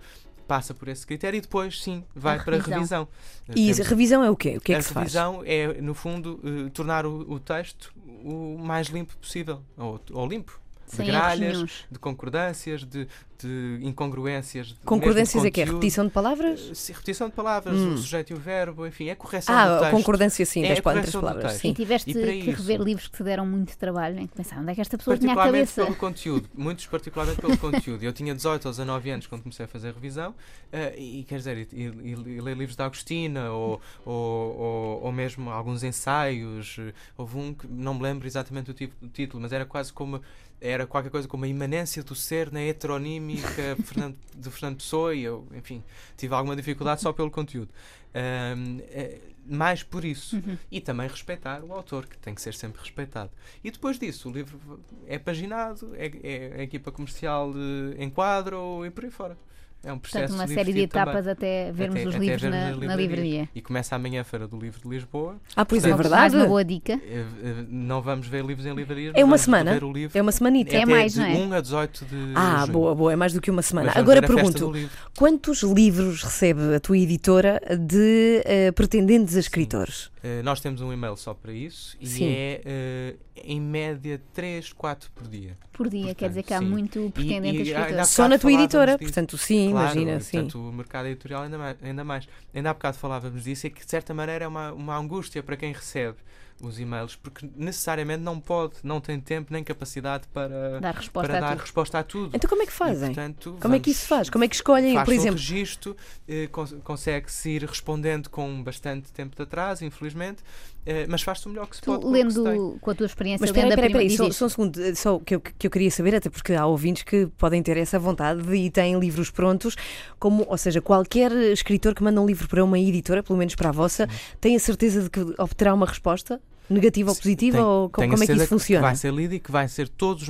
passa 0.48 0.74
por 0.74 0.88
esse 0.88 1.06
critério 1.06 1.38
e 1.38 1.42
depois, 1.42 1.82
sim, 1.82 2.04
vai 2.16 2.38
A 2.38 2.44
para 2.44 2.56
a 2.56 2.60
revisão. 2.60 2.78
revisão. 2.78 3.08
E 3.50 3.54
temos- 3.74 3.80
a 3.80 3.84
revisão 3.90 4.24
é 4.24 4.30
o 4.30 4.36
quê? 4.36 4.58
O 4.58 4.62
que 4.62 4.74
é 4.74 4.76
a 4.76 4.80
que 4.80 4.86
se 4.86 4.94
faz? 4.94 5.14
revisão 5.14 5.42
é, 5.46 5.82
no 5.82 5.94
fundo, 5.94 6.40
eh, 6.44 6.70
tornar 6.72 7.06
o, 7.06 7.32
o 7.34 7.40
texto 7.40 7.94
o 8.24 8.58
mais 8.60 8.88
limpo 8.88 9.16
possível. 9.18 9.62
Ou, 9.78 10.00
ou 10.12 10.28
limpo. 10.28 10.60
Sem 10.98 11.06
de 11.06 11.12
gralhas, 11.12 11.86
de 11.90 11.98
concordâncias, 12.00 12.84
de, 12.84 13.08
de 13.40 13.80
incongruências. 13.82 14.68
de- 14.68 14.76
Concordâncias 14.86 15.46
é 15.46 15.50
que 15.52 15.62
é? 15.62 15.66
Repetição 15.66 16.06
de 16.06 16.12
palavras? 16.12 16.70
Eh, 16.70 16.74
sim, 16.76 16.92
repetição 16.94 17.30
de 17.30 17.34
palavras, 17.36 17.76
Hum. 17.80 17.94
o 17.94 17.98
sujeito 17.98 18.32
e 18.32 18.34
o 18.36 18.40
verbo, 18.40 18.86
enfim, 18.86 19.08
é 19.10 19.16
correção 19.16 19.56
do 19.56 19.60
Ah, 19.60 19.78
a 19.78 19.80
texto. 19.80 19.92
concordância 19.92 20.46
sim, 20.46 20.64
É 20.66 20.70
das 20.70 20.80
a 20.80 20.82
correção 20.82 21.22
do 21.22 21.28
palavras. 21.28 21.54
Sim. 21.54 21.70
E 21.70 21.74
tiveste 21.74 22.10
E 22.12 22.14
que 22.14 22.52
rever 22.52 22.76
isso- 22.76 22.84
livros 22.84 23.08
que 23.08 23.18
te 23.18 23.24
deram 23.24 23.46
muito 23.46 23.78
trabalho, 23.78 24.20
em 24.20 24.28
que 24.28 24.36
pensar, 24.36 24.60
onde 24.60 24.72
é 24.72 24.76
que 24.76 24.82
esta 24.82 24.98
pessoa 24.98 25.18
tinha 25.18 25.32
a 25.32 25.36
Particularmente 25.36 25.74
cabeça? 25.74 25.86
pelo 25.86 25.96
conteúdo, 25.98 26.50
muitos 26.54 26.86
particularmente 26.88 27.40
pelo 27.42 27.58
conteúdo. 27.58 28.04
Eu 28.04 28.12
tinha 28.14 28.36
18 28.36 28.66
ou 28.66 28.72
19 28.72 29.10
anos 29.12 29.28
quando 29.28 29.42
comecei 29.44 29.66
a 29.66 29.68
fazer 29.68 29.94
revisão 29.94 30.36
eh, 30.72 30.96
e, 30.98 31.24
quer 31.24 31.38
dizer, 31.38 31.68
e, 31.72 31.76
e- 31.86 32.12
e 32.38 32.42
ler 32.42 32.58
livros 32.58 32.76
da 32.76 32.86
Agostina 32.86 33.50
ou, 33.52 33.82
ou, 34.06 34.14
ou, 34.60 35.02
ou 35.04 35.12
mesmo 35.12 35.50
alguns 35.50 35.84
ensaios. 35.84 36.78
Houve 37.18 37.38
um 37.38 37.54
que 37.54 37.68
não 37.68 37.94
me 37.94 38.04
lembro 38.04 38.28
exatamente 38.28 38.72
o, 38.72 38.74
tipo, 38.74 38.94
o 39.04 39.08
título, 39.08 39.42
mas 39.42 39.52
era 39.54 39.66
quase 39.66 39.92
como 39.94 40.22
era 40.62 40.86
qualquer 40.86 41.10
coisa 41.10 41.28
como 41.28 41.44
a 41.44 41.48
imanência 41.48 42.04
do 42.04 42.14
ser 42.14 42.52
na 42.52 42.62
heteronímica 42.62 43.76
Fernando, 43.84 44.16
de 44.36 44.52
Fernando 44.52 44.78
Pessoa 44.78 45.16
e 45.16 45.24
eu, 45.24 45.48
enfim, 45.54 45.84
tive 46.16 46.34
alguma 46.36 46.56
dificuldade 46.56 47.02
só 47.02 47.12
pelo 47.12 47.32
conteúdo. 47.32 47.70
Ahm, 48.14 48.80
eh, 48.90 49.20
mais 49.46 49.82
por 49.84 50.06
isso. 50.06 50.36
Uhum. 50.36 50.58
E 50.72 50.80
também 50.80 51.08
respeitar 51.08 51.64
o 51.64 51.74
autor, 51.74 52.06
que 52.06 52.18
tem 52.18 52.36
que 52.36 52.42
ser 52.42 52.54
sempre 52.54 52.80
respeitado. 52.80 53.32
E 53.64 53.72
depois 53.72 53.98
disso, 53.98 54.30
o 54.30 54.32
livro 54.32 54.60
é 55.08 55.18
paginado, 55.18 55.96
é, 55.96 56.12
é, 56.24 56.60
a 56.60 56.64
equipa 56.64 56.92
comercial 56.92 57.52
eh, 57.98 58.04
enquadra 58.04 58.56
e 58.86 58.92
por 58.92 59.04
aí 59.04 59.12
fora. 59.12 59.38
É 59.84 59.92
um 59.92 59.98
processo 59.98 60.28
Portanto, 60.28 60.40
uma 60.40 60.48
série 60.48 60.66
de 60.72 60.74
divertido 60.74 60.94
também. 60.94 61.10
etapas 61.14 61.28
até 61.28 61.72
vermos 61.72 61.96
Até- 62.00 62.08
os 62.10 62.16
até 62.16 62.24
livros 62.24 62.42
vermos 62.44 62.80
na, 62.80 62.88
na 62.88 62.96
livraria. 62.96 63.50
E 63.56 63.62
começa 63.62 63.96
amanhã 63.96 64.22
a 64.22 64.24
Feira 64.24 64.48
do 64.48 64.56
Livro 64.60 64.80
de 64.80 64.88
Lisboa. 64.88 65.38
Ah, 65.56 65.66
pois 65.66 65.84
é 65.84 65.88
Portanto, 65.90 66.04
verdade. 66.04 66.22
Mais 66.22 66.34
uma 66.36 66.46
boa 66.46 66.64
dica. 66.64 66.94
Eh, 66.94 67.00
eh, 67.44 67.66
Não 67.68 68.00
vamos 68.00 68.28
ver 68.28 68.46
livros 68.46 68.66
em 68.68 68.76
livrarias, 68.76 69.14
É 69.16 69.26
uma 69.26 69.40
semana? 69.40 69.74
ver 69.74 69.84
o 69.84 69.92
livro. 69.92 70.16
É 70.16 70.22
uma 70.22 70.32
semanita. 70.32 70.76
É 70.76 70.86
mais, 70.86 71.14
de 71.14 71.20
não 71.20 71.26
é? 71.26 71.34
1 71.36 71.54
a 71.54 71.62
18 71.62 72.06
de 72.06 72.16
Ah, 72.36 72.60
junho. 72.62 72.72
boa, 72.74 72.94
boa, 72.96 73.14
é 73.14 73.16
mais 73.16 73.34
do 73.34 73.42
que 73.42 73.50
uma 73.50 73.64
semana. 73.64 73.92
Agora 73.96 74.22
pergunto, 74.22 74.72
quantos 75.18 75.64
livros 75.64 76.22
recebe 76.24 76.76
a 76.76 76.80
tua 76.80 76.98
editora 77.00 77.60
de 77.80 78.44
eh, 78.46 78.72
pretendentes 78.74 79.36
a 79.36 79.40
escritores? 79.40 80.12
Eh, 80.24 80.44
nós 80.44 80.60
temos 80.62 80.82
um 80.82 80.94
e-mail 80.94 81.18
só 81.18 81.34
para 81.34 81.52
isso 81.52 81.98
e 82.00 82.06
Sim. 82.08 82.26
é 82.30 82.62
eh, 82.64 83.16
em 83.44 83.60
média 83.60 84.22
3, 84.34 84.72
4 84.74 85.10
por 85.16 85.28
dia. 85.28 85.58
Por 85.74 85.90
dia, 85.90 86.14
quer 86.14 86.30
dizer 86.30 86.44
que 86.44 86.54
há 86.54 86.60
sim. 86.60 86.66
muito 86.66 87.10
pretendente 87.12 87.58
e 87.58 87.74
a 87.74 87.80
escritores. 87.80 88.10
Só 88.10 88.28
na 88.30 88.38
tua 88.38 88.52
editora, 88.54 88.92
disso. 88.92 89.04
portanto, 89.06 89.36
sim, 89.36 89.71
Claro, 89.72 90.00
imagina, 90.00 90.18
e, 90.18 90.22
sim. 90.22 90.32
Portanto, 90.32 90.70
o 90.70 90.72
mercado 90.72 91.08
editorial 91.08 91.44
ainda 91.44 91.58
mais. 91.58 91.78
Ainda, 91.82 92.04
mais. 92.04 92.28
ainda 92.54 92.70
há 92.70 92.74
bocado 92.74 92.98
falávamos 92.98 93.44
disso, 93.44 93.68
é 93.68 93.70
que 93.70 93.84
de 93.84 93.90
certa 93.90 94.14
maneira 94.14 94.46
é 94.46 94.48
uma, 94.48 94.72
uma 94.72 94.98
angústia 94.98 95.42
para 95.42 95.56
quem 95.58 95.74
recebe 95.74 96.18
os 96.62 96.80
e-mails, 96.80 97.16
porque 97.16 97.50
necessariamente 97.56 98.22
não 98.24 98.40
pode, 98.40 98.76
não 98.84 99.00
tem 99.02 99.20
tempo 99.20 99.52
nem 99.52 99.64
capacidade 99.64 100.28
para, 100.34 100.80
Dar 100.80 100.96
resposta 100.96 101.28
para 101.28 101.38
a 101.38 101.42
dar 101.42 101.50
tudo. 101.56 101.62
resposta 101.62 102.00
a 102.00 102.04
tudo. 102.04 102.32
Então 102.36 102.50
como 102.50 102.62
é 102.62 102.66
que 102.66 102.72
E, 102.72 102.76
fazem? 102.76 103.08
portanto, 103.08 103.58
Como 103.62 103.76
é 103.76 103.80
que 103.80 103.86
vamos- 103.86 103.88
isso 103.88 104.02
se 104.02 104.08
faz? 104.08 104.30
Como 104.30 104.44
é 104.44 104.48
que 104.48 104.56
escolhem, 104.56 104.94
faz 104.94 105.06
por 105.06 105.12
um 105.12 105.16
exemplo? 105.16 105.38
registro, 105.40 105.98
eh, 106.28 106.48
cons- 106.52 106.76
consegue-se 106.84 107.50
ir 107.50 107.64
respondendo 107.64 108.30
com 108.30 108.62
bastante 108.64 109.12
tempo 109.12 109.36
de 109.36 109.42
atraso, 109.44 109.84
infelizmente, 109.86 110.44
eh, 110.86 111.06
mas 111.10 111.22
faz-se 111.22 111.46
o 111.48 111.50
melhor 111.50 111.68
que 111.68 111.76
se 111.76 111.82
Tu, 111.82 111.92
pode. 111.92 112.06
lendo 112.06 112.78
com 112.82 112.92
a 112.92 112.96
tua 112.96 113.06
experiência, 113.06 113.42
Mas 113.46 113.52
lendo 113.56 113.70
espera, 113.70 113.82
primeira 113.88 114.12
espera, 114.12 114.32
só, 114.34 114.38
só 114.40 114.46
um 114.46 114.50
segundo, 114.50 114.82
eh, 114.82 114.96
só 114.96 115.16
o 115.16 115.20
que 115.20 115.36
eu, 115.36 115.42
que 115.42 115.68
eu 115.68 115.72
queria 115.72 115.92
saber, 115.92 116.16
até 116.16 116.30
porque 116.30 116.54
há 116.54 116.66
ouvintes 116.66 117.04
que 117.04 117.28
podem 117.38 117.62
ter 117.62 117.78
essa 117.78 117.98
vontade 118.00 118.42
e 118.56 118.70
têm 118.70 119.00
livros 119.00 119.30
prontos, 119.30 119.76
como, 120.20 120.46
ou 120.48 120.58
seja, 120.58 120.82
qualquer 120.82 121.32
escritor 121.32 121.94
que 121.96 122.04
manda 122.04 122.20
um 122.22 122.26
livro 122.26 122.48
para 122.48 122.64
uma 122.64 122.80
editora, 122.80 123.22
pelo 123.24 123.38
menos 123.38 123.56
para 123.56 123.70
a 123.70 123.72
vossa, 123.72 124.08
tem 124.40 124.56
a 124.56 124.60
certeza 124.60 125.02
de 125.04 125.10
que 125.10 125.20
obterá 125.38 125.74
uma 125.74 125.86
resposta? 125.86 126.42
Negativa 126.72 127.10
ou 127.10 127.16
positiva? 127.16 127.58
Tenho- 127.58 127.68
ou 127.70 127.90
co- 127.90 128.02
tenho 128.02 128.14
a 128.14 128.16
como 128.16 128.24
é 128.24 128.28
que 128.28 128.34
isso 128.34 128.48
funciona? 128.48 128.82
vai 128.82 128.96
ser 128.96 129.14
lido 129.14 129.34
e 129.36 129.40
que 129.40 129.52
vai 129.52 129.68
ser 129.68 129.88
todos 129.90 130.24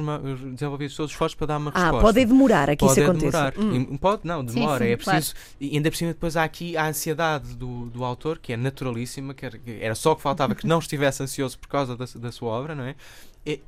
desenvolvidos 0.53 0.95
todos 0.95 1.11
os 1.11 1.13
esforços 1.13 1.35
para 1.35 1.47
dar 1.47 1.57
uma 1.57 1.71
ah, 1.73 1.79
resposta. 1.79 2.01
pode 2.01 2.25
demorar 2.25 2.69
a 2.69 2.75
que 2.75 2.85
Pode 2.85 2.91
isso 2.91 3.01
é 3.01 3.03
aconteça. 3.03 3.51
demorar. 3.51 3.53
Hum. 3.59 3.97
Pode, 3.97 4.21
não, 4.23 4.43
demora. 4.43 4.83
sim, 4.83 4.91
é 4.91 4.97
claro. 4.97 5.17
preciso. 5.19 5.35
E 5.59 5.75
ainda 5.75 5.89
por 5.91 5.97
cima, 5.97 6.13
depois 6.13 6.35
há 6.37 6.43
aqui 6.43 6.75
a 6.75 6.87
ansiedade 6.87 7.55
do, 7.55 7.85
do 7.85 8.03
autor, 8.03 8.39
que 8.39 8.53
é 8.53 8.57
naturalíssima, 8.57 9.33
que 9.33 9.45
era, 9.45 9.57
que 9.57 9.95
só 9.95 10.15
que 10.15 10.21
faltava 10.21 10.55
que 10.55 10.65
não 10.65 10.79
estivesse 10.79 11.23
ansioso 11.23 11.57
por 11.59 11.67
causa 11.67 11.95
da, 11.95 12.05
da 12.15 12.31
sua 12.31 12.49
obra, 12.49 12.75
não 12.75 12.83
é? 12.83 12.95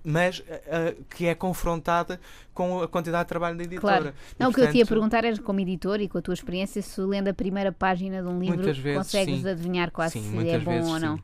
Mas 0.04 0.44
ah, 0.50 0.60
ah, 0.68 0.94
que 1.10 1.26
é 1.26 1.34
confrontada 1.34 2.20
com 2.54 2.84
a 2.84 2.88
quantidade 2.88 3.24
de 3.24 3.30
trabalho 3.30 3.58
da 3.58 3.64
editora. 3.64 4.02
Claro. 4.02 4.16
E, 4.40 4.44
Não, 4.44 4.52
o 4.52 4.54
que 4.54 4.62
eu 4.62 4.72
te 4.72 4.78
ia 4.78 4.86
perguntar 4.86 5.24
era, 5.24 5.36
como 5.40 5.60
editor 5.60 6.00
e 6.00 6.08
com 6.08 6.20
a 6.20 6.22
tua 6.22 6.34
experiência, 6.34 6.82
se 6.82 7.02
lendo 7.02 7.28
a 7.30 7.34
primeira 7.34 7.72
página 7.72 8.22
de 8.22 8.28
um 8.28 8.40
livro 8.40 8.62
vezes, 8.62 8.98
consegues 8.98 9.42
sim. 9.42 9.50
adivinhar 9.50 9.90
quase 9.92 10.14
sim, 10.20 10.30
se 10.30 10.50
é 10.50 10.60
bom 10.60 10.72
vezes, 10.72 10.90
ou 10.92 11.00
não. 11.00 11.18
Sim. 11.18 11.24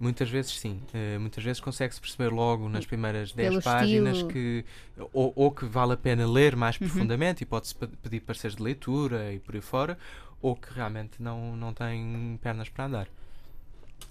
Muitas 0.00 0.30
vezes 0.30 0.58
sim. 0.58 0.80
Eh, 0.94 1.18
muitas 1.18 1.44
vezes 1.44 1.60
consegue-se 1.60 2.00
perceber 2.00 2.30
logo 2.32 2.68
nas 2.70 2.86
primeiras 2.86 3.32
10 3.32 3.50
Pelo 3.50 3.62
páginas 3.62 4.16
estilo. 4.16 4.32
que 4.32 4.64
ou, 5.12 5.30
ou 5.36 5.50
que 5.50 5.66
vale 5.66 5.92
a 5.92 5.96
pena 5.96 6.26
ler 6.26 6.56
mais 6.56 6.76
Uhum. 6.80 6.88
profundamente 6.88 7.42
e 7.42 7.46
pode-se 7.46 7.74
pe- 7.74 7.86
pedir 7.86 8.20
pareceres 8.20 8.56
de 8.56 8.62
leitura 8.62 9.30
e 9.32 9.38
por 9.38 9.54
aí 9.54 9.60
fora, 9.60 9.98
ou 10.40 10.56
que 10.56 10.72
realmente 10.72 11.20
não, 11.22 11.54
não 11.54 11.74
tem 11.74 12.38
pernas 12.42 12.70
para 12.70 12.86
andar. 12.86 13.08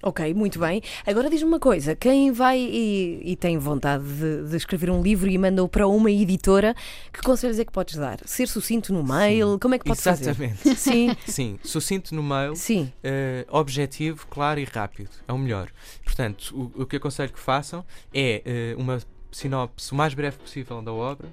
Ok, 0.01 0.33
muito 0.33 0.59
bem. 0.59 0.81
Agora 1.05 1.29
diz-me 1.29 1.47
uma 1.47 1.59
coisa: 1.59 1.95
quem 1.95 2.31
vai 2.31 2.57
e, 2.59 3.21
e 3.23 3.35
tem 3.35 3.57
vontade 3.57 4.03
de, 4.03 4.49
de 4.49 4.55
escrever 4.55 4.89
um 4.89 5.01
livro 5.01 5.29
e 5.29 5.37
manda-o 5.37 5.67
para 5.67 5.87
uma 5.87 6.09
editora, 6.09 6.73
que 7.11 7.21
conselhos 7.21 7.59
é 7.59 7.65
que 7.65 7.71
podes 7.71 7.95
dar? 7.95 8.19
Ser 8.25 8.47
sucinto 8.47 8.93
no 8.93 9.03
mail? 9.03 9.59
Como 9.59 9.75
é 9.75 9.79
que 9.79 9.85
pode 9.85 10.01
fazer? 10.01 10.29
Exatamente. 10.29 10.75
Sim, 10.79 11.15
Sim, 11.27 11.59
sucinto 11.63 12.15
no 12.15 12.23
mail, 12.23 12.55
sim. 12.55 12.91
eh, 13.03 13.45
objetivo, 13.49 14.25
claro 14.27 14.59
e 14.59 14.63
rápido. 14.63 15.09
É 15.27 15.33
o 15.33 15.37
melhor. 15.37 15.69
Portanto, 16.03 16.71
o, 16.75 16.83
o 16.83 16.85
que 16.85 16.95
aconselho 16.95 17.31
que 17.33 17.39
façam 17.39 17.85
é 18.13 18.41
eh, 18.45 18.75
uma 18.77 18.99
sinopse 19.31 19.91
o 19.91 19.95
mais 19.95 20.13
breve 20.13 20.37
possível 20.37 20.81
da 20.81 20.91
obra. 20.91 21.27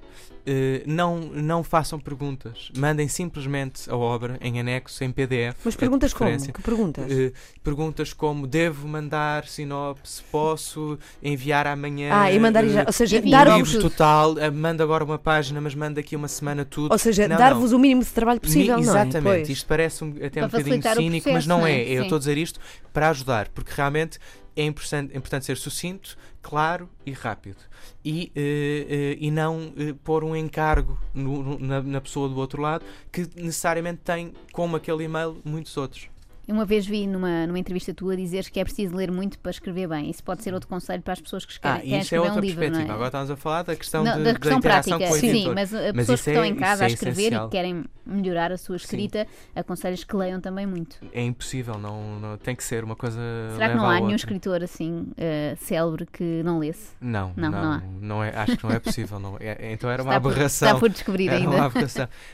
Eh, 0.49 0.83
não, 0.87 1.19
não 1.19 1.65
façam 1.65 1.99
perguntas. 1.99 2.71
Mandem 2.77 3.09
simplesmente 3.09 3.91
a 3.91 3.97
obra 3.97 4.39
em 4.41 4.61
anexo, 4.61 5.03
em 5.03 5.11
PDF. 5.11 5.57
Mas 5.65 5.75
é 5.75 5.79
perguntas 5.79 6.13
como? 6.15 6.53
Que 6.53 6.63
perguntas? 6.63 7.11
Eh, 7.11 7.33
perguntas 7.65 8.13
como 8.13 8.47
devo 8.47 8.87
mandar 8.87 9.47
sinopse, 9.49 10.23
posso 10.31 10.99
enviar 11.21 11.67
amanhã. 11.67 12.11
ah, 12.13 12.31
e 12.31 12.39
mandar 12.39 12.65
eh, 12.65 12.69
já. 12.69 12.85
Ou 12.87 12.93
seja, 12.93 13.21
dar-vos. 13.23 13.73
livro 13.73 13.91
total, 13.91 14.35
manda 14.55 14.85
agora 14.85 15.03
uma 15.05 15.19
página, 15.19 15.61
mas 15.61 15.75
manda 15.75 15.99
aqui 15.99 16.15
uma 16.15 16.29
semana 16.29 16.65
tudo. 16.65 16.93
Ou 16.93 16.99
seja, 16.99 17.27
Não, 17.27 17.37
dar-vos 17.37 17.73
não. 17.73 17.79
o 17.79 17.81
mínimo 17.81 18.05
de 18.05 18.11
trabalho 18.11 18.41
possível, 18.41 18.77
Ni- 18.79 18.87
não 18.87 18.97
é? 18.97 19.03
Exatamente, 19.03 19.23
Pois. 19.39 19.49
isto 19.49 19.67
parece 19.67 20.05
um, 20.05 20.11
até 20.11 20.29
Para 20.29 20.45
um 20.47 20.49
bocadinho 20.49 20.83
cínico, 20.95 21.29
mas 21.33 21.45
processo, 21.45 21.49
não 21.49 21.59
não 21.61 21.67
é. 21.67 21.81
é? 21.81 21.89
Eu 21.99 22.03
estou 22.05 22.17
a 22.17 22.19
dizer 22.21 22.39
isto 22.39 22.61
para 22.93 23.09
ajudar, 23.11 23.49
porque 23.49 23.73
realmente 23.75 24.19
é 24.55 24.65
importante, 24.65 25.13
é 25.13 25.19
importante 25.19 25.45
ser 25.45 25.57
sucinto, 25.57 26.17
claro 26.49 26.89
e 27.05 27.11
rápido. 27.13 27.57
E, 28.05 28.31
eh, 28.37 28.87
eh, 28.89 29.17
e 29.21 29.31
não 29.33 29.73
eh, 29.77 29.93
pôr 30.05 30.23
um 30.23 30.37
encargo 30.37 30.97
no- 31.13 31.43
no- 31.43 31.59
na, 31.59 31.83
na 31.83 32.01
pessoa 32.01 32.29
do 32.29 32.37
outro 32.37 32.63
lado 32.63 32.85
que 33.11 33.29
necessariamente 33.35 34.03
tem, 34.05 34.33
como 34.53 34.77
aquele 34.77 35.03
e-mail, 35.05 35.39
muitos 35.45 35.77
outros. 35.77 36.09
Uma 36.49 36.65
vez 36.65 36.87
vi 36.87 37.07
numa, 37.07 37.47
numa 37.47 37.59
entrevista 37.59 37.93
tua 37.93 38.17
dizeres 38.17 38.49
que 38.49 38.61
é 38.61 38.65
preciso 38.65 38.95
ler 38.95 39.11
muito 39.11 39.39
para 39.39 39.51
escrever 39.51 39.89
bem. 39.89 40.09
Isso 40.09 40.23
pode 40.23 40.43
ser 40.43 40.55
outro 40.55 40.69
conselho 40.69 41.03
para 41.03 41.13
as 41.15 41.21
pessoas 41.21 41.45
que 41.45 41.53
escrevem, 41.53 41.79
Ah, 41.79 41.83
querem 41.83 41.99
e 41.99 42.03
isso 42.03 42.15
é 42.15 42.21
outra 42.21 42.37
um 42.37 42.41
livro, 42.41 42.61
perspectiva. 42.61 42.93
é? 42.93 42.95
Agora 42.95 43.09
estamos 43.09 43.31
a 43.31 43.37
falar 43.37 43.63
da 43.65 43.75
questão, 43.77 44.05
Não, 44.05 44.13
de, 44.19 44.25
da 44.25 44.33
da 44.33 44.39
questão 44.39 44.59
interação 44.59 44.99
prática, 44.99 45.19
sim, 45.21 45.29
editor. 45.29 45.55
mas 45.55 45.73
uh, 45.73 45.77
Mas 45.77 45.93
pessoas 45.97 46.23
que 46.23 46.31
estão 46.31 46.45
é- 46.45 46.49
em 46.49 46.55
casa 46.55 46.85
a 46.85 46.89
é 46.89 46.93
escrever 46.93 47.21
e 47.21 47.25
essencial. 47.27 47.49
que 47.49 47.57
querem 47.57 47.85
melhorar 48.07 48.53
a 48.53 48.57
sua 48.57 48.77
escrita, 48.77 49.27
aconselhas 49.55 50.05
que 50.05 50.15
leiam 50.17 50.41
também 50.41 50.65
muito. 50.67 50.97
É 51.13 51.23
impossível, 51.25 51.77
não, 51.79 52.21
não- 52.21 52.37
tem 52.39 52.55
que 52.55 52.63
ser 52.63 52.85
uma 52.85 52.95
coisa. 52.95 53.19
Será 53.55 53.71
que 53.71 53.75
não 53.77 53.85
há 53.87 53.95
nenhum 53.95 54.03
outra. 54.05 54.17
escritor 54.17 54.63
assim 54.63 55.01
uh, 55.01 55.57
célebre 55.59 56.07
que 56.07 56.43
não 56.45 56.61
lesse? 56.61 56.91
Não, 57.01 57.33
Não, 57.37 57.51
não, 57.51 57.63
não 57.63 57.73
há. 57.73 57.83
não 58.01 58.25
é, 58.25 58.31
acho 58.37 58.57
que 58.57 58.63
não 58.65 58.71
é 58.71 58.79
possível. 58.79 59.19
Não, 59.19 59.37
é- 59.41 59.57
é- 59.69 59.73
então 59.73 59.91
era 59.91 60.03
uma 60.03 60.13
Está 60.13 60.21
por- 60.21 60.31
aberração. 60.33 60.69
Está 60.69 60.79
por 60.79 60.89
descobrir 60.91 61.29
ainda. 61.29 61.71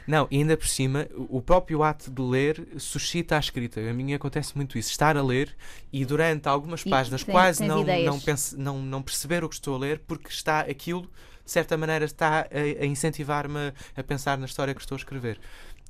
Não, 0.07 0.29
e 0.31 0.37
ainda 0.39 0.57
por 0.57 0.67
cima, 0.69 1.07
o 1.17 1.43
o 1.43 1.45
próprio 1.45 1.83
ato 1.83 2.11
de 2.11 2.23
ler 2.23 2.69
suscita 2.77 3.37
a 3.37 3.39
escrita. 3.41 3.81
A 3.81 3.93
mim 4.05 4.15
acontece 4.15 4.55
muito 4.57 4.79
isso. 4.79 4.91
Estar 4.91 5.17
a 5.17 5.23
ler 5.23 5.55
e 5.93 6.05
durante 6.05 6.49
algumas 6.49 6.83
páginas 6.91 7.23
tem- 7.25 7.33
quase 7.35 7.59
tens 7.61 7.69
não, 7.69 7.83
não, 8.07 8.21
pense- 8.21 8.57
não, 8.57 8.79
não 8.83 9.03
perceber 9.03 9.45
o 9.45 9.49
que 9.49 9.55
estou 9.55 9.75
a 9.75 9.79
ler 9.79 10.01
porque 10.07 10.29
está 10.29 10.61
aquilo, 10.61 11.03
de 11.45 11.51
certa 11.51 11.77
maneira, 11.77 12.05
está 12.05 12.41
a, 12.51 12.83
a 12.83 12.87
incentivar-me 12.87 13.73
a 13.97 14.03
pensar 14.03 14.39
na 14.39 14.47
história 14.47 14.75
que 14.75 14.81
estou 14.81 14.95
a 14.95 14.99
escrever. 14.99 15.41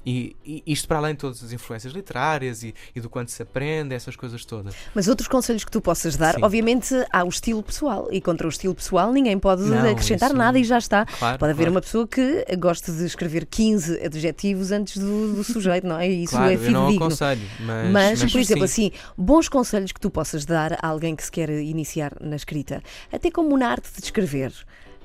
E, 0.05 0.35
e 0.45 0.63
isto 0.67 0.89
para 0.89 0.99
além 0.99 1.13
de 1.15 1.21
todas 1.21 1.43
as 1.45 1.53
influências 1.53 1.93
literárias 1.93 2.63
e, 2.65 2.75
e 2.95 3.01
do 3.01 3.09
quanto 3.09 3.31
se 3.31 3.41
aprende, 3.43 3.95
essas 3.95 4.17
coisas 4.17 4.45
todas. 4.45 4.75
Mas 4.95 5.07
outros 5.07 5.29
conselhos 5.29 5.65
que 5.65 5.71
tu 5.71 5.81
possas 5.81 6.17
dar, 6.17 6.35
Sim. 6.35 6.43
obviamente 6.43 6.93
há 7.13 7.23
o 7.25 7.29
estilo 7.29 7.63
pessoal 7.63 8.09
e 8.11 8.21
contra 8.21 8.47
o 8.47 8.51
estilo 8.51 8.75
pessoal 8.75 9.13
ninguém 9.13 9.39
pode 9.39 9.63
Não, 9.63 9.91
acrescentar 9.91 10.31
isso- 10.31 10.37
nada 10.39 10.59
e 10.59 10.65
já 10.65 10.79
está. 10.79 11.07
Claro, 11.07 11.39
Pode 11.39 11.53
haver 11.53 11.63
claro. 11.65 11.71
uma 11.73 11.81
pessoa 11.81 12.07
que 12.09 12.45
goste 12.59 12.91
de 12.91 13.05
escrever 13.07 13.47
15 13.47 14.05
adjetivos 14.05 14.73
antes 14.73 14.99
do, 14.99 15.35
do 15.35 15.45
sujeito, 15.45 15.87
não 15.87 15.99
é? 15.99 16.09
E 16.11 16.25
isso 16.25 16.33
claro, 16.35 16.51
é 16.51 16.55
eu 16.55 16.59
não 16.59 16.81
fidedigno. 16.87 17.05
aconselho, 17.07 17.43
mas, 17.61 17.91
Mas, 18.21 18.33
por 18.33 18.41
exemplo, 18.41 18.67
sim. 18.69 18.87
assim, 18.89 18.93
bons 19.17 19.49
conselhos 19.49 19.93
que 19.93 20.01
tu 20.01 20.11
possas 20.11 20.45
dar 20.45 20.73
a 20.83 20.89
alguém 20.89 21.15
que 21.15 21.25
se 21.25 21.31
quer 21.31 21.49
iniciar 21.51 22.13
na 22.21 22.35
escrita, 22.37 22.83
até 23.13 23.31
como 23.31 23.57
na 23.57 23.69
arte 23.69 23.89
de 23.97 24.05
escrever. 24.05 24.53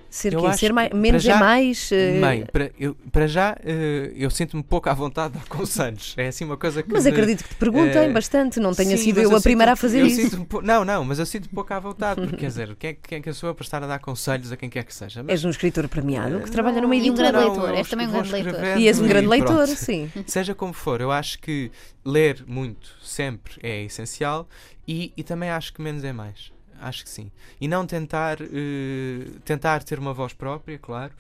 Ser, 0.10 0.34
Eu 0.34 0.46
acho 0.48 0.60
Ser 0.60 0.68
que, 0.68 0.74
mais, 0.74 0.90
menos 0.94 1.22
já, 1.24 1.36
é 1.36 1.40
mais. 1.40 1.92
eh, 1.92 2.20
Bem, 2.22 2.46
para, 2.46 2.72
eu- 2.80 2.96
para 3.12 3.28
já 3.28 3.56
eh, 3.64 4.14
eu 4.16 4.30
sinto-me 4.30 4.64
pouco 4.64 4.90
à 4.90 4.94
vontade 4.94 5.34
de 5.34 5.40
dar 5.40 5.46
conselhos. 5.50 6.16
É 6.18 6.28
assim 6.28 6.46
uma 6.46 6.56
coisa 6.58 6.82
que. 6.82 6.92
mas 6.94 7.04
me- 7.04 7.10
acredito 7.12 7.44
que 7.44 7.50
te 7.50 7.56
perguntem 7.56 8.04
eh, 8.04 8.14
bastante, 8.14 8.60
não 8.60 8.74
tenha 8.74 8.96
Sim, 8.98 9.04
sido 9.04 9.18
mas 9.18 9.24
eu 9.30 9.36
a 9.36 9.42
primeira 9.42 9.74
a 9.74 9.76
fazer 9.76 10.00
eu 10.00 10.08
isso. 10.08 10.48
Não, 10.64 10.86
não, 10.86 11.04
mas 11.04 11.20
eu 11.20 11.26
sinto 11.26 11.50
pouco 11.50 11.74
à 11.74 11.80
vontade, 11.80 12.22
porque 12.22 12.38
quer 12.38 12.48
dizer, 12.48 12.76
quem 12.78 12.90
é, 12.92 12.94
quem 12.94 13.18
é 13.18 13.22
que 13.22 13.30
eu 13.30 13.34
sou 13.34 13.50
eu 13.50 13.56
para 13.56 13.64
estar 13.64 13.84
a 13.84 13.88
dar 13.88 14.00
conselhos 14.00 14.52
a 14.52 14.58
quem 14.58 14.70
quer 14.70 14.84
que 14.84 14.94
seja? 14.94 15.22
Mas, 15.24 15.34
És 15.34 15.46
um 15.46 15.50
escritor 15.50 15.88
premiado 15.90 16.40
que 16.40 16.48
eh, 16.48 16.52
trabalha 16.52 16.76
não, 16.76 16.84
numa 16.84 16.96
E 16.96 17.12
um 17.12 17.16
grande 17.16 17.38
editora. 17.38 17.38
leitor, 17.40 17.70
eu 17.70 17.76
és 17.76 17.90
também 17.90 18.08
um 18.08 18.12
grande 18.12 18.32
leitor. 18.32 18.64
E 18.78 18.88
és 18.88 19.00
um 19.00 19.08
grande 19.08 19.28
pronto. 19.28 19.30
leitor, 19.30 19.68
sim. 19.68 20.12
Seja 20.26 20.56
como 20.56 20.74
for, 20.74 21.02
eu 21.02 21.12
acho 21.12 21.40
que 21.40 21.70
ler 22.06 22.44
muito 22.48 22.90
sempre 23.02 23.54
é 23.62 23.84
essencial 23.84 24.48
e, 24.88 25.12
e 25.18 25.24
também 25.24 25.50
acho 25.50 25.74
que 25.74 25.82
menos 25.82 26.04
é 26.04 26.14
mais. 26.14 26.52
Acho 26.80 27.04
que 27.04 27.10
sim. 27.10 27.32
E 27.60 27.68
não 27.68 27.86
tentar, 27.86 28.42
eh, 28.42 29.40
tentar 29.44 29.84
ter 29.84 30.00
uma 30.00 30.14
voz 30.14 30.34
própria, 30.34 30.78
claro. 30.78 31.14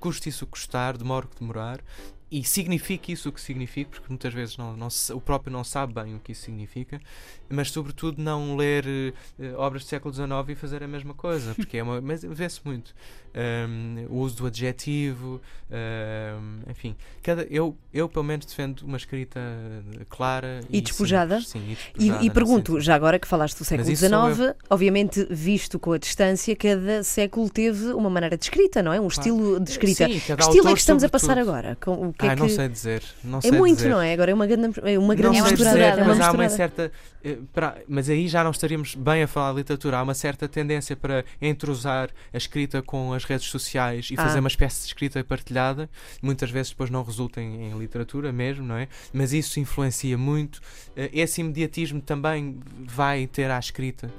Custe 0.00 0.28
isso 0.28 0.46
custar, 0.46 0.96
demore 0.96 1.26
o 1.26 1.28
que 1.28 1.38
demorar. 1.40 1.80
E 2.30 2.42
signifique 2.42 3.12
isso 3.12 3.28
o 3.28 3.32
que 3.32 3.40
significa, 3.40 3.90
porque 3.90 4.06
muitas 4.08 4.32
vezes 4.32 4.56
não, 4.56 4.74
não 4.74 4.88
o 5.14 5.20
próprio 5.20 5.52
não 5.52 5.62
sabe 5.62 5.92
bem 5.92 6.14
o 6.14 6.18
que 6.18 6.32
isso 6.32 6.44
significa, 6.44 6.98
mas 7.52 7.70
sobretudo 7.70 8.20
não 8.22 8.56
ler 8.56 8.84
eh, 8.86 9.52
obras 9.56 9.84
do 9.84 9.88
século 9.88 10.12
XIX 10.14 10.28
e 10.48 10.54
fazer 10.54 10.82
a 10.82 10.88
mesma 10.88 11.14
coisa, 11.14 11.54
porque 11.56 11.76
é 11.78 11.82
uma, 11.82 12.00
mas 12.00 12.22
vê-se 12.24 12.60
muito. 12.64 12.94
Um, 13.34 14.06
o 14.10 14.18
uso 14.18 14.36
do 14.36 14.46
adjetivo, 14.46 15.40
um, 15.70 16.70
enfim, 16.70 16.94
cada, 17.22 17.44
eu, 17.44 17.74
eu 17.92 18.06
pelo 18.06 18.24
menos 18.26 18.44
defendo 18.44 18.80
uma 18.82 18.98
escrita 18.98 19.40
clara 20.10 20.60
E 20.68 20.82
despojada? 20.82 21.40
simples, 21.40 21.48
sim, 21.50 21.58
e, 21.60 21.72
E, 21.72 21.74
despojada, 21.74 22.24
e 22.24 22.28
no 22.28 22.34
pergunto, 22.34 22.80
já 22.80 22.94
agora 22.94 23.18
que 23.18 23.26
falaste 23.26 23.56
do 23.58 23.64
século 23.64 23.88
XIX, 23.96 24.54
obviamente, 24.68 25.26
visto 25.30 25.78
com 25.78 25.92
a 25.92 25.98
distância, 25.98 26.54
cada 26.54 27.02
século 27.02 27.48
teve 27.48 27.86
uma 27.94 28.10
maneira 28.10 28.36
de 28.36 28.44
escrita, 28.44 28.82
não 28.82 28.92
é? 28.92 29.00
Um 29.00 29.08
estilo 29.08 29.58
de 29.60 29.70
escrita. 29.70 30.06
Sim, 30.08 30.20
que 30.20 30.32
estilo 30.32 30.68
é 30.68 30.72
que 30.74 30.78
estamos 30.80 31.02
a 31.02 31.08
passar 31.08 31.38
agora? 31.38 31.76
Com, 31.80 32.08
o 32.08 32.12
que 32.12 32.26
é 32.26 32.30
Ah, 32.30 32.34
que... 32.34 32.40
não 32.42 32.48
sei 32.50 32.68
dizer. 32.68 33.02
Não 33.24 33.38
É 33.38 33.42
sei 33.42 33.52
muito, 33.52 33.76
dizer. 33.78 33.88
não 33.88 34.00
é? 34.02 34.12
Agora 34.12 34.30
é 34.30 34.34
uma 34.34 34.46
grande, 34.46 34.78
é 34.84 34.98
uma 34.98 35.14
grande 35.14 35.38
não 35.38 35.46
misturada. 35.48 35.76
dizer, 35.78 35.88
é 35.88 35.94
uma 36.02 36.04
mas 36.14 36.20
há 36.20 36.30
uma 36.32 36.42
misturada. 36.44 36.50
certa. 36.56 36.92
Para- 37.52 37.78
mas 37.88 38.08
aí 38.08 38.28
já 38.28 38.42
não 38.44 38.50
estaríamos 38.50 38.94
bem 38.94 39.22
a 39.22 39.28
falar 39.28 39.52
de 39.52 39.58
literatura. 39.58 39.98
Há 39.98 40.02
uma 40.02 40.14
certa 40.14 40.48
tendência 40.48 40.96
para 40.96 41.24
entrosar 41.40 42.10
a 42.32 42.36
escrita 42.36 42.82
com 42.82 43.12
as 43.12 43.24
redes 43.24 43.46
sociais 43.48 44.08
e 44.10 44.14
Ah. 44.16 44.22
fazer 44.24 44.38
uma 44.40 44.48
espécie 44.48 44.80
de 44.82 44.86
escrita 44.88 45.22
partilhada. 45.24 45.88
Muitas 46.20 46.50
vezes 46.50 46.70
depois 46.70 46.90
não 46.90 47.02
resulta 47.02 47.40
em, 47.40 47.70
em 47.70 47.78
literatura 47.78 48.32
mesmo, 48.32 48.64
não 48.66 48.76
é? 48.76 48.88
Mas 49.12 49.32
isso 49.32 49.58
influencia 49.60 50.16
muito. 50.18 50.60
Eh, 50.96 51.10
esse 51.12 51.40
imediatismo 51.40 52.00
também 52.00 52.60
vai 52.78 53.26
ter 53.26 53.50
à 53.50 53.58
escrita. 53.58 54.12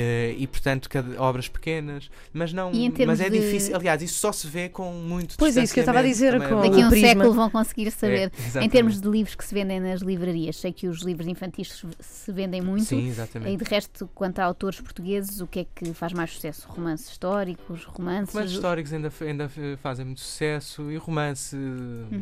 Eh, 0.00 0.36
e 0.38 0.46
portanto, 0.46 0.88
cada, 0.88 1.20
obras 1.20 1.48
pequenas, 1.48 2.08
mas 2.32 2.52
não. 2.52 2.70
Mas 3.04 3.20
é 3.20 3.28
de- 3.28 3.40
difícil. 3.40 3.74
Aliás, 3.74 4.00
isso 4.00 4.16
só 4.20 4.30
se 4.30 4.46
vê 4.46 4.68
com 4.68 4.92
muito 4.92 5.34
Pois 5.36 5.56
é, 5.56 5.64
isso 5.64 5.74
que 5.74 5.80
eu 5.80 5.82
estava 5.82 5.98
a 5.98 6.02
dizer, 6.02 6.34
com- 6.48 6.60
Daqui 6.60 6.80
a 6.82 6.86
um 6.86 6.90
prisma. 6.90 7.08
século 7.08 7.32
vão 7.34 7.50
conseguir 7.50 7.90
saber. 7.90 8.30
É, 8.54 8.64
em 8.64 8.68
termos 8.68 9.00
de 9.00 9.08
livros 9.08 9.34
que 9.34 9.44
se 9.44 9.52
vendem 9.52 9.80
nas 9.80 10.00
livrarias, 10.00 10.54
sei 10.56 10.72
que 10.72 10.86
os 10.86 11.00
livros 11.02 11.26
infantis 11.26 11.84
se- 11.98 12.30
vendem 12.30 12.60
muito. 12.62 12.84
Sim, 12.84 13.08
exatamente. 13.08 13.52
E 13.52 13.56
de 13.56 13.64
resto, 13.68 14.08
quanto 14.14 14.38
a 14.38 14.44
autores 14.44 14.80
portugueses, 14.80 15.40
o 15.40 15.48
que 15.48 15.60
é 15.60 15.66
que 15.74 15.92
faz 15.94 16.12
mais 16.12 16.30
sucesso? 16.32 16.68
Romances 16.68 17.10
históricos, 17.10 17.84
romances? 17.86 18.32
Romances 18.34 18.54
históricos 18.54 18.92
ainda, 18.92 19.12
ainda 19.20 19.50
fazem 19.82 20.04
muito 20.04 20.20
sucesso 20.20 20.92
e 20.92 20.96
romance, 20.96 21.56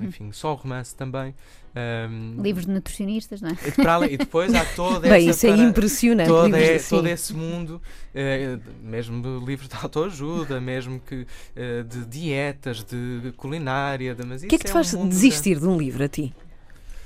enfim, 0.03 0.33
só 0.33 0.55
romance 0.55 0.95
também. 0.95 1.35
Ahm, 1.79 2.41
Livros 2.43 2.65
de 2.65 2.73
nutricionistas, 2.73 3.43
não 3.43 3.51
é? 3.51 3.57
e, 3.79 3.87
além- 3.87 4.13
e 4.15 4.17
depois 4.17 4.55
há 4.55 4.65
toda 4.65 5.01
Bem, 5.11 5.29
isso 5.29 5.47
é 5.47 5.51
impressionante. 5.57 6.27
todo, 6.29 6.47
livros 6.47 6.63
é- 6.71 6.75
assim. 6.77 6.97
todo 6.97 7.07
esse 7.07 7.35
mundo, 7.35 7.83
eh, 8.15 8.59
mesmo 8.83 9.21
de 9.21 9.45
livros 9.45 9.69
de 9.69 9.77
autoajuda, 9.83 10.59
mesmo 10.59 10.99
que 11.01 11.27
eh, 11.55 11.83
de 11.83 12.07
dietas, 12.07 12.83
de 12.83 13.31
culinária, 13.37 14.15
O 14.15 14.49
que 14.49 14.55
é 14.55 14.59
que 14.59 14.65
te 14.65 14.73
faz 14.73 14.95
desistir 14.95 15.61
de 15.61 15.67
um 15.67 15.77
livro 15.77 16.03
a 16.03 16.09
ti? 16.09 16.33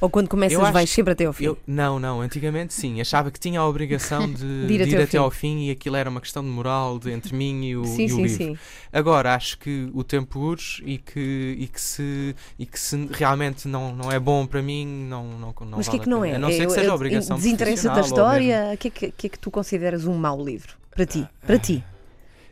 Ou 0.00 0.08
quando 0.08 0.28
começas 0.28 0.54
Eu 0.54 0.62
acho 0.62 0.72
vais 0.72 0.88
sempre 0.88 1.12
até 1.12 1.24
ao 1.26 1.32
fim? 1.32 1.44
Eu, 1.44 1.58
não, 1.66 1.98
não, 2.00 2.20
antigamente 2.20 2.72
sim, 2.72 3.00
achava 3.00 3.30
que 3.30 3.38
tinha 3.38 3.60
a 3.60 3.66
obrigação 3.68 4.26
de, 4.32 4.66
De 4.66 4.74
ir 4.74 4.82
de 4.84 4.90
ir 4.90 4.94
até 4.94 4.96
ao 4.96 5.02
até 5.04 5.18
ao 5.18 5.30
fim 5.30 5.66
e 5.66 5.70
aquilo 5.70 5.96
era 5.96 6.08
uma 6.08 6.20
questão 6.20 6.42
de 6.42 6.48
moral 6.48 6.98
de, 6.98 7.10
entre 7.10 7.34
mim 7.34 7.64
e 7.66 7.76
o, 7.76 7.84
sim, 7.84 8.02
e 8.06 8.12
o 8.12 8.16
sim, 8.16 8.22
livro. 8.22 8.44
sim. 8.44 8.58
Agora 8.92 9.34
acho 9.34 9.58
que 9.58 9.90
o 9.92 10.02
tempo 10.02 10.38
urge 10.40 10.82
e 10.86 10.98
que, 10.98 11.56
e 11.58 11.66
que, 11.66 11.80
se, 11.80 12.34
e 12.58 12.66
que 12.66 12.78
se 12.80 12.96
realmente 13.12 13.68
não, 13.68 13.94
não 13.94 14.10
é 14.10 14.18
bom 14.18 14.46
para 14.46 14.62
mim, 14.62 14.86
não, 14.86 15.24
não, 15.24 15.54
não 15.60 15.78
Mas 15.78 15.86
o 15.86 15.90
que 15.90 15.96
vale 15.98 16.00
é 16.00 16.04
que 16.04 16.10
não 16.10 16.24
é? 16.24 16.34
A 16.34 16.38
não 16.38 16.50
ser 16.50 16.66
que 16.66 16.72
seja 16.72 16.90
é- 16.90 16.92
obrigação 16.92 17.36
Desinteresse 17.36 17.86
da 17.86 18.00
história? 18.00 18.70
O 18.74 18.78
que, 18.78 18.88
é 18.88 18.90
que, 18.90 19.10
que 19.12 19.26
é 19.26 19.30
que 19.30 19.38
tu 19.38 19.50
consideras 19.50 20.06
um 20.06 20.14
mau 20.14 20.42
livro? 20.42 20.74
Para 20.94 21.06
ti? 21.06 21.26
Para 21.46 21.58
ti? 21.58 21.84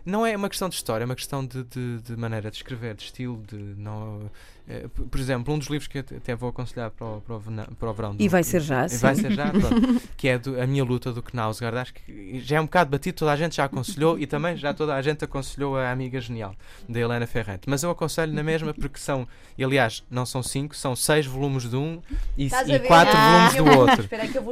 Não 0.05 0.25
é 0.25 0.35
uma 0.35 0.49
questão 0.49 0.71
de 0.71 0.75
história, 0.75 1.05
é 1.05 1.07
uma 1.07 1.15
questão 1.15 1.45
de, 1.45 1.63
de, 1.65 1.99
de 2.01 2.17
maneira 2.17 2.51
de 2.51 2.57
escrever, 2.57 2.95
de 2.95 3.03
estilo, 3.03 3.43
de 3.47 3.57
não. 3.57 4.31
Eh, 4.69 4.87
por 5.11 5.19
exemplo, 5.19 5.55
um 5.55 5.59
dos 5.59 5.69
livros 5.69 5.87
que 5.89 5.99
eu 5.99 6.05
até 6.17 6.35
vou 6.37 6.51
aconselhar 6.51 6.91
para 6.91 7.07
o, 7.07 7.21
para 7.21 7.35
o, 7.35 7.39
vena- 7.39 7.69
para 7.79 7.91
o 7.91 7.93
verão. 7.95 8.15
E 8.19 8.27
do- 8.27 8.31
vai 8.31 8.43
ser 8.43 8.61
já, 8.61 8.87
e 8.87 8.97
Vai 8.97 9.15
sim. 9.15 9.23
ser 9.23 9.33
já, 9.33 9.51
pronto. 9.51 10.03
que 10.17 10.29
é 10.29 10.39
do- 10.39 10.61
a 10.61 10.67
minha 10.67 10.85
luta 10.85 11.13
do 11.13 11.23
Knausgaard. 11.23 11.79
Acho 11.79 11.95
que 11.95 12.41
já 12.41 12.57
é 12.57 12.61
um 12.61 12.65
bocado 12.65 12.91
batido, 12.91 13.17
toda 13.17 13.33
a 13.33 13.37
gente 13.37 13.57
já 13.57 13.65
aconselhou 13.65 14.19
e 14.19 14.27
também 14.27 14.57
já 14.57 14.75
toda 14.75 14.95
a 14.95 15.01
gente 15.03 15.25
aconselhou 15.25 15.77
a 15.77 15.91
Amiga 15.91 16.21
Genial, 16.21 16.55
da 16.89 17.01
Helena 17.01 17.27
Ferrante. 17.27 17.63
Mas 17.67 17.83
eu 17.83 17.91
aconselho 17.91 18.33
na 18.33 18.43
mesma 18.43 18.75
porque 18.75 18.99
são, 18.99 19.27
e, 19.57 19.65
aliás, 19.65 20.05
não 20.11 20.27
são 20.27 20.43
cinco, 20.43 20.77
são 20.77 20.95
seis 20.95 21.25
volumes 21.27 21.69
de 21.69 21.77
um 21.77 22.01
e, 22.37 22.49
a 22.53 22.63
e 22.69 22.79
quatro 22.81 23.15
Ah. 23.17 23.49
volumes 23.51 23.55
do 23.73 23.79
outro. 23.81 24.01
Espera 24.05 24.29
que 24.29 24.37
eu 24.39 24.43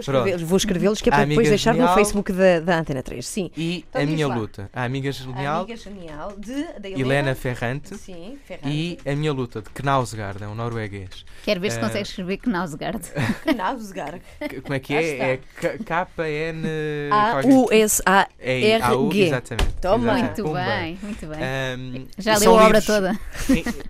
vou 0.47 0.57
escrevê-los, 0.57 1.03
que 1.03 1.11
é 1.11 1.13
A 1.13 1.17
para 1.17 1.25
depois 1.27 1.49
deixar 1.49 1.73
no 1.73 1.79
Genial. 1.81 1.95
Facebook 1.95 2.33
da, 2.33 2.61
da 2.61 2.79
Antena 2.79 3.03
3. 3.03 3.27
Sim. 3.27 3.51
E 3.57 3.85
Então 3.89 4.03
a 4.03 4.07
minha 4.07 4.29
lá. 4.29 4.35
luta, 4.37 4.71
a 4.73 4.85
Amiga 4.85 5.13
Genial, 5.13 5.63
Amiga 5.65 5.77
Genial 5.77 6.33
de, 6.39 6.65
da 6.81 6.89
Helena 6.89 7.35
Ferrante 7.35 7.97
Sim, 7.99 8.39
Ferrante. 8.47 8.69
e 8.69 8.99
a 9.09 9.15
minha 9.15 9.33
luta 9.33 9.61
de 9.61 9.71
Knausgaard 9.71 10.06
Knausgaard, 10.07 10.43
é 10.45 10.49
um 10.49 10.55
norueguês. 10.55 11.25
Quero 11.45 11.61
ver 11.61 11.71
se 11.73 11.79
Eh, 11.79 11.81
consegues 11.81 12.09
escrever 12.11 12.37
Knausgaard. 12.39 13.03
Knausgaard. 13.45 14.23
Como 14.63 14.75
é 14.75 14.79
que 14.79 14.95
é? 14.95 15.19
É 15.33 15.37
K- 15.61 15.79
K-N. 15.85 16.63
A-U-S-A-R-G. 17.11 18.83
A-U, 18.83 19.13
exatamente. 19.13 19.73
Toma. 19.81 20.15
Muito 20.15 20.43
Pumba. 20.43 20.65
bem, 20.65 20.99
muito 21.03 21.27
bem. 21.27 22.07
Já 22.19 22.37
leu 22.39 22.51
a 22.59 22.65
obra 22.65 22.79
livros- 22.79 22.87
toda. 22.87 23.19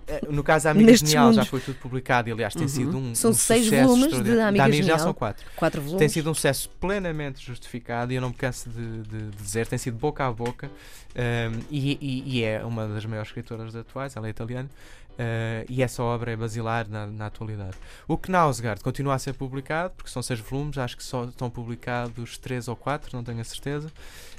Eh, 0.07 0.21
No 0.29 0.43
caso 0.43 0.65
da 0.65 0.71
Amiga 0.71 0.91
Nestes 0.91 1.09
Genial 1.09 1.33
já 1.33 1.45
foi 1.45 1.59
tudo 1.59 1.77
publicado 1.79 2.29
e 2.29 2.31
aliás 2.31 2.53
tem 2.53 2.67
sido 2.67 2.97
um, 2.97 3.13
São 3.15 3.31
um 3.31 3.33
seis 3.33 3.65
sucesso 3.65 3.87
volumes 3.87 4.09
de. 4.09 4.15
Amiga 4.17 4.35
Da 4.35 4.47
Amiga 4.47 4.71
Genial. 4.73 4.99
são 4.99 5.13
quatro. 5.13 5.45
Quatro 5.55 5.81
volumes. 5.81 5.99
Tem 5.99 6.09
sido 6.09 6.29
um 6.29 6.33
sucesso 6.33 6.69
plenamente 6.79 7.45
justificado 7.45 8.11
e 8.11 8.15
eu 8.15 8.21
não 8.21 8.29
me 8.29 8.35
canso 8.35 8.69
de, 8.69 9.01
de- 9.03 9.29
de 9.29 9.37
dizer, 9.37 9.67
tem 9.67 9.77
sido 9.77 9.97
boca 9.97 10.25
a 10.25 10.31
boca 10.31 10.69
ahm, 11.15 11.59
e, 11.69 11.97
e- 12.01 12.37
e 12.39 12.43
é 12.43 12.63
uma 12.63 12.87
das 12.87 13.05
maiores 13.05 13.29
escritoras 13.29 13.75
atuais, 13.75 14.15
ela 14.15 14.27
é 14.27 14.29
italiana. 14.29 14.69
Ah, 15.19 15.65
e 15.69 15.81
essa 15.83 16.01
obra 16.03 16.31
é 16.31 16.35
basilar 16.35 16.87
na, 16.89 17.07
na 17.07 17.25
atualidade. 17.27 17.75
O 18.07 18.17
Knausgaard 18.17 18.81
continua 18.83 19.15
a 19.15 19.19
ser 19.19 19.33
publicado, 19.33 19.93
porque 19.97 20.09
são 20.09 20.21
seis 20.21 20.39
volumes, 20.39 20.77
acho 20.77 20.95
que 20.97 21.03
só 21.03 21.25
estão 21.25 21.49
publicados 21.49 22.37
três 22.37 22.67
ou 22.67 22.75
quatro, 22.75 23.15
não 23.15 23.23
tenho 23.23 23.39
a 23.41 23.43
certeza. 23.43 23.91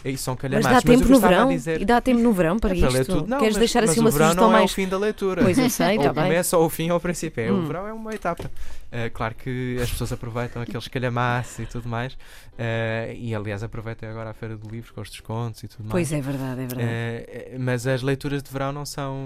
E 0.04 0.16
são 0.16 0.34
Mas 0.34 0.42
calhamaços. 0.42 0.70
dá 0.72 0.78
o 0.78 0.82
tempo 0.82 1.04
eu 1.04 1.10
no 1.10 1.18
verão? 1.20 1.48
dizer- 1.48 1.82
E 1.82 1.84
dá 1.84 2.00
tempo 2.00 2.20
no 2.20 2.32
verão 2.32 2.56
para 2.58 2.76
É 2.76 2.78
para 2.80 2.88
ler 2.90 3.00
isto? 3.00 3.14
tudo. 3.16 3.26
Não, 3.28 3.38
Queres 3.38 3.54
mas- 3.54 3.58
deixar 3.58 3.80
mas 3.80 3.90
assim 3.90 4.00
uma 4.00 4.10
verão 4.10 4.26
sugestão 4.26 4.46
não 4.48 4.54
é 4.56 4.58
mais. 4.60 4.70
o 4.70 4.74
fim 4.74 4.88
da 4.88 4.96
leitura. 4.98 5.42
Pois 5.42 5.58
eu 5.58 5.68
sei, 5.68 5.86
ou 5.98 6.06
está 6.06 6.10
o 6.10 6.14
bem. 6.28 6.40
ou 6.54 6.64
o 6.66 6.70
fim 6.70 6.90
ou 6.90 6.96
o 6.96 7.00
princípio. 7.00 7.42
É, 7.42 7.50
Hum. 7.52 7.64
O 7.64 7.66
verão 7.66 7.86
é 7.88 7.92
uma 7.92 8.14
etapa. 8.14 8.44
Uh, 8.90 9.10
claro 9.12 9.34
que 9.34 9.76
as 9.82 9.90
pessoas 9.90 10.12
aproveitam 10.12 10.62
aqueles 10.62 10.86
calhamaços 10.88 11.58
e 11.58 11.66
tudo 11.66 11.88
mais. 11.88 12.12
uh, 12.14 13.12
e 13.16 13.34
aliás 13.34 13.62
aproveitem 13.62 14.08
agora 14.08 14.30
a 14.30 14.34
Feira 14.34 14.56
do 14.56 14.68
Livro 14.68 14.94
com 14.94 15.00
os 15.00 15.10
descontos 15.10 15.62
e 15.64 15.68
tudo 15.68 15.80
mais. 15.82 15.90
Pois 15.90 16.12
é, 16.12 16.20
verdade, 16.20 16.60
é 16.62 16.66
verdade. 16.66 17.56
Uh, 17.56 17.60
mas 17.60 17.86
as 17.86 18.00
leituras 18.02 18.40
de 18.42 18.50
verão 18.52 18.72
não 18.72 18.86
são, 18.86 19.16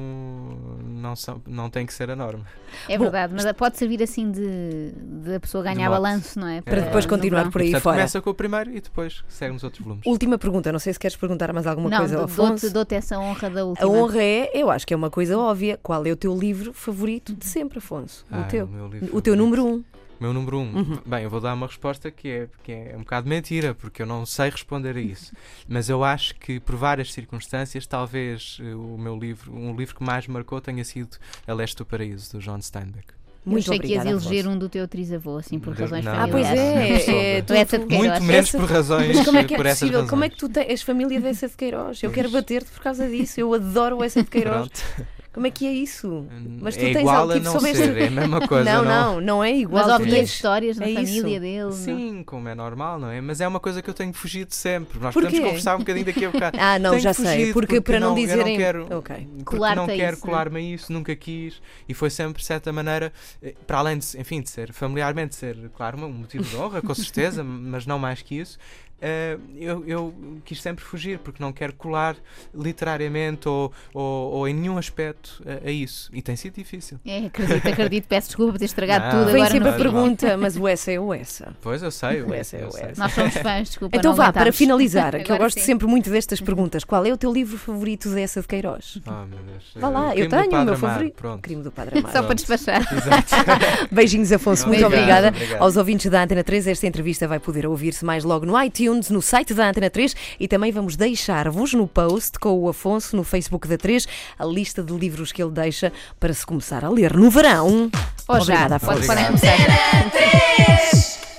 não 0.85 1.15
são, 1.15 1.42
não 1.47 1.69
tem 1.71 1.85
que 1.87 1.93
ser 1.93 2.11
a 2.11 2.17
norma. 2.17 2.45
É 2.89 2.97
Bom, 2.97 3.05
verdade, 3.05 3.35
mas 3.35 3.51
pode 3.53 3.77
servir 3.77 4.03
assim 4.03 4.31
de, 4.31 4.93
de 5.23 5.35
a 5.35 5.41
pessoa 5.41 5.63
ganhar 5.63 5.89
balanço, 5.91 6.39
não 6.39 6.49
é? 6.49 6.61
Para 6.61 6.81
depois 6.83 7.05
continuar 7.07 7.51
por 7.51 7.61
aí 7.61 7.69
Portanto, 7.69 7.83
fora. 7.83 7.97
começa 7.97 8.21
com 8.23 8.31
o 8.31 8.35
primeiro 8.35 8.71
e 8.71 8.81
depois 8.81 9.23
segue 9.29 9.53
nos 9.53 9.63
outros 9.65 9.83
volumes. 9.85 10.07
Última 10.07 10.39
pergunta, 10.39 10.73
não 10.73 10.79
sei 10.79 10.93
se 10.93 10.99
queres 10.99 11.17
perguntar 11.17 11.53
mais 11.53 11.67
alguma 11.67 11.91
Não, 11.91 11.99
coisa 11.99 12.17
ao 12.19 12.27
do- 12.27 12.35
dou-te 12.35 12.49
Afonso. 12.51 12.73
dou-te 12.73 12.95
essa 12.95 13.19
honra 13.19 13.51
da 13.51 13.61
A 13.61 13.65
última. 13.65 13.89
honra 13.89 14.23
é, 14.23 14.51
eu 14.55 14.71
acho 14.71 14.87
que 14.87 14.95
é 14.95 14.97
uma 14.97 15.11
coisa 15.11 15.37
óbvia. 15.39 15.79
Qual 15.83 16.05
é 16.07 16.11
o 16.11 16.17
teu 16.17 16.37
livro 16.37 16.73
favorito 16.73 17.35
de 17.35 17.45
sempre, 17.47 17.79
Afonso? 17.79 18.25
Ah, 18.31 18.41
o 18.41 18.45
teu. 18.45 18.67
meu 18.67 18.89
livro 18.89 19.17
O 19.17 19.21
teu 19.21 19.37
número 19.37 19.65
um. 19.67 19.85
Meu 20.23 20.33
número 20.33 20.59
um. 20.61 20.73
Uhum. 20.77 20.99
Bem, 21.05 21.25
eu 21.25 21.31
vou 21.31 21.41
dar 21.41 21.53
uma 21.53 21.67
resposta 21.67 22.09
que 22.13 22.29
é, 22.29 22.49
que 22.63 22.71
é 22.71 22.95
um 22.97 23.01
bocado 23.01 23.29
mentira, 23.29 23.75
porque 23.75 24.03
eu 24.03 24.07
não 24.07 24.25
sei 24.25 24.51
responder 24.51 24.97
a 24.97 25.01
isso. 25.01 25.33
Mas 25.69 25.89
eu 25.89 26.05
acho 26.05 26.37
que, 26.37 26.61
por 26.61 26.77
várias 26.77 27.13
circunstâncias, 27.13 27.89
talvez 27.89 28.59
eh, 28.63 28.73
o 28.73 28.97
meu 28.97 29.19
livro, 29.19 29.53
um 29.53 29.75
livro 29.75 29.97
que 29.97 30.05
mais 30.05 30.29
me 30.29 30.35
marcou 30.35 30.61
tenha 30.61 30.85
sido 30.85 31.17
A 31.45 31.53
Leste 31.53 31.77
do 31.79 31.85
Paraíso, 31.85 32.37
do 32.37 32.39
John 32.39 32.63
Steinbeck. 32.63 33.09
Eu 33.45 33.51
Muito 33.51 33.69
achei 33.73 33.81
que 33.81 33.89
ias 33.89 34.07
eleger 34.07 34.47
um 34.47 34.57
do 34.57 34.69
teu 34.69 34.87
trisavô, 34.87 35.39
assim, 35.39 35.59
por 35.59 35.75
razões 35.75 36.05
não. 36.05 36.13
Ah, 36.15 36.29
pois 36.31 36.47
familiares. 36.47 37.09
é. 37.09 37.39
é 37.39 37.43
Tu 37.43 37.53
és 37.55 37.69
de 37.69 37.79
tu- 37.81 37.87
Queiroz. 37.89 38.09
Muito 38.09 38.23
menos 38.23 38.49
Essa- 38.49 38.59
por 38.59 38.71
razões, 38.71 39.17
Mas 39.17 39.27
como 39.27 39.39
é 39.39 39.43
que 39.45 39.55
é 39.55 39.57
por 39.57 39.67
essas 39.67 39.81
possível? 39.91 40.07
Como 40.09 40.23
é 40.25 40.29
que 40.29 40.37
tu 40.37 40.49
tens. 40.49 40.69
És 40.69 40.83
família 40.83 41.21
dessa 41.21 41.49
de 41.49 41.57
Queiroz? 41.57 42.01
Eu 42.01 42.13
quero 42.13 42.31
bater-te 42.31 42.71
por 42.71 42.81
causa 42.81 43.09
disso. 43.09 43.41
Eu 43.41 43.53
adoro 43.53 43.97
o 43.99 44.05
essa 44.05 44.23
de 44.23 44.31
Queiroz. 44.31 44.69
Pronto. 44.69 45.07
Como 45.33 45.47
é 45.47 45.51
que 45.51 45.67
é 45.67 45.73
isso? 45.73 46.27
Mas 46.61 46.77
tu 46.77 46.81
é 46.81 46.93
tens 46.93 46.99
igual 47.01 47.17
algo 47.17 47.33
a 47.33 47.35
tipo 47.37 47.45
não 47.47 47.53
sobre 47.53 47.75
ser, 47.75 47.89
esta- 47.89 47.99
é 48.01 48.07
a 48.07 48.11
mesma 48.11 48.41
coisa. 48.47 48.65
não, 48.71 48.85
não, 48.85 49.21
não 49.21 49.43
é 49.45 49.51
igual. 49.57 49.87
Mas 49.87 49.97
Tu 49.97 49.99
ouvias 50.01 50.15
tens- 50.19 50.31
histórias 50.31 50.77
na 50.77 50.85
é 50.85 50.91
isso. 50.91 50.97
família 51.23 51.41
dele. 51.41 51.63
não? 51.65 51.73
Sim, 51.73 52.23
como 52.25 52.49
é 52.51 52.55
normal, 52.55 52.99
não 52.99 53.09
é? 53.11 53.19
Mas 53.23 53.41
é 53.41 53.49
uma 53.49 53.59
coisa 53.59 53.81
que 53.81 53.89
eu 53.89 53.95
tenho 53.95 54.13
fugido 54.13 54.55
sempre. 54.55 54.99
Nós 55.01 55.15
Porquê? 55.15 55.29
podemos 55.29 55.47
conversar 55.49 55.77
um 55.77 55.79
bocadinho 55.79 56.05
daqui 56.05 56.25
a 56.27 56.31
bocado. 56.31 56.59
Ah, 56.61 56.79
não, 56.79 56.91
Tenho 56.91 57.03
já 57.03 57.15
sei. 57.15 57.25
fugido 57.25 57.53
Porque, 57.55 57.81
para 57.81 57.99
não, 57.99 58.11
eu 58.11 58.15
dizerem. 58.15 58.53
não 58.53 58.57
quero, 58.63 58.87
Ok. 58.99 59.29
porque 59.45 59.57
não 59.57 59.85
a 59.85 59.87
quero 59.87 60.13
isso, 60.17 60.27
não 60.27 60.31
colar-me 60.31 60.59
a 60.59 60.63
isso, 60.63 60.93
nunca 60.93 61.17
quis. 61.17 61.63
E 61.89 61.95
foi 61.95 62.11
sempre, 62.11 62.41
de 62.43 62.47
certa 62.47 62.71
maneira, 62.71 63.11
eh, 63.43 63.55
para 63.67 63.79
além 63.79 63.97
de, 63.99 64.07
enfim, 64.21 64.43
de 64.43 64.51
ser 64.51 64.71
familiarmente, 64.73 65.35
ser, 65.35 65.57
claro, 65.75 65.97
um 66.05 66.13
motivo 66.13 66.45
de 66.45 66.57
honra, 66.57 66.83
com 66.83 66.95
certeza, 66.95 67.43
mas 67.43 67.87
não 67.87 67.99
mais 67.99 68.21
que 68.21 68.35
isso. 68.39 68.59
Eh, 69.03 69.37
eu, 69.57 69.85
eu 69.85 70.15
quis 70.45 70.63
sempre 70.63 70.85
fugir 70.85 71.19
porque 71.19 71.43
não 71.43 71.53
quero 71.53 71.73
colar 71.73 72.17
literariamente 72.55 73.49
ou, 73.49 73.73
ou, 73.93 74.33
ou 74.33 74.49
em 74.49 74.55
nenhum 74.55 74.79
aspecto 74.79 75.43
a, 75.45 75.69
a 75.69 75.71
isso. 75.73 76.09
E 76.13 76.23
tem 76.23 76.37
sido 76.37 76.55
difícil. 76.55 77.01
É, 77.05 77.27
acredito, 77.27 77.69
acredito. 77.69 78.07
Peço 78.07 78.29
desculpa 78.29 78.53
por 78.53 78.59
ter 78.59 78.67
estragado 78.67 79.05
Não. 79.05 79.25
tudo 79.25 79.33
Vem 79.33 79.43
agora 79.43 79.51
sempre 79.51 79.69
no 79.69 79.75
a 79.75 79.79
pergunta, 79.79 80.37
mas 80.37 80.57
o 80.57 80.69
essa 80.69 80.93
é 80.93 81.01
o 81.01 81.13
essa. 81.13 81.53
Pois 81.61 81.83
eu 81.83 81.91
sei. 81.91 82.23
O 82.23 82.29
eu, 82.29 82.35
S 82.35 82.57
é 82.57 82.63
eu 82.63 82.69
o. 82.69 82.77
S. 82.77 82.99
Nós 82.99 83.13
somos 83.13 83.35
fãs, 83.35 83.69
desculpa. 83.69 83.97
Então 83.97 84.13
não 84.13 84.17
vá, 84.17 84.33
para 84.33 84.53
finalizar, 84.53 85.19
que 85.25 85.33
eu 85.33 85.37
gosto 85.37 85.59
sim. 85.59 85.67
sempre 85.67 85.87
muito 85.87 86.09
destas 86.09 86.41
perguntas. 86.41 86.85
Qual 86.85 87.05
é 87.05 87.13
o 87.13 87.17
teu 87.17 87.33
livro 87.33 87.59
favorito 87.59 88.09
dessa 88.11 88.41
de 88.41 88.47
Queiroz? 88.47 89.01
Oh, 89.07 89.27
meu 89.27 89.39
Deus. 89.39 89.73
Vá 89.75 89.89
lá, 89.89 90.17
eu 90.17 90.29
tenho 90.29 90.63
o 90.63 90.65
meu 90.65 90.77
favorito. 90.77 91.15
Pronto. 91.15 91.43
Crime 91.43 91.63
do 91.63 91.73
Padre 91.73 91.99
Amaro. 91.99 92.13
Só 92.13 92.23
para 92.23 92.35
Pronto. 92.35 92.39
despachar. 92.39 92.83
Exato. 92.93 93.89
Beijinhos, 93.91 94.31
Afonso. 94.33 94.69
Muito 94.69 94.85
Obrigado, 94.85 95.27
obrigada. 95.27 95.29
obrigado. 95.29 95.63
Aos 95.63 95.77
ouvintes 95.77 96.11
da 96.11 96.23
Antena 96.23 96.45
3, 96.45 96.67
esta 96.69 96.87
entrevista 96.87 97.27
vai 97.27 97.39
poder 97.39 97.67
ouvir-se 97.67 98.05
mais 98.05 98.25
logo 98.25 98.47
no 98.47 98.61
iTunes, 98.63 98.92
no 98.93 99.23
site 99.23 99.55
da 99.55 99.69
Antena 99.69 99.91
3 99.91 100.15
e 100.39 100.47
também 100.47 100.73
vamos 100.73 100.97
deixar-vos 100.97 101.73
no 101.73 101.87
post 101.87 102.39
com 102.39 102.59
o 102.59 102.69
Afonso 102.69 103.17
no 103.17 103.25
Facebook 103.25 103.67
da 103.67 103.77
3 103.77 104.07
a 104.39 104.45
lista 104.45 104.83
de 104.83 104.93
livros 104.93 105.33
que 105.33 105.43
ele 105.43 105.53
deixa 105.53 105.93
para 106.21 106.33
se 106.33 106.45
começar 106.45 106.85
a 106.85 106.89
ler 106.89 107.15
no 107.17 107.31
verão. 107.31 107.91
Ou 108.29 108.41
já, 108.41 108.67
Obrigada, 108.67 108.77
Afonso. 108.77 109.11
Obrigado. 109.11 109.35
Antena 109.35 110.11
3. 110.11 111.32